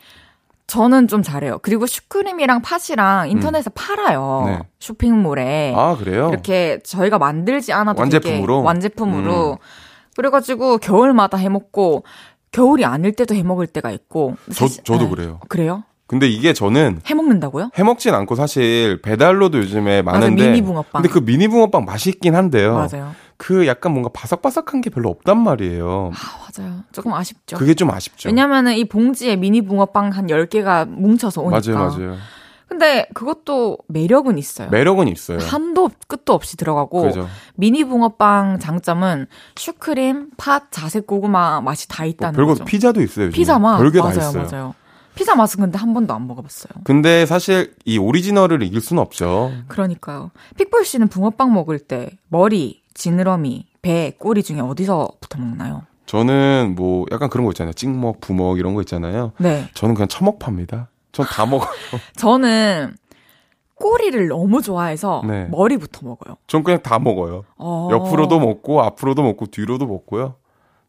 저는 0.66 1.08
좀 1.08 1.22
잘해요. 1.22 1.58
그리고 1.60 1.84
슈크림이랑 1.84 2.62
팥이랑 2.62 3.28
인터넷에 3.28 3.68
팔아요. 3.74 4.44
네. 4.46 4.58
쇼핑몰에. 4.80 5.74
아, 5.76 5.94
그래요? 5.94 6.30
이렇게 6.30 6.78
저희가 6.82 7.18
만들지 7.18 7.74
않아도 7.74 8.00
완제품으로? 8.00 8.62
완제품으로. 8.62 9.50
음. 9.52 9.56
그래가지고 10.16 10.78
겨울마다 10.78 11.36
해먹고 11.36 12.04
겨울이 12.50 12.86
아닐 12.86 13.12
때도 13.12 13.34
해먹을 13.34 13.66
때가 13.66 13.90
있고. 13.90 14.36
저, 14.46 14.66
사실- 14.66 14.82
저도 14.84 15.04
네. 15.04 15.10
그래요. 15.10 15.40
그래요? 15.50 15.84
근데 16.06 16.28
이게 16.28 16.52
저는 16.52 17.00
해먹는다고요? 17.06 17.70
해먹진 17.74 18.14
않고 18.14 18.34
사실 18.34 19.00
배달로도 19.02 19.58
요즘에. 19.58 20.02
많은데 20.02 20.46
미니 20.50 20.62
붕어빵. 20.62 21.02
근데 21.02 21.08
그 21.08 21.24
미니 21.24 21.48
붕어빵 21.48 21.84
맛있긴 21.84 22.34
한데요. 22.34 22.74
맞아요. 22.74 23.12
그 23.36 23.66
약간 23.66 23.92
뭔가 23.92 24.10
바삭바삭한 24.12 24.80
게 24.82 24.90
별로 24.90 25.08
없단 25.08 25.38
말이에요. 25.42 26.12
아, 26.14 26.60
맞아요. 26.60 26.80
조금 26.92 27.12
아쉽죠. 27.14 27.56
그게 27.56 27.74
좀 27.74 27.90
아쉽죠. 27.90 28.28
왜냐면은 28.28 28.74
이 28.74 28.84
봉지에 28.84 29.36
미니 29.36 29.62
붕어빵 29.62 30.10
한 30.10 30.26
10개가 30.26 30.86
뭉쳐서 30.88 31.40
오니까. 31.42 31.60
맞아요, 31.72 31.88
맞아요. 31.90 32.16
근데 32.68 33.06
그것도 33.14 33.78
매력은 33.88 34.36
있어요. 34.38 34.68
매력은 34.70 35.08
있어요. 35.08 35.38
한도 35.38 35.90
끝도 36.08 36.32
없이 36.32 36.56
들어가고 36.56 37.02
그죠. 37.02 37.28
미니 37.54 37.84
붕어빵 37.84 38.58
장점은 38.58 39.26
슈크림, 39.56 40.30
팥, 40.36 40.70
자색 40.70 41.06
고구마 41.06 41.60
맛이 41.60 41.88
다뭐 41.88 42.08
있다는 42.08 42.36
별거 42.36 42.52
거죠. 42.52 42.64
피자도 42.64 43.00
있어요. 43.02 43.26
요즘에. 43.26 43.36
피자 43.36 43.58
맛 43.58 43.78
별게 43.78 43.98
다 43.98 44.04
맞아요, 44.04 44.18
있어요. 44.18 44.42
맞아요. 44.50 44.74
피자 45.14 45.34
맛은 45.34 45.60
근데 45.60 45.78
한 45.78 45.94
번도 45.94 46.12
안 46.14 46.26
먹어봤어요. 46.26 46.82
근데 46.84 47.24
사실 47.26 47.74
이 47.84 47.98
오리지널을 47.98 48.62
이길 48.62 48.80
수는 48.80 49.00
없죠. 49.02 49.52
그러니까요. 49.68 50.30
픽보이 50.56 50.84
씨는 50.84 51.08
붕어빵 51.08 51.52
먹을 51.52 51.78
때 51.78 52.10
머리, 52.28 52.82
지느러미, 52.94 53.66
배, 53.82 54.12
꼬리 54.18 54.42
중에 54.42 54.60
어디서부터 54.60 55.38
먹나요? 55.38 55.82
저는 56.06 56.74
뭐 56.76 57.06
약간 57.12 57.30
그런 57.30 57.44
거 57.46 57.52
있잖아요. 57.52 57.72
찍먹, 57.72 58.20
부먹 58.20 58.58
이런 58.58 58.74
거 58.74 58.80
있잖아요. 58.82 59.32
네, 59.38 59.68
저는 59.74 59.94
그냥 59.94 60.08
처먹팝니다. 60.08 60.88
전 61.12 61.26
다 61.26 61.46
먹어요. 61.46 61.70
저는 62.16 62.96
꼬리를 63.76 64.28
너무 64.28 64.62
좋아해서 64.62 65.22
네. 65.26 65.46
머리부터 65.46 66.06
먹어요. 66.06 66.36
전 66.46 66.62
그냥 66.62 66.82
다 66.82 66.98
먹어요. 66.98 67.44
어, 67.56 67.88
옆으로도 67.90 68.38
먹고 68.40 68.82
앞으로도 68.82 69.22
먹고 69.22 69.46
뒤로도 69.46 69.86
먹고요. 69.86 70.34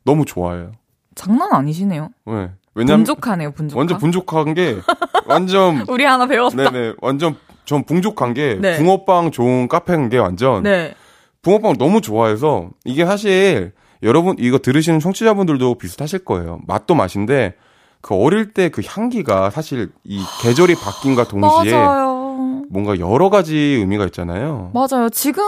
너무 0.03 0.25
좋아해요. 0.25 0.71
장난 1.15 1.51
아니시네요. 1.53 2.09
네. 2.25 2.51
왜냐면 2.75 2.99
분족하네요, 2.99 3.51
분족. 3.53 3.77
완전 3.77 3.97
분족한 3.97 4.53
게 4.53 4.77
완전 5.25 5.85
우리 5.89 6.03
하나 6.03 6.27
배웠다. 6.27 6.55
네네 6.69 6.93
완전 7.01 7.35
전 7.65 7.83
붕족한 7.85 8.33
게 8.33 8.57
네. 8.61 8.77
붕어빵 8.77 9.31
좋은 9.31 9.67
카페인 9.67 10.09
게 10.09 10.17
완전 10.17 10.63
네. 10.63 10.93
붕어빵 11.41 11.77
너무 11.77 12.01
좋아해서 12.01 12.69
이게 12.83 13.05
사실 13.05 13.71
여러분 14.03 14.35
이거 14.37 14.59
들으시는 14.59 14.99
청취자분들도 14.99 15.75
비슷하실 15.75 16.25
거예요. 16.25 16.59
맛도 16.67 16.93
맛인데 16.95 17.55
그 18.01 18.13
어릴 18.13 18.53
때 18.53 18.69
그 18.69 18.81
향기가 18.85 19.49
사실 19.49 19.89
이 20.03 20.21
계절이 20.41 20.75
바뀐과 20.75 21.27
동시에 21.27 21.71
맞아요. 21.73 22.61
뭔가 22.69 22.99
여러 22.99 23.29
가지 23.29 23.55
의미가 23.55 24.05
있잖아요. 24.07 24.71
맞아요. 24.73 25.09
지금 25.09 25.43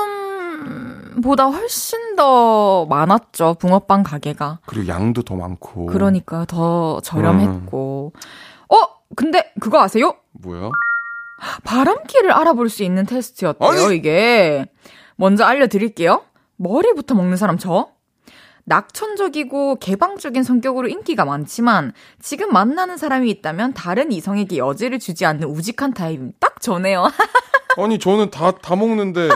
보다 1.23 1.45
훨씬 1.45 2.15
더 2.15 2.85
많았죠. 2.85 3.55
붕어빵 3.59 4.03
가게가. 4.03 4.59
그리고 4.65 4.87
양도 4.87 5.21
더 5.23 5.35
많고. 5.35 5.87
그러니까 5.87 6.45
더 6.45 6.99
저렴했고. 7.01 8.13
음. 8.15 8.19
어? 8.75 8.77
근데 9.15 9.51
그거 9.59 9.81
아세요? 9.81 10.15
뭐야? 10.33 10.69
바람기를 11.63 12.31
알아볼 12.31 12.69
수 12.69 12.83
있는 12.83 13.05
테스트였대요, 13.05 13.69
아니! 13.69 13.95
이게. 13.95 14.65
먼저 15.15 15.43
알려드릴게요. 15.45 16.23
머리부터 16.57 17.15
먹는 17.15 17.37
사람 17.37 17.57
저? 17.57 17.89
낙천적이고 18.65 19.77
개방적인 19.77 20.43
성격으로 20.43 20.89
인기가 20.89 21.23
많지만 21.23 21.93
지금 22.21 22.51
만나는 22.51 22.97
사람이 22.97 23.29
있다면 23.29 23.73
다른 23.73 24.11
이성에게 24.11 24.57
여지를 24.57 24.99
주지 24.99 25.25
않는 25.25 25.47
우직한 25.47 25.93
타입 25.93 26.37
딱 26.39 26.59
저네요. 26.61 27.07
아니 27.77 27.97
저는 27.97 28.29
다 28.29 28.51
다 28.51 28.75
먹는데 28.75 29.29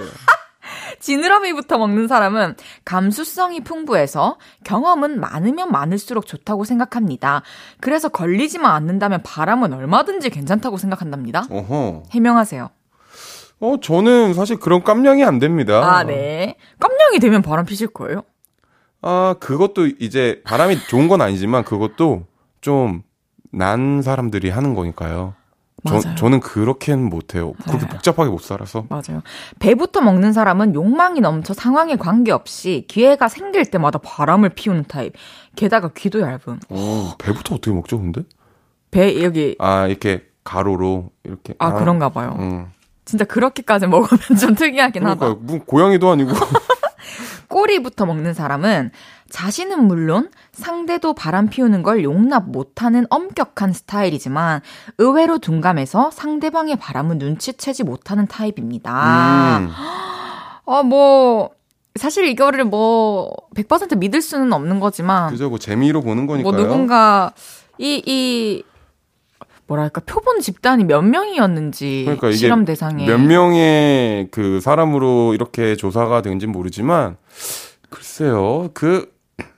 지느러미부터 1.02 1.78
먹는 1.78 2.08
사람은 2.08 2.56
감수성이 2.86 3.62
풍부해서 3.62 4.38
경험은 4.64 5.20
많으면 5.20 5.72
많을수록 5.72 6.26
좋다고 6.26 6.64
생각합니다. 6.64 7.42
그래서 7.82 8.08
걸리지만 8.10 8.72
않는다면 8.72 9.22
바람은 9.24 9.74
얼마든지 9.74 10.30
괜찮다고 10.30 10.78
생각한답니다. 10.78 11.46
어허. 11.50 12.04
해명하세요. 12.12 12.70
어 13.60 13.76
저는 13.82 14.34
사실 14.34 14.58
그런 14.58 14.84
깜냥이 14.84 15.24
안 15.24 15.38
됩니다. 15.40 15.82
아, 15.84 16.04
네. 16.04 16.56
깜냥이 16.80 17.20
되면 17.20 17.42
바람 17.42 17.66
피실 17.66 17.88
거예요? 17.88 18.24
아, 19.02 19.36
그것도 19.40 19.88
이제 20.00 20.42
바람이 20.46 20.88
좋은 20.88 21.08
건 21.08 21.22
아니지만 21.22 21.64
그것도 21.66 22.26
좀 22.62 23.04
난 23.52 24.02
사람들이 24.02 24.50
하는 24.50 24.74
거니까요. 24.74 25.34
맞아요. 25.84 26.02
저, 26.02 26.16
저는 26.16 26.40
그렇게는 26.42 27.10
못해요. 27.10 27.54
그렇게 27.64 27.86
네. 27.86 27.88
복잡하게 27.88 28.30
못 28.30 28.42
살아서. 28.42 28.86
맞아요. 28.90 29.22
배부터 29.60 30.02
먹는 30.02 30.32
사람은 30.34 30.76
욕망이 30.76 31.22
넘쳐 31.22 31.54
상황에 31.54 31.96
관계없이 31.96 32.86
기회가 32.88 33.28
생길 33.28 33.66
때마다 33.66 34.00
바람을 34.00 34.50
피우는 34.50 34.86
타입. 34.88 35.14
게다가 35.56 35.90
귀도 35.96 36.22
얇음. 36.22 36.60
오, 36.70 37.12
배부터 37.18 37.56
어떻게 37.56 37.72
먹죠, 37.76 38.00
근데? 38.00 38.24
배 38.92 39.24
여기 39.24 39.56
아, 39.60 39.88
이렇게 39.88 40.26
가로로 40.44 41.12
이렇게. 41.24 41.56
아 41.60 41.74
그런가 41.74 42.10
봐요. 42.10 42.36
음. 42.40 42.68
진짜 43.06 43.26
그렇게까지 43.26 43.88
먹으면 43.88 44.20
좀 44.40 44.54
특이하긴 44.56 45.06
하다. 45.06 45.20
그러니까 45.20 45.44
뭐 45.46 45.60
고양이도 45.66 46.10
아니고 46.12 46.32
꼬리부터 47.48 48.06
먹는 48.06 48.34
사람은 48.34 48.92
자신은 49.32 49.86
물론 49.88 50.30
상대도 50.52 51.14
바람 51.14 51.48
피우는 51.48 51.82
걸 51.82 52.04
용납 52.04 52.50
못하는 52.50 53.06
엄격한 53.10 53.74
스타일이지만 53.74 54.62
의외로 55.00 55.40
둔감해서 55.40 56.12
상대방의 56.12 56.76
바람을 56.76 57.18
눈치채지 57.18 57.84
못하는 57.84 58.28
타입입니다. 58.28 58.92
음. 59.60 59.70
아, 60.68 60.84
뭐, 60.84 61.50
사실 61.96 62.26
이거를 62.26 62.66
뭐, 62.66 63.34
100% 63.56 63.98
믿을 63.98 64.22
수는 64.22 64.54
없는 64.54 64.80
거지만. 64.80 65.32
그죠, 65.32 65.50
뭐 65.50 65.58
재미로 65.58 66.02
보는 66.02 66.28
거니까요. 66.28 66.52
뭐 66.52 66.62
누군가, 66.62 67.32
이, 67.78 68.02
이, 68.06 68.64
뭐랄까 69.68 70.02
표본 70.06 70.42
집단이 70.42 70.84
몇 70.84 71.02
명이었는지 71.02 72.02
그러니까 72.04 72.28
이게 72.28 72.36
실험 72.36 72.66
대상에 72.66 73.06
몇 73.06 73.18
명의 73.22 74.28
그 74.30 74.60
사람으로 74.60 75.34
이렇게 75.34 75.78
조사가 75.78 76.22
된지 76.22 76.46
모르지만 76.46 77.16
글쎄요 77.90 78.70
그 78.74 79.10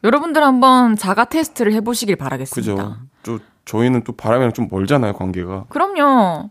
여러분들 0.04 0.44
한번 0.44 0.96
자가 0.96 1.26
테스트를 1.26 1.74
해보시길 1.74 2.16
바라겠습니다. 2.16 2.74
그죠. 2.76 2.96
또 3.24 3.40
저희는 3.66 4.04
또 4.04 4.14
바람이랑 4.14 4.54
좀 4.54 4.68
멀잖아요 4.70 5.14
관계가. 5.14 5.66
그럼요. 5.70 6.50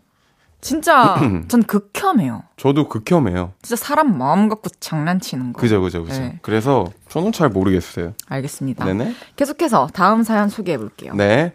진짜 0.61 1.15
전 1.49 1.63
극혐해요. 1.63 2.43
저도 2.57 2.87
극혐해요. 2.87 3.51
진짜 3.61 3.75
사람 3.75 4.17
마음 4.17 4.47
갖고 4.47 4.69
장난치는 4.79 5.53
거. 5.53 5.59
그죠, 5.59 5.81
그죠, 5.81 6.03
그죠. 6.03 6.21
네. 6.21 6.39
그래서 6.41 6.85
저는 7.09 7.31
잘 7.33 7.49
모르겠어요. 7.49 8.13
알겠습니다. 8.29 8.85
네네. 8.85 9.13
계속해서 9.35 9.89
다음 9.93 10.23
사연 10.23 10.47
소개해 10.49 10.77
볼게요. 10.77 11.13
네. 11.15 11.53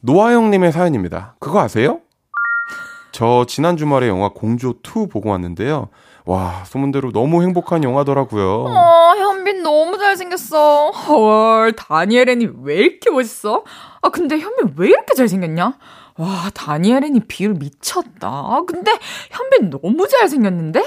노아영님의 0.00 0.70
사연입니다. 0.70 1.34
그거 1.40 1.60
아세요? 1.60 2.00
저 3.12 3.44
지난 3.48 3.76
주말에 3.76 4.08
영화 4.08 4.28
공조 4.28 4.74
2 4.84 5.08
보고 5.08 5.30
왔는데요. 5.30 5.88
와, 6.26 6.62
소문대로 6.64 7.12
너무 7.12 7.42
행복한 7.42 7.84
영화더라고요. 7.84 8.64
어, 8.64 9.14
현빈 9.44 9.62
너무 9.62 9.98
잘생겼어. 9.98 10.88
헐, 10.90 11.72
다니엘앤이 11.72 12.48
왜 12.62 12.76
이렇게 12.76 13.10
멋있어? 13.10 13.62
아, 14.00 14.08
근데 14.08 14.38
현빈 14.38 14.74
왜 14.78 14.88
이렇게 14.88 15.14
잘생겼냐? 15.14 15.78
와, 16.16 16.50
다니엘앤이 16.54 17.20
비율 17.28 17.52
미쳤다. 17.52 18.26
아, 18.26 18.62
근데 18.66 18.90
현빈 19.30 19.68
너무 19.68 20.08
잘생겼는데? 20.08 20.82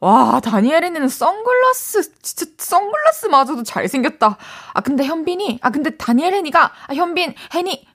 와, 0.00 0.40
다니엘이는 0.40 1.08
선글라스, 1.08 2.20
진짜 2.22 2.46
선글라스마저도 2.58 3.62
잘생겼다. 3.62 4.36
아, 4.74 4.80
근데 4.80 5.04
현빈이, 5.04 5.60
아, 5.62 5.70
근데 5.70 5.90
다니엘 5.96 6.34
헨이가, 6.34 6.72
아, 6.88 6.94
현빈, 6.94 7.34
헨이, 7.54 7.86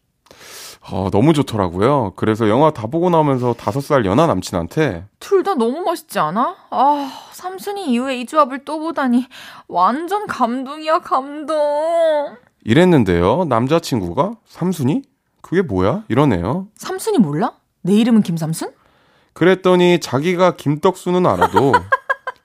어, 0.89 1.09
너무 1.11 1.33
좋더라고요. 1.33 2.13
그래서 2.15 2.47
영화 2.47 2.71
다 2.71 2.87
보고 2.87 3.09
나면서 3.09 3.53
다섯 3.53 3.81
살 3.81 4.05
연하 4.05 4.25
남친한테 4.27 5.05
둘 5.19 5.43
다 5.43 5.53
너무 5.55 5.81
멋있지 5.81 6.17
않아? 6.19 6.55
아, 6.69 7.11
삼순이 7.31 7.91
이후에 7.91 8.19
이 8.19 8.25
조합을 8.25 8.65
또 8.65 8.79
보다니 8.79 9.27
완전 9.67 10.27
감동이야, 10.27 10.99
감동. 10.99 12.35
이랬는데요. 12.63 13.45
남자친구가 13.49 14.33
삼순이? 14.45 15.03
그게 15.41 15.61
뭐야? 15.61 16.03
이러네요. 16.09 16.67
삼순이 16.75 17.19
몰라? 17.19 17.53
내 17.81 17.93
이름은 17.93 18.23
김삼순? 18.23 18.71
그랬더니 19.33 19.99
자기가 19.99 20.55
김떡순은 20.57 21.25
알아도 21.25 21.71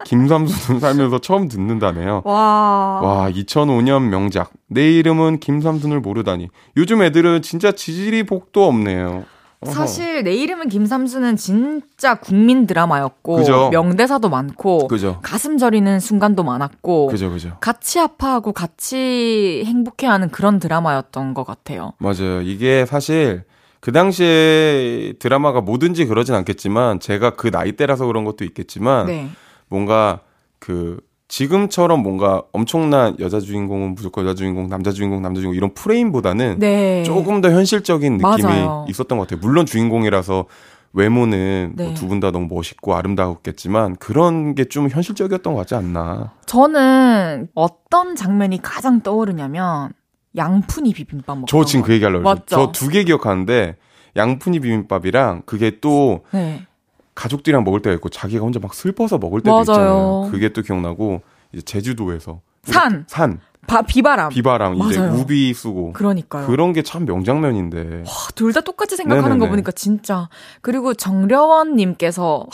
김삼순은 0.05 0.81
살면서 0.81 1.19
처음 1.19 1.49
듣는다네요. 1.49 2.23
와. 2.25 3.01
와, 3.03 3.31
2005년 3.31 4.09
명작. 4.09 4.53
내 4.67 4.91
이름은 4.93 5.41
김삼순을 5.41 6.01
모르다니. 6.01 6.49
요즘 6.77 7.03
애들은 7.03 7.43
진짜 7.43 7.73
지질이 7.73 8.25
복도 8.25 8.65
없네요. 8.67 9.25
사실 9.65 10.25
내 10.25 10.35
이름은 10.35 10.69
김삼순은 10.69 11.37
진짜 11.37 12.17
국민 12.17 12.67
드라마였고 12.67 13.37
그죠. 13.37 13.69
명대사도 13.71 14.29
많고 14.29 14.89
그죠. 14.89 15.21
가슴 15.23 15.57
저리는 15.57 16.01
순간도 16.01 16.43
많았고 16.43 17.07
그죠, 17.07 17.31
그죠. 17.31 17.57
같이 17.61 18.01
아파하고 18.01 18.53
같이 18.53 19.63
행복해하는 19.65 20.31
그런 20.31 20.59
드라마였던 20.59 21.35
것 21.35 21.45
같아요. 21.45 21.93
맞아요. 21.99 22.41
이게 22.43 22.85
사실 22.87 23.45
그 23.79 23.93
당시에 23.93 25.15
드라마가 25.19 25.61
뭐든지 25.61 26.07
그러진 26.07 26.35
않겠지만 26.35 26.99
제가 27.01 27.37
그 27.37 27.51
나이 27.51 27.73
대라서 27.73 28.07
그런 28.07 28.25
것도 28.25 28.45
있겠지만 28.45 29.07
네. 29.07 29.29
뭔가 29.77 30.21
그 30.59 31.01
지금처럼 31.29 32.03
뭔가 32.03 32.43
엄청난 32.53 33.17
여자 33.19 33.41
주인공은 33.41 33.95
무조건 33.95 34.27
여자 34.27 34.35
주인공, 34.35 34.69
남자 34.69 34.93
주인공, 34.93 35.23
남자 35.23 35.41
주인공 35.41 35.57
이런 35.57 35.73
프레임보다는 35.73 36.59
네. 36.59 37.03
조금 37.05 37.41
더 37.41 37.51
현실적인 37.51 38.19
느낌이 38.19 38.43
맞아요. 38.43 38.85
있었던 38.91 39.17
것 39.17 39.27
같아요. 39.27 39.41
물론 39.43 39.65
주인공이라서 39.65 40.45
외모는 40.93 41.73
뭐 41.75 41.85
네. 41.87 41.91
뭐 41.91 41.95
두분 41.95 42.21
다 42.21 42.31
너무 42.31 42.49
멋있고 42.55 42.95
아름다웠겠지만 42.95 43.97
그런 43.97 44.55
게 44.55 44.67
좀 44.67 44.91
현실적이었던 44.91 45.55
것 45.55 45.61
같지 45.61 45.75
않나. 45.75 46.33
저는 46.45 47.49
어떤 47.55 48.15
장면이 48.15 48.61
가장 48.61 49.01
떠오르냐면 49.01 49.93
양푼이 50.37 50.93
비빔밥 50.93 51.39
먹고. 51.39 51.47
저 51.47 51.65
지금 51.65 51.83
그 51.83 51.95
얘기 51.95 52.05
하려고 52.05 52.29
했어요. 52.29 52.45
저두 52.47 52.89
개 52.91 53.05
기억하는데 53.05 53.77
양푼이 54.17 54.61
비빔밥이랑 54.61 55.43
그게 55.47 55.79
또 55.81 56.25
네. 56.33 56.67
가족들이랑 57.15 57.65
먹을 57.65 57.81
때가 57.83 57.95
있고 57.97 58.09
자기가 58.09 58.45
혼자 58.45 58.59
막 58.61 58.75
슬퍼서 58.75 59.19
먹을 59.19 59.41
때도 59.41 59.51
맞아요. 59.53 59.63
있잖아요. 59.63 60.29
그게 60.31 60.49
또 60.51 60.63
기억나고 60.63 61.21
이제 61.53 61.63
제주도에서 61.63 62.41
산, 62.65 63.05
산, 63.09 63.41
바, 63.67 63.83
비바람, 63.83 64.31
비바람 64.31 64.79
맞아요. 64.79 64.91
이제 64.91 65.01
우비 65.01 65.53
쓰고 65.55 65.93
그러니까요. 65.93 66.47
그런 66.47 66.73
게 66.73 66.83
참 66.83 67.05
명장면인데 67.05 68.05
둘 68.35 68.53
다 68.53 68.61
똑같이 68.61 68.97
생각하는 68.97 69.29
네네네. 69.31 69.45
거 69.47 69.51
보니까 69.51 69.73
진짜 69.73 70.29
그리고 70.63 70.95
정려원 70.95 71.77
님께서 71.77 72.47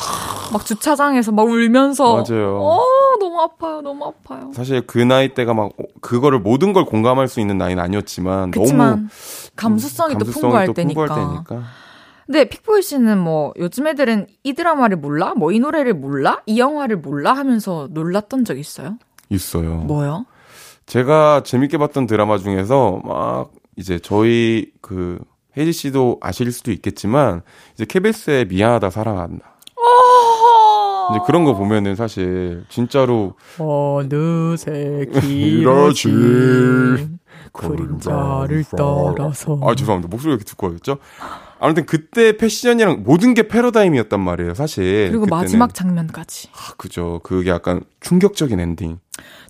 막 0.53 0.65
주차장에서 0.67 1.33
막 1.33 1.43
울면서 1.47 2.15
맞아요. 2.29 2.59
어 2.61 2.81
너무 3.21 3.41
아파요, 3.41 3.81
너무 3.81 4.05
아파요. 4.07 4.51
사실 4.55 4.87
그 4.87 4.99
나이 4.99 5.35
때가 5.35 5.55
막 5.55 5.71
그거를 6.01 6.41
모든 6.41 6.73
걸 6.73 6.85
공감할 6.85 7.29
수 7.29 7.41
있는 7.41 7.59
나이는 7.59 7.83
아니었지만 7.83 8.51
그치만 8.51 8.89
너무 8.91 9.09
감수성이, 9.57 10.15
음, 10.15 10.19
감수성이 10.19 10.19
또 10.19 10.25
풍부할, 10.41 10.67
또 10.67 10.73
때니까. 10.75 11.05
풍부할 11.07 11.29
때니까. 11.47 11.63
근데 12.29 12.45
픽보이 12.45 12.83
씨는 12.83 13.17
뭐 13.19 13.55
요즘 13.59 13.87
애들은 13.87 14.27
이 14.45 14.53
드라마를 14.53 14.99
몰라? 14.99 15.33
뭐 15.35 15.51
이 15.51 15.59
노래를 15.59 15.95
몰라? 15.95 16.43
이 16.45 16.59
영화를 16.59 16.99
몰라? 16.99 17.33
하면서 17.33 17.89
놀랐던 17.91 18.45
적 18.45 18.59
있어요? 18.59 18.99
있어요. 19.31 19.77
뭐요? 19.79 20.27
제가 20.85 21.43
재밌게 21.43 21.79
봤던 21.79 22.07
드라마 22.07 22.37
중에서 22.37 23.01
막 23.03 23.51
이제 23.77 23.99
저희 23.99 24.71
그 24.83 25.19
혜지 25.57 25.73
씨도 25.73 26.19
아실 26.21 26.53
수도 26.53 26.71
있겠지만 26.71 27.41
이제 27.75 27.87
KBS의 27.87 28.47
미안하다 28.49 28.91
사랑한다. 28.91 29.55
이제 31.11 31.21
그런 31.25 31.45
거 31.45 31.55
보면은 31.55 31.95
사실 31.97 32.65
진짜로 32.69 33.33
어느새 33.59 35.07
길어진 35.23 37.18
그림자를 37.53 38.65
따라서 38.71 39.59
아 39.63 39.75
죄송합니다 39.75 40.09
목소리가 40.09 40.35
이렇게 40.37 40.45
두꺼워졌죠? 40.45 40.99
아무튼 41.61 41.87
그때 41.87 42.37
패션이랑 42.37 43.03
모든 43.05 43.35
게 43.35 43.49
패러다임이었단 43.49 44.21
말이에요, 44.21 44.55
사실. 44.55 45.09
그리고 45.09 45.25
그때는. 45.25 45.43
마지막 45.43 45.75
장면까지. 45.75 46.51
아, 46.53 46.75
그죠. 46.77 47.21
그게 47.25 47.51
약간 47.51 47.83
충격적인 48.01 48.61
엔딩. 48.61 49.01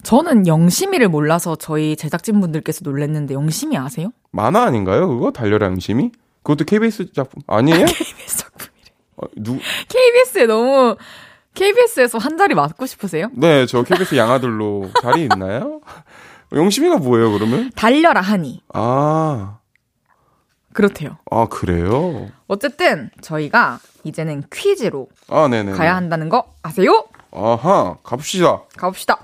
저는 0.05 0.47
영심이를 0.47 1.09
몰라서 1.09 1.57
저희 1.57 1.97
제작진분들께서 1.97 2.81
놀랬는데 2.85 3.35
영심이 3.35 3.77
아세요? 3.77 4.11
만화 4.31 4.63
아닌가요? 4.65 5.07
그거 5.09 5.33
달려라 5.33 5.67
영심이? 5.67 6.13
그것도 6.43 6.65
KBS 6.65 7.13
작품 7.13 7.43
아니에요? 7.47 7.85
KBS 7.85 8.39
작품이래. 8.39 8.73
어, 9.19 9.27
누 9.37 9.59
KBS에 9.89 10.47
너무 10.47 10.97
KBS에서 11.53 12.19
한 12.19 12.39
자리 12.39 12.55
맡고 12.55 12.87
싶으세요? 12.87 13.31
네, 13.35 13.67
저 13.67 13.83
KBS 13.83 14.15
양아들로 14.15 14.89
자리 15.03 15.23
있나요? 15.25 15.81
영심이가 16.53 16.97
뭐예요, 16.99 17.33
그러면? 17.33 17.71
달려라 17.75 18.21
하니. 18.21 18.63
아. 18.73 19.59
그렇대요. 20.73 21.19
아, 21.31 21.47
그래요? 21.47 22.29
어쨌든 22.47 23.11
저희가 23.21 23.81
이제는 24.05 24.45
퀴즈로 24.53 25.09
아, 25.29 25.49
네네. 25.49 25.73
가야 25.73 25.97
한다는 25.97 26.29
거 26.29 26.45
아세요? 26.63 27.07
아하, 27.33 27.97
갑시다. 28.03 28.63
가봅시다. 28.77 29.19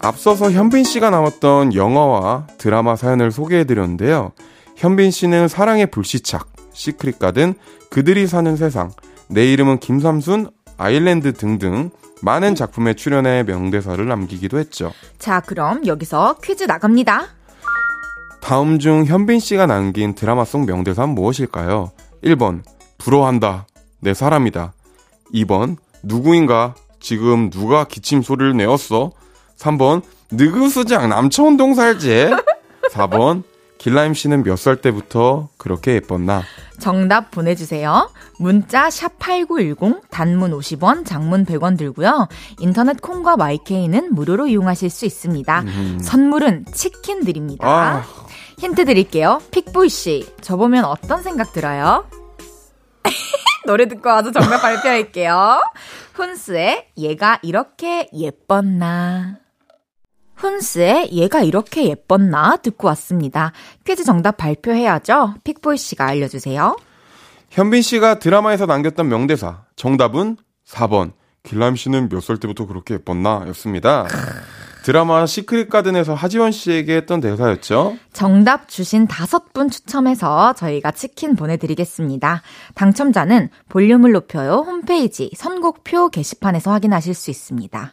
앞서서 0.00 0.50
현빈 0.50 0.84
씨가 0.84 1.10
나왔던 1.10 1.74
영화와 1.74 2.46
드라마 2.58 2.96
사연을 2.96 3.30
소개해 3.30 3.64
드렸는데요. 3.64 4.32
현빈 4.76 5.10
씨는 5.10 5.48
사랑의 5.48 5.86
불시착, 5.86 6.48
시크릿 6.72 7.18
가든, 7.18 7.54
그들이 7.90 8.26
사는 8.26 8.56
세상, 8.56 8.90
내 9.28 9.52
이름은 9.52 9.78
김삼순, 9.78 10.50
아일랜드 10.76 11.32
등등 11.34 11.90
많은 12.22 12.54
작품에 12.54 12.94
출연해 12.94 13.42
명대사를 13.42 14.06
남기기도 14.06 14.58
했죠. 14.58 14.92
자, 15.18 15.40
그럼 15.40 15.84
여기서 15.86 16.36
퀴즈 16.42 16.64
나갑니다. 16.64 17.26
다음 18.40 18.78
중 18.78 19.04
현빈 19.04 19.40
씨가 19.40 19.66
남긴 19.66 20.14
드라마 20.14 20.44
속 20.44 20.64
명대사는 20.64 21.14
무엇일까요? 21.14 21.92
1번, 22.24 22.62
부러워한다. 22.98 23.66
내 24.00 24.14
사람이다. 24.14 24.72
2번, 25.34 25.76
누구인가? 26.02 26.74
지금 27.00 27.50
누가 27.50 27.84
기침 27.84 28.22
소리를 28.22 28.56
내었어? 28.56 29.12
3번, 29.56 30.02
느그수장 30.30 31.08
남천동 31.08 31.74
살지? 31.74 32.30
4번, 32.92 33.42
길라임 33.82 34.14
씨는 34.14 34.44
몇 34.44 34.56
살 34.56 34.76
때부터 34.76 35.48
그렇게 35.56 35.94
예뻤나? 35.94 36.42
정답 36.78 37.32
보내주세요. 37.32 38.08
문자 38.38 38.86
샵8910 38.88 40.02
단문 40.08 40.52
50원, 40.52 41.04
장문 41.04 41.44
100원 41.44 41.76
들고요. 41.76 42.28
인터넷 42.60 43.00
콩과 43.02 43.36
마이케이는 43.36 44.14
무료로 44.14 44.46
이용하실 44.46 44.88
수 44.88 45.04
있습니다. 45.04 45.60
음. 45.62 45.98
선물은 46.00 46.66
치킨 46.72 47.24
드립니다. 47.24 47.66
아. 47.66 48.04
힌트 48.58 48.84
드릴게요. 48.84 49.40
픽보이 49.50 49.88
씨, 49.88 50.32
저 50.40 50.56
보면 50.56 50.84
어떤 50.84 51.20
생각 51.24 51.52
들어요? 51.52 52.04
노래 53.66 53.88
듣고 53.88 54.08
와서 54.08 54.30
정답 54.30 54.60
발표할게요. 54.62 55.60
훈스의 56.14 56.86
얘가 56.98 57.40
이렇게 57.42 58.08
예뻤나. 58.14 59.41
훈스의 60.36 61.10
얘가 61.12 61.42
이렇게 61.42 61.88
예뻤나 61.88 62.56
듣고 62.56 62.88
왔습니다. 62.88 63.52
퀴즈 63.84 64.04
정답 64.04 64.36
발표해야죠. 64.38 65.34
픽보이 65.44 65.76
씨가 65.76 66.06
알려주세요. 66.06 66.76
현빈 67.50 67.82
씨가 67.82 68.18
드라마에서 68.18 68.66
남겼던 68.66 69.08
명대사. 69.08 69.62
정답은 69.76 70.36
4번. 70.66 71.12
길람 71.42 71.76
씨는 71.76 72.08
몇 72.08 72.20
살 72.22 72.38
때부터 72.38 72.66
그렇게 72.66 72.94
예뻤나? 72.94 73.44
였습니다. 73.48 74.06
드라마 74.84 75.26
시크릿 75.26 75.70
가든에서 75.70 76.14
하지원 76.14 76.50
씨에게 76.50 76.96
했던 76.96 77.20
대사였죠. 77.20 77.96
정답 78.12 78.68
주신 78.68 79.06
다섯 79.06 79.52
분 79.52 79.70
추첨해서 79.70 80.54
저희가 80.54 80.90
치킨 80.90 81.36
보내드리겠습니다. 81.36 82.42
당첨자는 82.74 83.48
볼륨을 83.68 84.10
높여요 84.12 84.64
홈페이지 84.66 85.30
선곡표 85.36 86.08
게시판에서 86.08 86.72
확인하실 86.72 87.14
수 87.14 87.30
있습니다. 87.30 87.92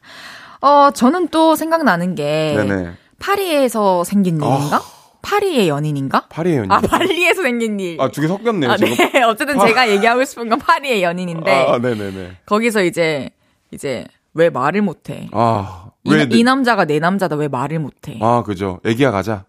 어, 0.62 0.92
저는 0.92 1.30
또 1.30 1.56
생각나는 1.56 2.16
게 2.16 2.54
네네. 2.58 2.92
파리에서 3.20 4.04
생긴 4.04 4.36
일인가? 4.38 4.82
파리의 5.22 5.68
연인인가? 5.68 6.28
파리의 6.30 6.58
연인. 6.58 6.72
아, 6.72 6.80
발리에서 6.82 7.42
생긴 7.44 7.80
일. 7.80 8.00
아, 8.02 8.10
두 8.10 8.22
개 8.22 8.28
섞였네요, 8.28 8.72
아, 8.72 8.78
지금. 8.78 8.96
네. 9.12 9.22
어쨌든 9.24 9.60
제가 9.60 9.90
얘기하고 9.90 10.24
싶은 10.24 10.48
건 10.50 10.60
파리의 10.60 11.04
연인인데 11.04 11.52
아, 11.52 11.78
네네네. 11.78 12.38
거기서 12.46 12.84
이제 12.84 13.30
이제 13.72 14.06
왜 14.34 14.50
말을 14.50 14.82
못해? 14.82 15.28
아, 15.34 15.92
이, 16.06 16.12
왜, 16.14 16.28
이 16.32 16.44
남자가 16.44 16.86
내 16.86 17.00
남자다 17.00 17.36
왜 17.36 17.48
말을 17.50 17.80
못해? 17.80 18.18
아, 18.22 18.44
그죠. 18.44 18.80
애기야 18.86 19.12
가자. 19.12 19.44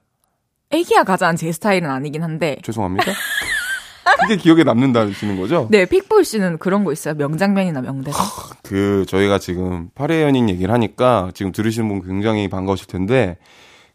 애기야 0.72 1.04
가자는 1.04 1.36
제 1.36 1.50
스타일은 1.52 1.88
아니긴 1.90 2.22
한데 2.22 2.56
죄송합니다. 2.62 3.12
그게 4.20 4.36
기억에 4.36 4.64
남는다시는 4.64 5.38
거죠? 5.38 5.68
네 5.70 5.84
픽보이 5.86 6.24
씨는 6.24 6.58
그런 6.58 6.84
거 6.84 6.92
있어요 6.92 7.14
명장면이나 7.14 7.80
명대사? 7.82 8.18
그, 8.62 9.04
저희가 9.08 9.38
지금 9.38 9.88
파리의 9.94 10.22
연인 10.22 10.48
얘기를 10.48 10.72
하니까 10.72 11.30
지금 11.34 11.52
들으시는 11.52 11.88
분 11.88 12.02
굉장히 12.06 12.48
반가우실 12.48 12.86
텐데, 12.86 13.36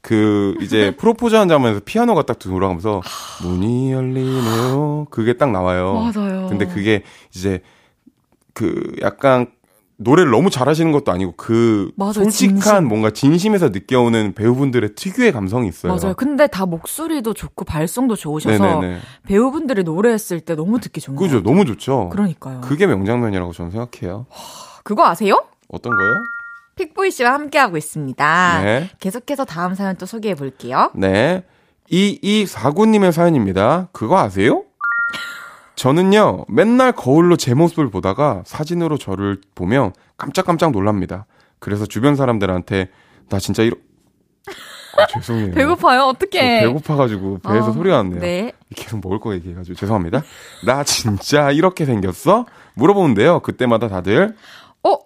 그, 0.01 0.55
이제 0.61 0.91
프로포즈 0.97 1.35
한 1.35 1.47
장면에서 1.47 1.81
피아노가 1.85 2.23
딱 2.23 2.37
돌아가면서, 2.39 3.01
문이 3.43 3.91
열리네요. 3.91 5.07
그게 5.09 5.33
딱 5.33 5.51
나와요. 5.51 6.11
맞아요. 6.13 6.47
근데 6.49 6.65
그게 6.65 7.03
이제, 7.33 7.61
그, 8.53 8.95
약간, 9.01 9.47
노래를 9.97 10.31
너무 10.31 10.49
잘하시는 10.49 10.91
것도 10.91 11.11
아니고 11.11 11.33
그 11.37 11.91
맞아요, 11.95 12.13
솔직한 12.13 12.59
진심. 12.59 12.87
뭔가 12.87 13.11
진심에서 13.11 13.69
느껴오는 13.69 14.33
배우분들의 14.33 14.95
특유의 14.95 15.31
감성이 15.31 15.69
있어요. 15.69 15.95
맞아요. 15.95 16.13
근데 16.15 16.47
다 16.47 16.65
목소리도 16.65 17.33
좋고 17.33 17.65
발성도 17.65 18.15
좋으셔서 18.15 18.81
네네네. 18.81 18.99
배우분들이 19.25 19.83
노래했을 19.83 20.41
때 20.41 20.55
너무 20.55 20.79
듣기 20.79 20.99
좋은? 20.99 21.15
거예요. 21.15 21.41
너무 21.43 21.65
좋죠. 21.65 22.09
그러니까요. 22.09 22.61
그게 22.61 22.87
명장면이라고 22.87 23.53
저는 23.53 23.71
생각해요. 23.71 24.25
그거 24.83 25.05
아세요? 25.05 25.45
어떤 25.69 25.95
거요? 25.95 26.13
픽보이 26.75 27.09
씨와 27.11 27.33
함께하고 27.33 27.77
있습니다. 27.77 28.61
네. 28.63 28.89
계속해서 28.99 29.45
다음 29.45 29.75
사연 29.75 29.95
또 29.95 30.05
소개해 30.05 30.35
볼게요. 30.35 30.91
네. 30.93 31.43
2249님의 31.89 33.11
사연입니다. 33.11 33.87
그거 33.93 34.17
아세요? 34.17 34.63
저는요, 35.75 36.45
맨날 36.47 36.91
거울로 36.91 37.35
제 37.35 37.53
모습을 37.53 37.89
보다가 37.89 38.43
사진으로 38.45 38.97
저를 38.97 39.41
보면 39.55 39.93
깜짝깜짝 40.17 40.71
놀랍니다. 40.71 41.25
그래서 41.59 41.85
주변 41.85 42.15
사람들한테, 42.15 42.89
나 43.29 43.39
진짜 43.39 43.63
이러, 43.63 43.75
아, 44.97 45.05
죄송해요. 45.13 45.51
배고파요? 45.53 45.99
저 45.99 46.07
어떡해. 46.07 46.59
배고파가지고 46.61 47.39
배에서 47.39 47.69
어, 47.69 47.71
소리가 47.73 47.97
났네요. 47.97 48.19
네. 48.21 48.51
계속 48.75 49.01
먹을 49.03 49.19
거 49.19 49.33
얘기해가지고 49.33 49.75
죄송합니다. 49.75 50.23
나 50.65 50.83
진짜 50.83 51.51
이렇게 51.51 51.85
생겼어? 51.85 52.45
물어보는데요. 52.75 53.41
그때마다 53.41 53.89
다들 53.89 54.35
어, 54.83 54.97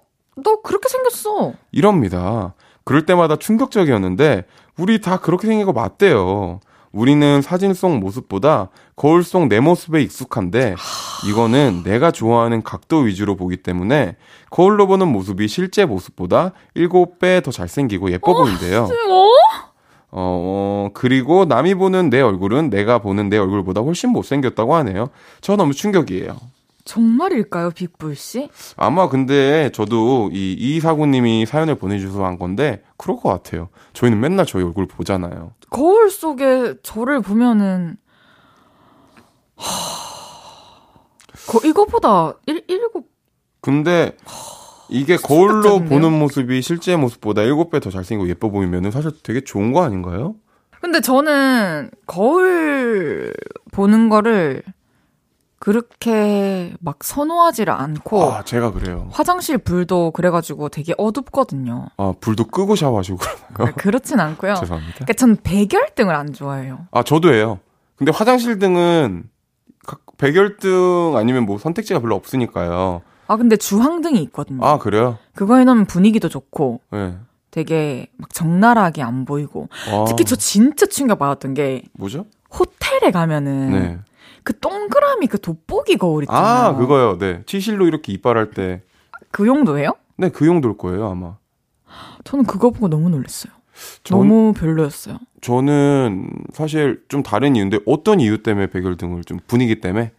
너 0.43 0.61
그렇게 0.61 0.89
생겼어. 0.89 1.53
이럽니다. 1.71 2.53
그럴 2.83 3.05
때마다 3.05 3.35
충격적이었는데 3.37 4.45
우리 4.77 5.01
다 5.01 5.17
그렇게 5.17 5.47
생긴 5.47 5.65
거 5.65 5.73
맞대요. 5.73 6.59
우리는 6.91 7.41
사진 7.41 7.73
속 7.73 7.97
모습보다 7.99 8.69
거울 8.95 9.23
속 9.23 9.47
내 9.47 9.59
모습에 9.59 10.01
익숙한데 10.01 10.75
이거는 11.29 11.83
내가 11.83 12.11
좋아하는 12.11 12.61
각도 12.63 12.99
위주로 12.99 13.35
보기 13.35 13.57
때문에 13.57 14.15
거울로 14.49 14.87
보는 14.87 15.07
모습이 15.07 15.47
실제 15.47 15.85
모습보다 15.85 16.53
7배 16.75 17.43
더 17.43 17.51
잘생기고 17.51 18.11
예뻐 18.11 18.33
보인대요. 18.33 18.83
어? 18.83 19.29
어, 20.11 20.89
그리고 20.93 21.45
남이 21.45 21.75
보는 21.75 22.09
내 22.09 22.19
얼굴은 22.21 22.69
내가 22.71 22.97
보는 22.99 23.29
내 23.29 23.37
얼굴보다 23.37 23.81
훨씬 23.81 24.09
못생겼다고 24.09 24.73
하네요. 24.75 25.09
저 25.41 25.55
너무 25.55 25.73
충격이에요. 25.73 26.35
정말일까요, 26.85 27.69
빅불 27.71 28.15
씨? 28.15 28.49
아마 28.75 29.09
근데 29.09 29.69
저도 29.71 30.31
이 30.33 30.53
이사구님이 30.57 31.45
사연을 31.45 31.75
보내주셔서 31.75 32.25
한 32.25 32.39
건데 32.39 32.81
그럴 32.97 33.17
것 33.17 33.29
같아요. 33.29 33.69
저희는 33.93 34.19
맨날 34.19 34.47
저희 34.47 34.63
얼굴 34.63 34.87
보잖아요. 34.87 35.51
거울 35.69 36.09
속에 36.09 36.75
저를 36.83 37.21
보면은 37.21 37.97
하... 39.55 39.99
거 41.47 41.67
이거보다 41.67 42.33
일 42.45 42.63
일곱 42.67 43.09
근데 43.61 44.15
이게 44.89 45.17
거울로 45.17 45.61
충격적인데요? 45.61 45.89
보는 45.89 46.19
모습이 46.19 46.61
실제 46.61 46.95
모습보다 46.95 47.41
7배 47.43 47.81
더 47.81 47.89
잘생기고 47.89 48.29
예뻐 48.29 48.49
보이면은 48.49 48.91
사실 48.91 49.11
되게 49.23 49.41
좋은 49.41 49.73
거 49.73 49.83
아닌가요? 49.83 50.35
근데 50.81 51.01
저는 51.01 51.91
거울 52.05 53.33
보는 53.71 54.09
거를 54.09 54.63
그렇게 55.59 56.73
막 56.79 57.03
선호하지를 57.03 57.71
않고 57.73 58.23
아, 58.23 58.43
제가 58.43 58.71
그래요. 58.71 59.09
화장실 59.11 59.57
불도 59.57 60.11
그래가지고 60.11 60.69
되게 60.69 60.93
어둡거든요. 60.97 61.89
아, 61.97 62.13
불도 62.19 62.45
끄고 62.45 62.75
샤워하시고 62.75 63.17
그러나요? 63.17 63.45
그러니까 63.53 63.81
그렇진 63.81 64.19
않고요. 64.19 64.55
죄송합니다. 64.55 64.95
그러니까 64.95 65.13
전 65.13 65.35
백열등을 65.43 66.15
안 66.15 66.31
좋아해요. 66.33 66.87
아, 66.91 67.03
저도 67.03 67.33
해요. 67.33 67.59
근데 67.97 68.11
화장실 68.13 68.57
등은 68.59 69.23
각- 69.85 70.01
백열등 70.17 71.15
아니면 71.17 71.45
뭐 71.45 71.57
선택지가 71.57 71.99
별로 71.99 72.15
없으니까요. 72.15 73.01
아 73.27 73.35
근데 73.37 73.57
주황등이 73.57 74.19
있거든요. 74.23 74.65
아, 74.65 74.79
그래요? 74.79 75.17
그거 75.35 75.57
해놓으면 75.57 75.85
분위기도 75.85 76.29
좋고 76.29 76.81
네. 76.91 77.15
되게 77.51 78.07
막 78.17 78.33
적나라하게 78.33 79.03
안 79.03 79.25
보이고 79.25 79.67
아, 79.91 80.05
특히 80.07 80.23
저 80.25 80.35
진짜 80.35 80.85
충격 80.85 81.19
받았던 81.19 81.53
게 81.53 81.83
뭐죠? 81.93 82.25
호텔에 82.57 83.11
가면은 83.11 83.69
네. 83.71 83.99
그 84.49 84.57
동그라미 84.57 85.27
그 85.27 85.39
돋보기 85.39 85.97
거울 85.97 86.23
있잖아요. 86.23 86.43
아, 86.43 86.75
그거요. 86.75 87.19
네. 87.19 87.43
치실로 87.45 87.85
이렇게 87.85 88.11
이빨할 88.13 88.49
때. 88.49 88.81
그 89.29 89.45
용도예요? 89.45 89.91
네, 90.17 90.29
그 90.29 90.47
용도일 90.47 90.75
거예요, 90.75 91.07
아마. 91.07 91.35
저는 92.23 92.45
그거 92.45 92.71
보고 92.71 92.87
너무 92.87 93.09
놀랐어요. 93.09 93.53
전- 94.03 94.17
너무 94.17 94.53
별로였어요. 94.53 95.19
저는 95.41 96.31
사실 96.51 97.03
좀 97.09 97.21
다른 97.21 97.55
이유인데 97.55 97.81
어떤 97.85 98.19
이유 98.19 98.41
때문에 98.41 98.67
백열등을 98.71 99.23
좀 99.23 99.37
분위기 99.45 99.79
때문에 99.81 100.13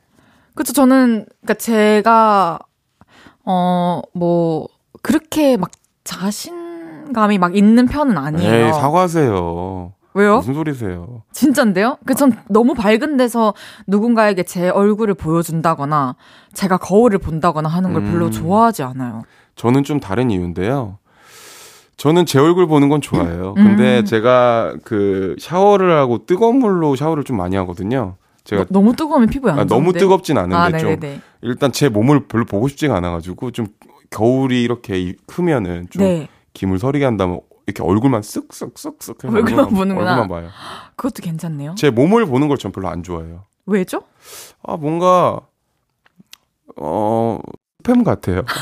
그쵸, 0.55 0.73
저는, 0.73 1.27
그니까 1.41 1.55
제가, 1.55 2.61
어, 3.45 4.01
뭐, 4.15 4.69
그렇게 5.03 5.57
막 5.57 5.73
자신감이 6.05 7.39
막 7.39 7.57
있는 7.57 7.87
편은 7.87 8.17
아니에요. 8.17 8.67
에이 8.67 8.73
사과하세요. 8.75 9.93
왜요? 10.15 10.37
무슨 10.39 10.55
소리세요? 10.55 11.23
진짠데요? 11.33 11.99
그전 12.05 12.33
너무 12.49 12.75
밝은 12.75 13.17
데서 13.17 13.55
누군가에게 13.87 14.43
제 14.43 14.69
얼굴을 14.69 15.15
보여준다거나, 15.15 16.17
제가 16.53 16.79
거울을 16.79 17.19
본다거나 17.19 17.69
하는 17.69 17.93
걸 17.93 18.03
별로 18.05 18.27
음. 18.27 18.31
좋아하지 18.31 18.83
않아요. 18.83 19.23
저는 19.55 19.85
좀 19.85 20.01
다른 20.01 20.31
이유인데요. 20.31 20.99
저는 21.97 22.25
제 22.27 22.39
얼굴 22.39 22.67
보는 22.67 22.89
건 22.89 23.01
좋아해요. 23.01 23.55
근데 23.55 23.99
음. 24.01 24.05
제가 24.05 24.75
그 24.85 25.37
샤워를 25.39 25.93
하고 25.99 26.25
뜨거운 26.25 26.59
물로 26.59 26.97
샤워를 26.97 27.25
좀 27.25 27.37
많이 27.37 27.57
하거든요. 27.57 28.17
제가 28.45 28.65
너, 28.71 28.81
무 28.81 28.97
뜨거우면 28.97 29.29
피부에 29.29 29.53
안 29.53 29.59
아, 29.61 29.65
너무? 29.65 29.93
뜨겁진 29.93 30.39
않은데 30.39 30.57
아, 30.57 30.79
좀. 30.79 30.97
일단 31.43 31.73
제 31.73 31.91
몸을 31.91 32.27
별로 32.27 32.47
보고 32.47 32.69
싶지가 32.69 32.97
않아가지고 32.97 33.51
좀 33.51 33.67
겨울이 34.09 34.63
이렇게 34.63 34.99
이- 34.99 35.15
크면은 35.27 35.89
좀 35.91 36.03
네. 36.03 36.29
김을 36.55 36.79
서리게 36.79 37.05
한다면 37.05 37.41
이렇게 37.71 37.83
얼굴만 37.83 38.21
쓱쓱쓱쓱 38.23 39.33
얼굴만 39.35 39.69
보는구나. 39.71 40.11
얼굴만 40.17 40.29
봐요. 40.29 40.51
그것도 40.97 41.23
괜찮네요. 41.23 41.75
제 41.77 41.91
몸을 41.91 42.27
보는 42.27 42.49
걸 42.49 42.57
전 42.59 42.73
별로 42.73 42.89
안 42.89 43.03
좋아해요. 43.03 43.45
왜죠? 43.67 44.03
아 44.63 44.77
뭔가 44.77 45.41
어 46.77 47.39
스팸 47.83 48.05
같아요. 48.05 48.43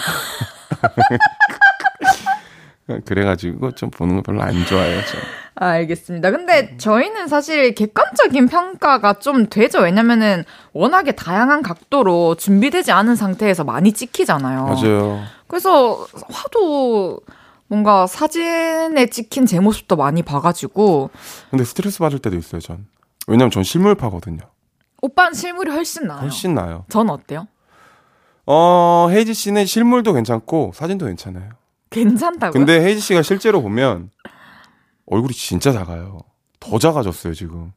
그래가지고 3.04 3.72
좀 3.72 3.90
보는 3.90 4.16
거 4.16 4.22
별로 4.22 4.42
안 4.42 4.64
좋아해요. 4.64 5.00
저. 5.04 5.18
알겠습니다. 5.56 6.30
근데 6.30 6.76
저희는 6.78 7.26
사실 7.28 7.74
객관적인 7.74 8.48
평가가 8.48 9.14
좀 9.14 9.48
되죠. 9.48 9.80
왜냐면은 9.80 10.44
워낙에 10.72 11.12
다양한 11.12 11.62
각도로 11.62 12.36
준비되지 12.36 12.92
않은 12.92 13.16
상태에서 13.16 13.64
많이 13.64 13.92
찍히잖아요. 13.92 14.64
맞아요. 14.66 15.20
그래서 15.48 16.06
화도 16.30 17.20
뭔가 17.68 18.06
사진에 18.06 19.06
찍힌 19.06 19.46
제 19.46 19.60
모습도 19.60 19.96
많이 19.96 20.22
봐가지고. 20.22 21.10
근데 21.50 21.64
스트레스 21.64 21.98
받을 21.98 22.18
때도 22.18 22.36
있어요, 22.36 22.60
전. 22.60 22.86
왜냐면 23.26 23.50
전 23.50 23.62
실물파거든요. 23.62 24.40
오빠는 25.02 25.34
실물이 25.34 25.70
훨씬 25.70 26.06
나아요. 26.06 26.22
훨씬 26.22 26.54
나아요. 26.54 26.84
전 26.88 27.08
어때요? 27.10 27.46
어, 28.46 29.08
헤이지 29.10 29.34
씨는 29.34 29.66
실물도 29.66 30.14
괜찮고 30.14 30.72
사진도 30.74 31.06
괜찮아요. 31.06 31.50
괜찮다고요? 31.90 32.52
근데 32.52 32.80
헤이지 32.82 33.00
씨가 33.00 33.22
실제로 33.22 33.62
보면 33.62 34.10
얼굴이 35.06 35.34
진짜 35.34 35.72
작아요. 35.72 36.20
더 36.58 36.78
작아졌어요, 36.78 37.34
지금. 37.34 37.72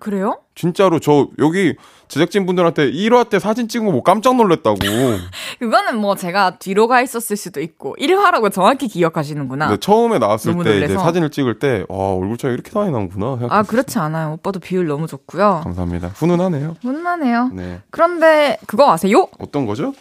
그래요? 0.00 0.38
진짜로 0.54 0.98
저 1.00 1.28
여기 1.38 1.74
제작진 2.08 2.46
분들한테 2.46 2.90
1화 2.92 3.28
때 3.28 3.38
사진 3.38 3.68
찍은 3.68 3.86
거 3.86 3.92
뭐 3.92 4.02
깜짝 4.02 4.36
놀랐다고. 4.36 4.76
그거는 5.60 5.98
뭐 5.98 6.16
제가 6.16 6.58
뒤로 6.58 6.88
가 6.88 7.00
있었을 7.00 7.36
수도 7.36 7.60
있고 7.60 7.96
1화라고 7.98 8.52
정확히 8.52 8.88
기억하시는구나. 8.88 9.68
근데 9.68 9.80
처음에 9.80 10.18
나왔을 10.18 10.52
때 10.52 10.58
놀래서. 10.58 10.84
이제 10.84 10.94
사진을 10.94 11.30
찍을 11.30 11.58
때 11.58 11.84
아, 11.88 11.94
얼굴 11.94 12.36
차이 12.38 12.52
이렇게 12.52 12.70
많이 12.74 12.90
나는구나. 12.90 13.26
생각했어요. 13.38 13.58
아 13.58 13.62
그렇지 13.62 13.98
않아요. 13.98 14.32
오빠도 14.34 14.60
비율 14.60 14.86
너무 14.86 15.06
좋고요. 15.06 15.60
감사합니다. 15.64 16.08
훈훈하네요. 16.08 16.76
훈훈하네요. 16.82 17.50
네. 17.52 17.80
그런데 17.90 18.58
그거 18.66 18.90
아세요? 18.92 19.28
어떤 19.38 19.64
거죠? 19.66 19.94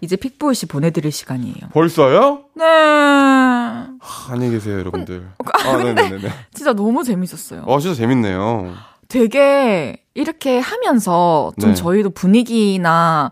이제 0.00 0.16
픽보이 0.16 0.54
씨 0.56 0.66
보내드릴 0.66 1.12
시간이에요. 1.12 1.68
벌써요? 1.72 2.40
네. 2.54 2.64
하, 2.64 4.32
안녕히 4.32 4.52
계세요, 4.54 4.78
여러분들. 4.80 5.28
아, 5.64 5.76
네네네. 5.76 6.28
진짜 6.52 6.72
너무 6.72 7.04
재밌었어요. 7.04 7.62
어, 7.66 7.78
진짜 7.78 7.94
재밌네요. 7.96 8.72
되게 9.12 10.01
이렇게 10.14 10.58
하면서 10.58 11.52
좀 11.60 11.70
네. 11.70 11.74
저희도 11.74 12.10
분위기나. 12.10 13.30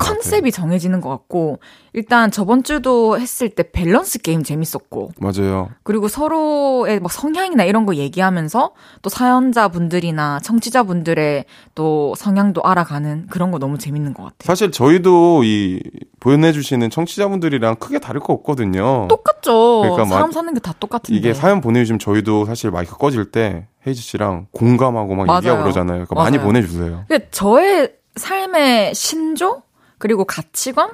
컨셉이 0.00 0.52
정해지는 0.52 1.00
것 1.00 1.08
같고 1.08 1.58
일단 1.94 2.30
저번 2.30 2.62
주도 2.62 3.18
했을 3.18 3.50
때 3.50 3.64
밸런스 3.70 4.18
게임 4.20 4.42
재밌었고 4.42 5.12
맞아요. 5.18 5.68
그리고 5.82 6.08
서로의 6.08 7.00
막 7.00 7.12
성향이나 7.12 7.64
이런 7.64 7.84
거 7.86 7.94
얘기하면서 7.96 8.72
또 9.02 9.10
사연자 9.10 9.68
분들이나 9.68 10.40
청취자 10.40 10.84
분들의 10.84 11.44
또 11.74 12.14
성향도 12.16 12.62
알아가는 12.62 13.26
그런 13.28 13.50
거 13.50 13.58
너무 13.58 13.76
재밌는 13.78 14.14
것 14.14 14.22
같아요. 14.22 14.38
사실 14.46 14.70
저희도 14.70 15.44
이 15.44 15.82
보내주시는 16.20 16.88
청취자 16.90 17.28
분들이랑 17.28 17.76
크게 17.76 17.98
다를 17.98 18.20
거 18.20 18.32
없거든요. 18.32 19.08
똑같죠. 19.08 19.80
그러니까 19.82 20.04
사람 20.06 20.22
막 20.28 20.32
사는 20.32 20.54
게 20.54 20.60
다 20.62 20.72
똑같은데. 20.78 21.18
이게 21.18 21.34
사연 21.34 21.60
보내주시면 21.60 21.98
저희도 21.98 22.44
사실 22.46 22.70
마이크 22.70 22.96
꺼질 22.96 23.30
때 23.32 23.66
헤이지 23.86 24.00
씨랑 24.00 24.46
공감하고 24.52 25.14
막 25.16 25.26
맞아요. 25.26 25.38
얘기하고 25.38 25.62
그러잖아요. 25.62 26.01
그러니까 26.06 26.14
많이 26.14 26.36
맞아요. 26.36 26.46
보내주세요. 26.48 27.04
그 27.08 27.30
저의 27.30 27.92
삶의 28.16 28.94
신조 28.94 29.62
그리고 29.98 30.24
가치관 30.24 30.90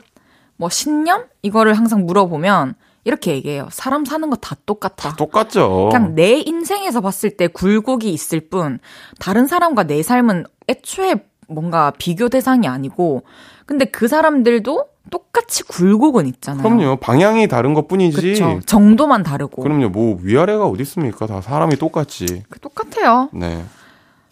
뭐 0.57 0.69
신념 0.69 1.25
이거를 1.43 1.75
항상 1.75 2.05
물어보면 2.07 2.75
이렇게 3.05 3.33
얘기해요. 3.33 3.69
사람 3.71 4.05
사는 4.05 4.29
거 4.29 4.37
다 4.37 4.57
똑같아. 4.67 5.15
똑같죠. 5.17 5.89
그냥 5.93 6.15
내 6.15 6.33
인생에서 6.45 7.01
봤을 7.01 7.31
때 7.37 7.47
굴곡이 7.47 8.13
있을 8.13 8.41
뿐 8.41 8.79
다른 9.19 9.47
사람과 9.47 9.85
내 9.85 10.03
삶은 10.03 10.45
애초에 10.69 11.17
뭔가 11.49 11.93
비교 11.99 12.29
대상이 12.29 12.69
아니고 12.69 13.23
근데 13.67 13.85
그 13.87 14.09
사람들도 14.09 14.87
똑같이 15.11 15.63
굴곡은 15.63 16.27
있잖아요. 16.27 16.63
그럼요. 16.63 16.97
방향이 16.97 17.49
다른 17.49 17.73
것 17.73 17.89
뿐이지. 17.89 18.21
그렇죠. 18.21 18.61
정도만 18.67 19.23
다르고. 19.23 19.63
그럼요. 19.63 19.89
뭐 19.89 20.19
위아래가 20.21 20.67
어디 20.67 20.83
있습니까? 20.83 21.27
다 21.27 21.41
사람이 21.41 21.77
똑같지. 21.77 22.43
그 22.51 22.61
똑같아요. 22.61 23.31
네. 23.33 23.65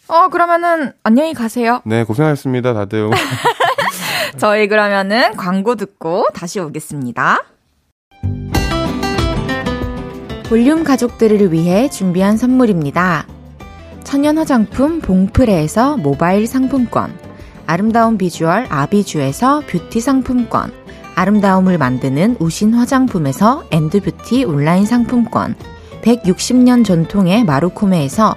어 0.09 0.29
그러면은 0.29 0.93
안녕히 1.03 1.35
가세요. 1.35 1.81
네, 1.85 2.05
고생하셨습니다, 2.05 2.75
다들. 2.75 3.11
저희 4.39 4.69
그러면은 4.69 5.35
광고 5.37 5.75
듣고 5.75 6.29
다시 6.33 6.61
오겠습니다. 6.61 7.43
볼륨 10.49 10.85
가족들을 10.85 11.53
위해 11.53 11.91
준비한 11.91 12.37
선물입니다. 12.37 13.27
천연 14.05 14.39
화장품 14.39 15.01
봉프레에서 15.01 15.97
모바일 15.97 16.47
상품권, 16.47 17.13
아름다운 17.67 18.17
비주얼 18.17 18.67
아비주에서 18.69 19.63
뷰티 19.67 19.99
상품권, 20.01 20.73
아름다움을 21.17 21.79
만드는 21.79 22.37
우신 22.39 22.75
화장품에서 22.75 23.65
엔드뷰티 23.73 24.45
온라인 24.45 24.87
상품권, 24.87 25.57
160년 26.03 26.85
전통의 26.85 27.45
마루코메에서 27.45 28.37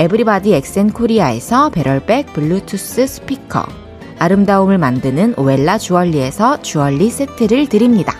에브리바디 0.00 0.54
엑센 0.54 0.92
코리아에서 0.92 1.70
barrel 1.70 2.11
bag 2.11 2.32
블루투스 2.32 3.04
스피커, 3.04 3.66
아름다움을 4.20 4.78
만드는 4.78 5.34
오엘라 5.36 5.78
주얼리에서 5.78 6.62
주얼리 6.62 7.10
세트를 7.10 7.68
드립니다. 7.68 8.14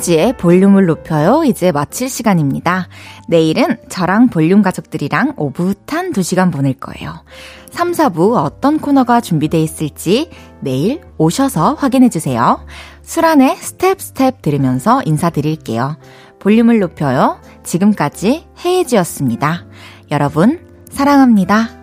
헤이지의 0.00 0.36
볼륨을 0.38 0.86
높여요. 0.86 1.44
이제 1.44 1.72
마칠 1.72 2.08
시간입니다. 2.08 2.88
내일은 3.28 3.76
저랑 3.88 4.28
볼륨 4.28 4.62
가족들이랑 4.62 5.34
오붓한 5.36 6.12
2시간 6.12 6.52
보낼 6.52 6.74
거예요. 6.74 7.22
3, 7.70 7.92
4부 7.92 8.36
어떤 8.36 8.78
코너가 8.78 9.20
준비되어 9.20 9.60
있을지 9.60 10.30
내일 10.60 11.02
오셔서 11.18 11.74
확인해주세요. 11.74 12.66
수란의 13.02 13.56
Step 13.56 14.00
Step 14.00 14.42
들으면서 14.42 15.02
인사드릴게요. 15.04 15.96
볼륨을 16.38 16.78
높여요. 16.78 17.40
지금까지 17.62 18.46
헤이지였습니다. 18.64 19.66
여러분, 20.10 20.66
사랑합니다. 20.90 21.79